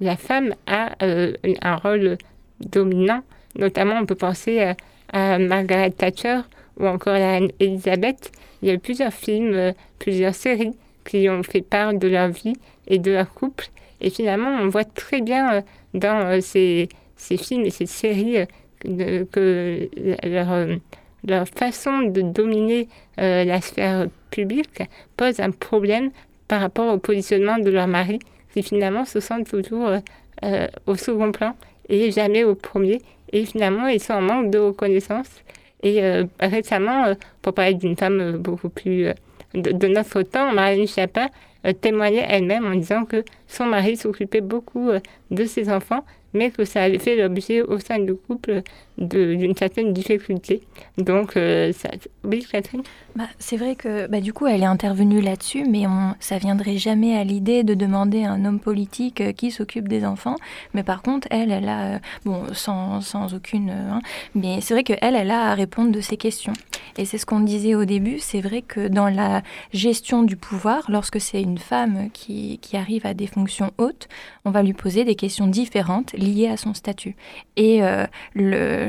la 0.00 0.16
femme 0.16 0.54
a 0.66 0.96
un 1.00 1.76
rôle 1.76 2.18
dominant. 2.60 3.22
Notamment, 3.56 3.96
on 4.00 4.06
peut 4.06 4.14
penser 4.14 4.74
à 5.12 5.38
Margaret 5.38 5.90
Thatcher 5.90 6.40
ou 6.78 6.86
encore 6.86 7.14
à 7.14 7.36
Anne 7.36 7.50
Elisabeth. 7.60 8.32
Il 8.62 8.68
y 8.68 8.70
a 8.70 8.74
eu 8.74 8.78
plusieurs 8.78 9.12
films, 9.12 9.72
plusieurs 9.98 10.34
séries 10.34 10.74
qui 11.04 11.28
ont 11.28 11.42
fait 11.42 11.62
part 11.62 11.94
de 11.94 12.08
leur 12.08 12.28
vie 12.28 12.54
et 12.86 12.98
de 12.98 13.12
leur 13.12 13.32
couple. 13.32 13.68
Et 14.00 14.10
finalement, 14.10 14.50
on 14.60 14.68
voit 14.68 14.84
très 14.84 15.20
bien 15.20 15.62
dans 15.94 16.40
ces, 16.40 16.88
ces 17.16 17.36
films 17.36 17.66
et 17.66 17.70
ces 17.70 17.86
séries 17.86 18.46
que 18.80 19.88
leur 21.26 21.48
façon 21.48 22.02
de 22.02 22.20
dominer 22.20 22.88
euh, 23.20 23.44
la 23.44 23.60
sphère 23.60 24.06
publique 24.30 24.82
pose 25.16 25.40
un 25.40 25.50
problème 25.50 26.10
par 26.46 26.60
rapport 26.60 26.92
au 26.92 26.98
positionnement 26.98 27.58
de 27.58 27.70
leur 27.70 27.86
mari, 27.86 28.18
qui 28.52 28.62
finalement 28.62 29.04
se 29.04 29.20
sentent 29.20 29.48
toujours 29.48 29.88
euh, 29.88 29.98
euh, 30.44 30.66
au 30.86 30.94
second 30.94 31.32
plan 31.32 31.54
et 31.88 32.10
jamais 32.10 32.44
au 32.44 32.54
premier. 32.54 33.00
Et 33.32 33.44
finalement, 33.44 33.88
ils 33.88 34.00
sont 34.00 34.14
en 34.14 34.22
manque 34.22 34.50
de 34.50 34.58
reconnaissance. 34.58 35.28
Et 35.82 36.00
récemment, 36.40 37.14
pour 37.40 37.54
parler 37.54 37.74
d'une 37.74 37.96
femme 37.96 38.38
beaucoup 38.38 38.68
plus 38.68 39.06
de, 39.54 39.86
notre 39.88 40.22
temps, 40.22 40.52
Marlène 40.52 40.86
Chapin 40.86 41.28
témoignait 41.80 42.26
elle-même 42.28 42.66
en 42.66 42.74
disant 42.74 43.04
que 43.04 43.24
son 43.46 43.66
mari 43.66 43.96
s'occupait 43.96 44.40
beaucoup 44.40 44.90
de 45.30 45.44
ses 45.44 45.70
enfants 45.70 46.04
mais 46.34 46.50
que 46.50 46.64
ça 46.64 46.82
avait 46.82 46.98
fait 46.98 47.16
l'objet 47.16 47.62
au 47.62 47.78
sein 47.78 47.98
du 47.98 48.14
couple 48.14 48.62
d'une 48.98 49.54
certaine 49.54 49.92
difficulté. 49.92 50.62
Donc, 50.96 51.36
euh, 51.36 51.72
ça... 51.72 51.88
oui, 52.24 52.44
Catherine? 52.50 52.82
Bah, 53.14 53.24
C'est 53.38 53.56
vrai 53.56 53.76
que 53.76 54.06
bah, 54.08 54.20
du 54.20 54.32
coup, 54.32 54.46
elle 54.46 54.62
est 54.62 54.66
intervenue 54.66 55.20
là-dessus, 55.20 55.64
mais 55.68 55.86
on, 55.86 56.14
ça 56.18 56.38
viendrait 56.38 56.78
jamais 56.78 57.16
à 57.16 57.24
l'idée 57.24 57.62
de 57.62 57.74
demander 57.74 58.24
à 58.24 58.32
un 58.32 58.44
homme 58.44 58.60
politique 58.60 59.20
euh, 59.20 59.32
qui 59.32 59.50
s'occupe 59.50 59.88
des 59.88 60.04
enfants. 60.04 60.36
Mais 60.74 60.82
par 60.82 61.02
contre, 61.02 61.28
elle, 61.30 61.52
elle 61.52 61.68
a, 61.68 61.94
euh, 61.94 61.98
bon, 62.24 62.42
sans, 62.52 63.00
sans 63.00 63.34
aucune, 63.34 63.70
hein, 63.70 64.00
mais 64.34 64.60
c'est 64.60 64.74
vrai 64.74 64.82
qu'elle, 64.82 64.98
elle 65.00 65.30
a 65.30 65.50
à 65.50 65.54
répondre 65.54 65.92
de 65.92 66.00
ces 66.00 66.16
questions. 66.16 66.52
Et 66.96 67.04
c'est 67.04 67.18
ce 67.18 67.26
qu'on 67.26 67.40
disait 67.40 67.76
au 67.76 67.84
début, 67.84 68.18
c'est 68.18 68.40
vrai 68.40 68.62
que 68.62 68.88
dans 68.88 69.08
la 69.08 69.42
gestion 69.72 70.24
du 70.24 70.36
pouvoir, 70.36 70.82
lorsque 70.88 71.20
c'est 71.20 71.40
une 71.40 71.58
femme 71.58 72.10
qui, 72.12 72.58
qui 72.60 72.76
arrive 72.76 73.06
à 73.06 73.14
des 73.14 73.28
fonctions 73.28 73.70
hautes, 73.78 74.08
on 74.44 74.50
va 74.50 74.64
lui 74.64 74.72
poser 74.72 75.04
des 75.04 75.14
questions 75.14 75.46
différentes 75.46 76.12
liées 76.14 76.48
à 76.48 76.56
son 76.56 76.74
statut. 76.74 77.14
Et 77.56 77.80
le, 78.34 78.87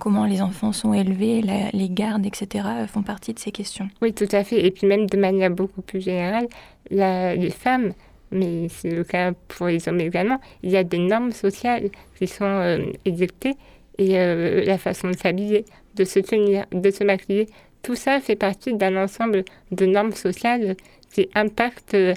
comment 0.00 0.24
les 0.26 0.42
enfants 0.42 0.72
sont 0.72 0.92
élevés, 0.92 1.42
les 1.72 1.88
gardes, 1.88 2.26
etc., 2.26 2.66
font 2.86 3.02
partie 3.02 3.34
de 3.34 3.38
ces 3.38 3.52
questions. 3.52 3.88
Oui, 4.02 4.12
tout 4.12 4.28
à 4.32 4.44
fait. 4.44 4.64
Et 4.64 4.70
puis 4.70 4.86
même 4.86 5.06
de 5.06 5.16
manière 5.16 5.50
beaucoup 5.50 5.82
plus 5.82 6.00
générale, 6.00 6.48
les 6.90 7.50
femmes, 7.50 7.92
mais 8.30 8.68
c'est 8.68 8.90
le 8.90 9.04
cas 9.04 9.32
pour 9.48 9.66
les 9.66 9.88
hommes 9.88 10.00
également, 10.00 10.40
il 10.62 10.70
y 10.70 10.76
a 10.76 10.84
des 10.84 10.98
normes 10.98 11.32
sociales 11.32 11.90
qui 12.18 12.26
sont 12.26 12.44
euh, 12.44 12.78
exécutées 13.04 13.54
et 13.98 14.18
euh, 14.18 14.64
la 14.64 14.78
façon 14.78 15.08
de 15.10 15.16
s'habiller, 15.16 15.64
de 15.94 16.04
se 16.04 16.18
tenir, 16.20 16.66
de 16.72 16.90
se 16.90 17.04
maquiller, 17.04 17.46
tout 17.82 17.94
ça 17.94 18.20
fait 18.20 18.36
partie 18.36 18.74
d'un 18.74 19.02
ensemble 19.02 19.44
de 19.72 19.86
normes 19.86 20.12
sociales 20.12 20.76
qui 21.12 21.28
impactent 21.34 21.94
euh, 21.94 22.14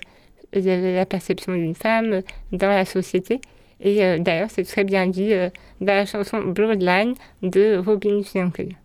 la 0.53 1.05
perception 1.05 1.53
d'une 1.53 1.75
femme 1.75 2.21
dans 2.51 2.67
la 2.67 2.85
société. 2.85 3.39
Et 3.81 4.03
euh, 4.03 4.19
d'ailleurs, 4.19 4.49
c'est 4.51 4.63
très 4.63 4.83
bien 4.83 5.07
dit 5.07 5.33
euh, 5.33 5.49
dans 5.79 5.93
la 5.93 6.05
chanson 6.05 6.39
Bloodline 6.41 7.15
de 7.41 7.77
Robin 7.77 8.21
Finkel. 8.23 8.75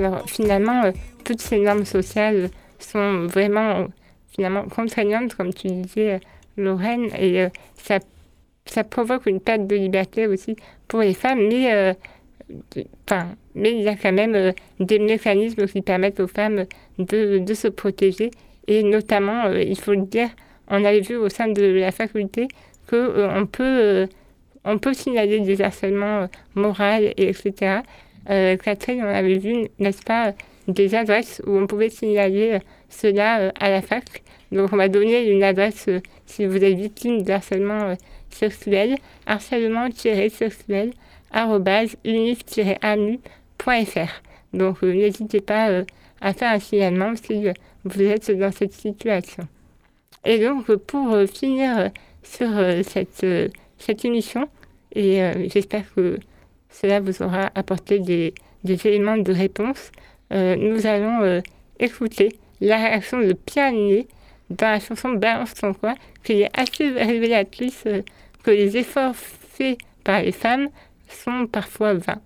Alors 0.00 0.26
finalement, 0.26 0.84
euh, 0.84 0.92
toutes 1.24 1.42
ces 1.42 1.58
normes 1.58 1.84
sociales 1.84 2.48
sont 2.78 3.26
vraiment 3.26 3.88
finalement 4.34 4.64
contraignantes, 4.64 5.34
comme 5.34 5.52
tu 5.52 5.68
disais, 5.68 6.14
euh, 6.14 6.18
Lorraine, 6.56 7.10
et 7.18 7.42
euh, 7.42 7.48
ça, 7.74 7.98
ça 8.64 8.82
provoque 8.82 9.26
une 9.26 9.40
perte 9.40 9.66
de 9.66 9.76
liberté 9.76 10.26
aussi 10.26 10.56
pour 10.88 11.00
les 11.00 11.12
femmes, 11.12 11.48
mais, 11.48 11.94
enfin, 13.06 13.28
mais 13.54 13.72
il 13.72 13.82
y 13.82 13.88
a 13.88 13.96
quand 13.96 14.12
même 14.12 14.54
des 14.78 14.98
mécanismes 14.98 15.66
qui 15.66 15.82
permettent 15.82 16.20
aux 16.20 16.28
femmes 16.28 16.64
de, 16.98 17.38
de 17.38 17.54
se 17.54 17.68
protéger, 17.68 18.30
et 18.66 18.82
notamment, 18.82 19.50
il 19.52 19.78
faut 19.78 19.92
le 19.92 20.06
dire, 20.06 20.28
on 20.68 20.82
avait 20.84 21.00
vu 21.00 21.16
au 21.16 21.28
sein 21.28 21.48
de 21.48 21.62
la 21.62 21.92
faculté 21.92 22.48
qu'on 22.88 23.46
peut, 23.46 24.08
on 24.64 24.78
peut 24.78 24.94
signaler 24.94 25.40
des 25.40 25.60
harcèlements 25.60 26.28
moraux, 26.54 27.02
et 27.16 27.28
etc 27.28 27.82
euh, 28.28 28.56
Catherine, 28.56 29.02
on 29.02 29.08
avait 29.08 29.38
vu, 29.38 29.68
n'est-ce 29.78 30.02
pas, 30.02 30.34
des 30.68 30.94
adresses 30.94 31.40
où 31.46 31.56
on 31.56 31.66
pouvait 31.66 31.88
signaler 31.88 32.52
euh, 32.54 32.58
cela 32.88 33.40
euh, 33.40 33.50
à 33.58 33.70
la 33.70 33.80
fac. 33.80 34.22
Donc 34.52 34.72
on 34.72 34.76
m'a 34.76 34.88
donné 34.88 35.28
une 35.28 35.42
adresse 35.42 35.88
si 36.26 36.44
vous 36.44 36.62
êtes 36.62 36.76
victime 36.76 37.22
de 37.22 37.32
harcèlement 37.32 37.94
sexuel, 38.30 38.96
harcèlement-sexuel, 39.26 40.92
unif-amu.fr. 42.04 43.20
Donc 44.52 44.82
n'hésitez 44.82 45.40
pas 45.40 45.84
à 46.20 46.32
faire 46.32 46.52
un 46.52 46.58
signalement 46.58 47.14
si 47.14 47.46
vous 47.84 48.02
êtes 48.02 48.36
dans 48.36 48.50
cette 48.50 48.72
situation. 48.72 49.46
Et 50.24 50.40
donc 50.40 50.74
pour 50.74 51.16
finir 51.32 51.90
sur 52.24 52.48
cette, 52.82 53.24
cette 53.78 54.04
émission, 54.04 54.48
et 54.96 55.22
j'espère 55.48 55.84
que 55.94 56.18
cela 56.70 57.00
vous 57.00 57.22
aura 57.22 57.50
apporté 57.54 57.98
des, 57.98 58.34
éléments 58.64 59.16
de 59.16 59.32
réponse. 59.32 59.90
Euh, 60.32 60.56
nous 60.56 60.86
allons 60.86 61.22
euh, 61.22 61.40
écouter 61.78 62.38
la 62.60 62.76
réaction 62.76 63.20
de 63.20 63.32
Pierre 63.32 63.72
dans 64.50 64.70
la 64.70 64.80
chanson 64.80 65.10
Balance 65.10 65.54
ton 65.54 65.74
quoi, 65.74 65.94
qui 66.22 66.42
est 66.42 66.50
assez 66.58 66.88
révélatrice 66.90 67.84
euh, 67.86 68.02
que 68.42 68.50
les 68.50 68.76
efforts 68.76 69.14
faits 69.16 69.78
par 70.04 70.22
les 70.22 70.32
femmes 70.32 70.68
sont 71.08 71.46
parfois 71.46 71.94
vains. 71.94 72.20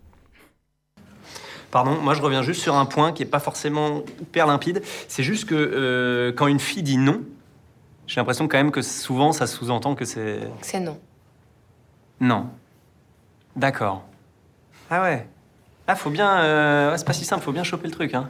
Pardon, 1.70 1.96
moi 2.00 2.14
je 2.14 2.22
reviens 2.22 2.42
juste 2.42 2.60
sur 2.60 2.76
un 2.76 2.86
point 2.86 3.12
qui 3.12 3.22
n'est 3.22 3.28
pas 3.28 3.40
forcément 3.40 4.04
hyper 4.20 4.46
limpide. 4.46 4.82
C'est 5.08 5.24
juste 5.24 5.48
que 5.48 6.32
quand 6.36 6.46
une 6.46 6.60
fille 6.60 6.84
dit 6.84 6.98
non, 6.98 7.22
j'ai 8.06 8.20
l'impression 8.20 8.46
quand 8.46 8.58
même 8.58 8.70
que 8.70 8.82
souvent 8.82 9.32
ça 9.32 9.48
sous-entend 9.48 9.96
que 9.96 10.04
c'est. 10.04 10.38
C'est 10.60 10.78
non. 10.78 11.00
Non. 12.20 12.46
D'accord. 13.56 14.04
Ah 14.90 15.02
ouais. 15.02 15.26
Ah, 15.86 15.96
faut 15.96 16.10
bien. 16.10 16.38
Euh, 16.38 16.96
c'est 16.96 17.06
pas 17.06 17.12
si 17.12 17.24
simple, 17.24 17.42
faut 17.44 17.52
bien 17.52 17.64
choper 17.64 17.86
le 17.86 17.92
truc. 17.92 18.14
Hein. 18.14 18.28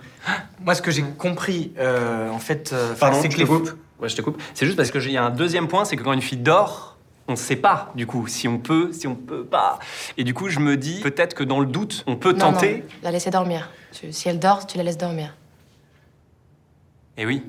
Moi, 0.61 0.75
ce 0.75 0.83
que 0.83 0.91
j'ai 0.91 1.03
compris, 1.03 1.73
euh, 1.79 2.31
en 2.31 2.39
fait, 2.39 2.73
euh, 2.73 2.95
c'est 2.99 3.29
que 3.29 3.35
je 3.35 3.43
te 3.43 3.47
coupe. 3.47 3.71
Ouais, 4.01 4.09
je 4.09 4.17
te 4.17 4.23
coupe. 4.23 4.43
C'est 4.55 4.67
juste 4.67 4.77
parce 4.77 4.91
que 4.91 4.99
y 4.99 5.17
a 5.17 5.25
un 5.25 5.31
deuxième 5.31 5.69
point, 5.69 5.85
c'est 5.85 5.97
que 5.97 6.03
quand 6.03 6.13
une 6.13 6.23
fille 6.23 6.39
dort, 6.39 6.97
on 7.29 7.33
ne 7.33 7.37
sait 7.37 7.57
pas, 7.57 7.93
du 7.95 8.07
coup, 8.07 8.27
si 8.27 8.49
on 8.49 8.59
peut, 8.59 8.93
si 8.93 9.07
on 9.07 9.15
peut 9.15 9.45
pas. 9.45 9.79
Et 10.17 10.25
du 10.25 10.35
coup, 10.35 10.49
je 10.49 10.59
me 10.59 10.77
dis, 10.77 11.01
peut-être 11.01 11.35
que 11.35 11.45
dans 11.45 11.61
le 11.61 11.67
doute, 11.67 12.03
on 12.07 12.17
peut 12.17 12.35
tenter. 12.35 12.79
Non, 12.79 12.95
la 13.05 13.11
laisser 13.13 13.31
dormir. 13.31 13.71
si 13.93 14.29
elle 14.29 14.41
dort, 14.41 14.67
tu 14.67 14.77
la 14.77 14.83
laisses 14.83 14.99
dormir. 14.99 15.35
Eh 17.17 17.25
oui. 17.25 17.45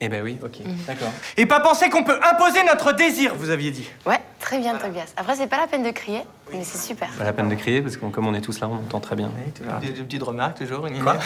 Eh 0.00 0.08
ben 0.08 0.22
oui, 0.22 0.38
ok, 0.42 0.60
mhm. 0.64 0.76
d'accord. 0.86 1.12
Et 1.36 1.46
pas 1.46 1.60
penser 1.60 1.88
qu'on 1.88 2.04
peut 2.04 2.18
imposer 2.22 2.64
notre 2.64 2.92
désir, 2.92 3.34
vous 3.36 3.50
aviez 3.50 3.70
dit. 3.70 3.88
Ouais, 4.04 4.20
très 4.38 4.58
bien, 4.58 4.76
Tobias. 4.76 5.12
Après, 5.16 5.36
c'est 5.36 5.46
pas 5.46 5.56
la 5.56 5.66
peine 5.66 5.82
de 5.82 5.90
crier, 5.92 6.20
mais 6.52 6.64
c'est 6.64 6.78
super. 6.78 7.08
Pas 7.18 7.24
la 7.24 7.32
peine 7.32 7.48
de 7.48 7.54
crier, 7.54 7.82
parce 7.82 7.96
que 7.96 8.04
comme 8.06 8.26
on 8.26 8.34
est 8.34 8.40
tous 8.40 8.60
là, 8.60 8.68
on 8.70 8.76
entend 8.76 9.00
très 9.00 9.16
bien. 9.16 9.30
Oui, 9.34 9.52
des, 9.80 10.02
petites 10.02 10.22
remarques 10.22 10.58
toujours. 10.58 10.86
Une 10.86 11.02
Quoi 11.02 11.16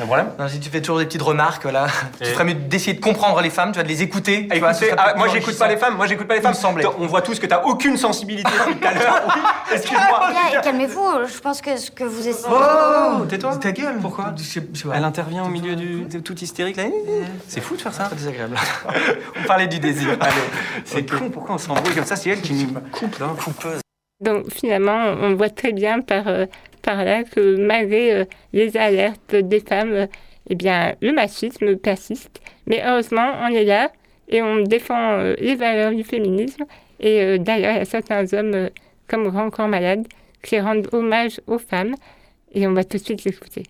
Un 0.00 0.06
problème 0.06 0.28
non, 0.38 0.48
Si 0.48 0.60
tu 0.60 0.70
fais 0.70 0.80
toujours 0.80 0.98
des 0.98 1.06
petites 1.06 1.22
remarques, 1.22 1.62
voilà. 1.62 1.86
Tu 2.20 2.30
ferais 2.30 2.44
mieux 2.44 2.54
d'essayer 2.54 2.94
de 2.94 3.00
comprendre 3.00 3.40
les 3.40 3.50
femmes, 3.50 3.72
tu 3.72 3.78
vas 3.78 3.82
de 3.82 3.88
les 3.88 4.02
écouter. 4.02 4.48
Ah, 4.50 4.72
ah, 4.98 5.14
moi, 5.16 5.28
j'écoute 5.28 5.58
pas 5.58 5.68
les 5.68 5.76
femmes, 5.76 5.96
moi, 5.96 6.06
j'écoute 6.06 6.28
pas 6.28 6.34
les 6.34 6.40
femmes. 6.40 6.54
On 6.98 7.06
voit 7.06 7.22
tous 7.22 7.38
que 7.38 7.46
t'as 7.46 7.62
aucune 7.62 7.96
sensibilité 7.96 8.50
depuis 8.68 8.84
l'heure. 8.84 9.26
excuse-moi. 9.72 10.20
calmez-vous, 10.62 11.26
je 11.26 11.38
pense 11.40 11.60
que 11.60 11.76
ce 11.76 11.90
que 11.90 12.04
vous 12.04 12.28
essayez... 12.28 12.48
Oh, 12.50 12.56
oh, 12.58 13.18
oh 13.20 13.24
tais-toi. 13.26 13.56
Ta 13.56 13.72
gueule. 13.72 13.98
Pourquoi 14.00 14.34
Elle 14.94 15.04
intervient 15.04 15.44
au 15.44 15.48
milieu 15.48 15.76
du... 15.76 16.06
tout 16.22 16.38
hystérique, 16.38 16.76
là. 16.76 16.84
C'est 17.48 17.60
fou 17.60 17.76
de 17.76 17.80
faire 17.80 17.94
ça. 17.94 18.06
C'est 18.10 18.16
désagréable. 18.16 18.56
on 19.42 19.46
parlait 19.46 19.68
du 19.68 19.78
désir. 19.78 20.18
C'est 20.84 21.08
con, 21.08 21.30
pourquoi 21.30 21.54
on 21.54 21.58
s'embrouille 21.58 21.94
comme 21.94 22.04
ça? 22.04 22.16
C'est 22.16 22.30
elle 22.30 22.40
qui 22.40 22.52
nous 22.54 22.80
coupe, 22.92 23.18
là, 23.18 23.28
coupeuse. 23.42 23.80
Donc 24.20 24.50
finalement, 24.50 25.14
on 25.20 25.34
voit 25.34 25.50
très 25.50 25.72
bien 25.72 26.00
par, 26.00 26.26
euh, 26.28 26.46
par 26.82 27.04
là 27.04 27.22
que 27.22 27.56
malgré 27.56 28.12
euh, 28.14 28.24
les 28.52 28.76
alertes 28.76 29.34
des 29.36 29.60
femmes, 29.60 29.92
euh, 29.92 30.06
eh 30.48 30.54
bien, 30.54 30.94
le 31.02 31.12
machisme 31.12 31.76
persiste. 31.76 32.40
Mais 32.66 32.82
heureusement, 32.86 33.32
on 33.42 33.48
est 33.48 33.64
là 33.64 33.92
et 34.28 34.42
on 34.42 34.62
défend 34.62 35.18
les 35.38 35.54
valeurs 35.54 35.92
du 35.92 36.02
féminisme. 36.04 36.64
Et 37.00 37.38
d'ailleurs, 37.38 37.72
il 37.74 37.78
y 37.78 37.80
a 37.80 37.84
certains 37.84 38.32
hommes 38.32 38.70
comme 39.06 39.28
Grand 39.28 39.50
Corps 39.50 39.68
Malade 39.68 40.06
qui 40.42 40.58
rendent 40.60 40.88
hommage 40.92 41.40
aux 41.46 41.58
femmes. 41.58 41.94
Et 42.52 42.66
on 42.66 42.72
va 42.72 42.84
tout 42.84 42.96
de 42.96 43.02
suite 43.02 43.24
l'écouter. 43.24 43.64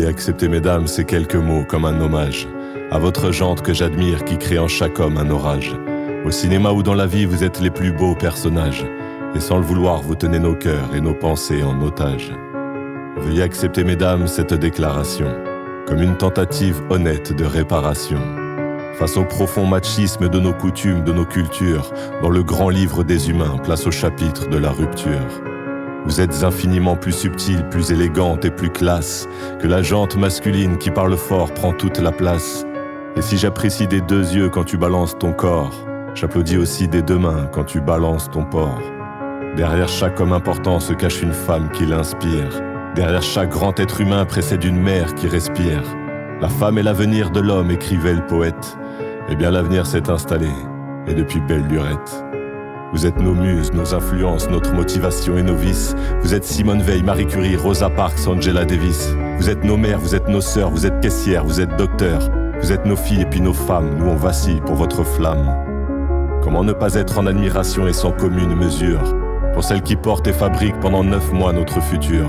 Veuillez 0.00 0.12
accepter, 0.12 0.48
mesdames, 0.48 0.86
ces 0.86 1.04
quelques 1.04 1.36
mots 1.36 1.62
comme 1.62 1.84
un 1.84 2.00
hommage 2.00 2.48
à 2.90 2.98
votre 2.98 3.32
jante 3.32 3.60
que 3.60 3.74
j'admire 3.74 4.24
qui 4.24 4.38
crée 4.38 4.58
en 4.58 4.66
chaque 4.66 4.98
homme 4.98 5.18
un 5.18 5.28
orage. 5.28 5.76
Au 6.24 6.30
cinéma 6.30 6.72
ou 6.72 6.82
dans 6.82 6.94
la 6.94 7.06
vie, 7.06 7.26
vous 7.26 7.44
êtes 7.44 7.60
les 7.60 7.68
plus 7.68 7.92
beaux 7.92 8.14
personnages. 8.14 8.86
Et 9.34 9.40
sans 9.40 9.58
le 9.58 9.62
vouloir, 9.62 10.00
vous 10.00 10.14
tenez 10.14 10.38
nos 10.38 10.54
cœurs 10.54 10.94
et 10.94 11.02
nos 11.02 11.12
pensées 11.12 11.62
en 11.62 11.82
otage. 11.82 12.32
Veuillez 13.18 13.42
accepter, 13.42 13.84
mesdames, 13.84 14.26
cette 14.26 14.54
déclaration 14.54 15.28
comme 15.86 16.02
une 16.02 16.16
tentative 16.16 16.80
honnête 16.88 17.36
de 17.36 17.44
réparation. 17.44 18.22
Face 18.98 19.18
au 19.18 19.24
profond 19.24 19.66
machisme 19.66 20.30
de 20.30 20.40
nos 20.40 20.54
coutumes, 20.54 21.04
de 21.04 21.12
nos 21.12 21.26
cultures, 21.26 21.92
dans 22.22 22.30
le 22.30 22.42
grand 22.42 22.70
livre 22.70 23.04
des 23.04 23.28
humains, 23.28 23.58
place 23.62 23.86
au 23.86 23.90
chapitre 23.90 24.48
de 24.48 24.56
la 24.56 24.70
rupture. 24.70 25.49
Vous 26.06 26.20
êtes 26.20 26.44
infiniment 26.44 26.96
plus 26.96 27.12
subtile, 27.12 27.66
plus 27.70 27.92
élégante 27.92 28.44
et 28.44 28.50
plus 28.50 28.70
classe 28.70 29.28
que 29.60 29.66
la 29.66 29.82
jante 29.82 30.16
masculine 30.16 30.78
qui 30.78 30.90
parle 30.90 31.16
fort 31.16 31.52
prend 31.52 31.72
toute 31.72 31.98
la 31.98 32.10
place. 32.10 32.64
Et 33.16 33.22
si 33.22 33.36
j'apprécie 33.36 33.86
des 33.86 34.00
deux 34.00 34.32
yeux 34.32 34.48
quand 34.48 34.64
tu 34.64 34.78
balances 34.78 35.18
ton 35.18 35.32
corps, 35.32 35.74
j'applaudis 36.14 36.56
aussi 36.56 36.88
des 36.88 37.02
deux 37.02 37.18
mains 37.18 37.48
quand 37.52 37.64
tu 37.64 37.80
balances 37.80 38.30
ton 38.30 38.44
port. 38.44 38.80
Derrière 39.56 39.88
chaque 39.88 40.20
homme 40.20 40.32
important 40.32 40.80
se 40.80 40.92
cache 40.92 41.22
une 41.22 41.32
femme 41.32 41.70
qui 41.70 41.84
l'inspire. 41.84 42.62
Derrière 42.94 43.22
chaque 43.22 43.50
grand 43.50 43.78
être 43.78 44.00
humain 44.00 44.24
précède 44.24 44.64
une 44.64 44.80
mère 44.80 45.14
qui 45.14 45.28
respire. 45.28 45.82
La 46.40 46.48
femme 46.48 46.78
est 46.78 46.82
l'avenir 46.82 47.30
de 47.30 47.40
l'homme, 47.40 47.70
écrivait 47.70 48.14
le 48.14 48.26
poète. 48.26 48.78
Eh 49.28 49.36
bien 49.36 49.50
l'avenir 49.50 49.86
s'est 49.86 50.08
installé, 50.08 50.48
et 51.06 51.14
depuis 51.14 51.40
belle 51.40 51.66
lurette. 51.66 52.24
Vous 52.92 53.06
êtes 53.06 53.20
nos 53.20 53.34
muses, 53.34 53.72
nos 53.72 53.94
influences, 53.94 54.50
notre 54.50 54.74
motivation 54.74 55.38
et 55.38 55.42
nos 55.42 55.54
vices. 55.54 55.94
Vous 56.22 56.34
êtes 56.34 56.42
Simone 56.44 56.82
Veil, 56.82 57.04
Marie 57.04 57.26
Curie, 57.26 57.54
Rosa 57.54 57.88
Parks, 57.88 58.26
Angela 58.26 58.64
Davis. 58.64 59.14
Vous 59.38 59.48
êtes 59.48 59.62
nos 59.62 59.76
mères, 59.76 60.00
vous 60.00 60.16
êtes 60.16 60.26
nos 60.26 60.40
sœurs, 60.40 60.70
vous 60.70 60.86
êtes 60.86 60.98
caissières, 61.00 61.44
vous 61.44 61.60
êtes 61.60 61.76
docteurs. 61.76 62.28
Vous 62.60 62.72
êtes 62.72 62.84
nos 62.84 62.96
filles 62.96 63.22
et 63.22 63.26
puis 63.26 63.40
nos 63.40 63.52
femmes, 63.52 63.94
nous 63.96 64.06
on 64.06 64.16
vacille 64.16 64.60
pour 64.66 64.74
votre 64.74 65.04
flamme. 65.04 65.54
Comment 66.42 66.64
ne 66.64 66.72
pas 66.72 66.94
être 66.94 67.16
en 67.18 67.26
admiration 67.26 67.86
et 67.86 67.92
sans 67.92 68.10
commune 68.10 68.56
mesure? 68.56 69.02
Pour 69.54 69.62
celles 69.62 69.82
qui 69.82 69.94
portent 69.94 70.26
et 70.26 70.32
fabriquent 70.32 70.80
pendant 70.80 71.04
neuf 71.04 71.32
mois 71.32 71.52
notre 71.52 71.80
futur. 71.80 72.26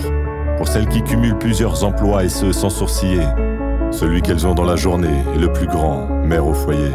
Pour 0.58 0.68
celles 0.68 0.88
qui 0.88 1.02
cumulent 1.02 1.40
plusieurs 1.40 1.84
emplois 1.84 2.24
et 2.24 2.30
ce 2.30 2.52
sans 2.52 2.70
sourciller. 2.70 3.26
Celui 3.90 4.22
qu'elles 4.22 4.46
ont 4.46 4.54
dans 4.54 4.64
la 4.64 4.76
journée 4.76 5.24
est 5.36 5.40
le 5.40 5.52
plus 5.52 5.68
grand, 5.68 6.08
mère 6.24 6.46
au 6.46 6.54
foyer. 6.54 6.92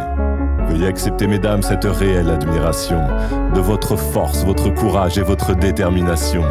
Veuillez 0.68 0.88
accepter, 0.88 1.26
mesdames, 1.26 1.62
cette 1.62 1.84
réelle 1.84 2.28
admiration 2.28 3.00
de 3.54 3.60
votre 3.60 3.96
force, 3.96 4.44
votre 4.44 4.68
courage 4.74 5.16
et 5.16 5.22
votre 5.22 5.54
détermination. 5.54 6.42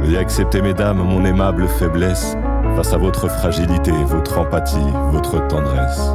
Veuillez 0.00 0.18
accepter, 0.18 0.60
mesdames, 0.60 0.98
mon 0.98 1.24
aimable 1.24 1.68
faiblesse 1.68 2.36
face 2.76 2.92
à 2.92 2.98
votre 2.98 3.28
fragilité, 3.28 3.92
votre 4.06 4.38
empathie, 4.38 4.92
votre 5.10 5.46
tendresse. 5.46 6.10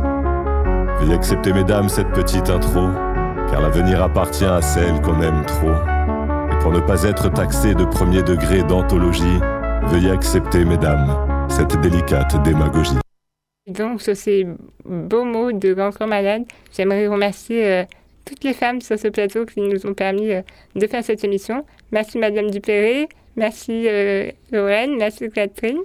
Veuillez 1.00 1.14
accepter, 1.14 1.54
mesdames, 1.54 1.88
cette 1.88 2.12
petite 2.12 2.50
intro, 2.50 2.90
car 3.50 3.62
l'avenir 3.62 4.04
appartient 4.04 4.46
à 4.46 4.62
celle 4.62 5.00
qu'on 5.02 5.22
aime 5.22 5.46
trop. 5.46 5.72
Et 6.52 6.58
pour 6.62 6.72
ne 6.72 6.80
pas 6.82 7.04
être 7.04 7.30
taxé 7.32 7.74
de 7.74 7.86
premier 7.86 8.22
degré 8.22 8.64
d'anthologie, 8.64 9.40
veuillez 9.88 10.12
accepter, 10.12 10.66
mesdames, 10.66 11.16
cette 11.48 11.80
délicate 11.80 12.42
démagogie. 12.44 13.00
Donc, 13.70 14.02
sur 14.02 14.16
ces 14.16 14.48
beaux 14.86 15.24
mots 15.24 15.52
de 15.52 15.74
Grand 15.74 15.92
Corps 15.92 16.08
Malade, 16.08 16.44
j'aimerais 16.76 17.08
remercier 17.08 17.66
euh, 17.66 17.84
toutes 18.26 18.44
les 18.44 18.54
femmes 18.54 18.82
sur 18.82 18.98
ce 18.98 19.08
plateau 19.08 19.46
qui 19.46 19.62
nous 19.62 19.86
ont 19.86 19.94
permis 19.94 20.32
euh, 20.32 20.42
de 20.76 20.88
faire 20.88 21.04
cette 21.04 21.24
émission. 21.24 21.66
Merci 21.92 22.18
Madame 22.18 22.50
Dupléré, 22.50 23.08
merci 23.36 23.88
euh, 23.88 24.32
Lorraine, 24.52 24.98
merci 24.98 25.30
Catherine. 25.30 25.80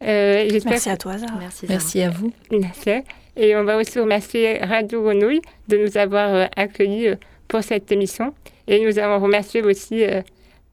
merci 0.00 0.90
à 0.90 0.96
toi, 0.96 1.16
Zara. 1.16 1.38
Merci, 1.38 1.66
merci 1.68 2.02
à 2.02 2.10
vous. 2.10 2.32
Merci. 2.52 2.90
Et 3.36 3.56
on 3.56 3.64
va 3.64 3.78
aussi 3.78 3.98
remercier 3.98 4.58
Radio 4.58 5.02
Grenouille 5.02 5.40
de 5.68 5.78
nous 5.78 5.96
avoir 5.96 6.48
accueillis 6.56 7.14
pour 7.48 7.62
cette 7.62 7.90
émission. 7.90 8.34
Et 8.68 8.84
nous 8.84 8.98
allons 8.98 9.18
remercier 9.18 9.62
aussi 9.62 10.04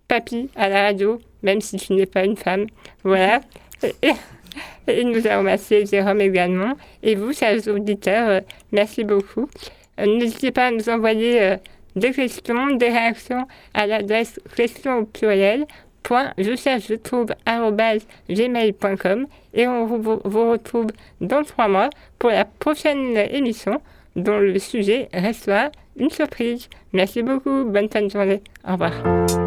Papy 0.08 0.50
à 0.56 0.70
la 0.70 0.84
radio, 0.84 1.20
même 1.42 1.62
si 1.62 1.78
tu 1.78 1.94
n'es 1.94 2.06
pas 2.06 2.24
une 2.24 2.38
femme. 2.38 2.68
Voilà. 3.04 3.42
Et 4.88 5.04
nous 5.04 5.26
avons 5.28 5.40
remercié 5.40 5.86
Jérôme 5.86 6.22
également. 6.22 6.74
Et 7.04 7.16
vous, 7.16 7.34
chers 7.34 7.68
auditeurs, 7.68 8.30
euh, 8.30 8.40
merci 8.72 9.04
beaucoup. 9.04 9.48
Euh, 10.00 10.06
n'hésitez 10.06 10.52
pas 10.52 10.68
à 10.68 10.72
nous 10.72 10.90
envoyer 10.90 11.42
euh, 11.42 11.58
des 11.96 12.12
questions, 12.12 12.76
des 12.76 12.90
réactions 12.90 13.48
à 13.74 13.86
l'adresse 13.86 14.40
question 14.56 15.00
au 15.00 15.06
pluriel 15.06 15.66
je 16.38 16.56
cherche 16.56 16.88
je 16.88 16.96
trouve 16.96 17.28
gmail.com 18.30 19.28
et 19.54 19.68
on 19.68 19.86
vous, 19.86 20.20
vous 20.24 20.52
retrouve 20.52 20.88
dans 21.20 21.44
trois 21.44 21.68
mois 21.68 21.90
pour 22.20 22.30
la 22.30 22.46
prochaine 22.46 23.18
émission 23.18 23.82
dont 24.16 24.40
le 24.40 24.60
sujet 24.60 25.10
restera 25.14 25.72
une 25.98 26.10
surprise. 26.10 26.70
Merci 26.94 27.22
beaucoup, 27.22 27.66
bonne 27.66 27.90
fin 27.90 28.02
de 28.02 28.10
journée, 28.10 28.42
au 28.68 28.74
revoir. 28.74 29.41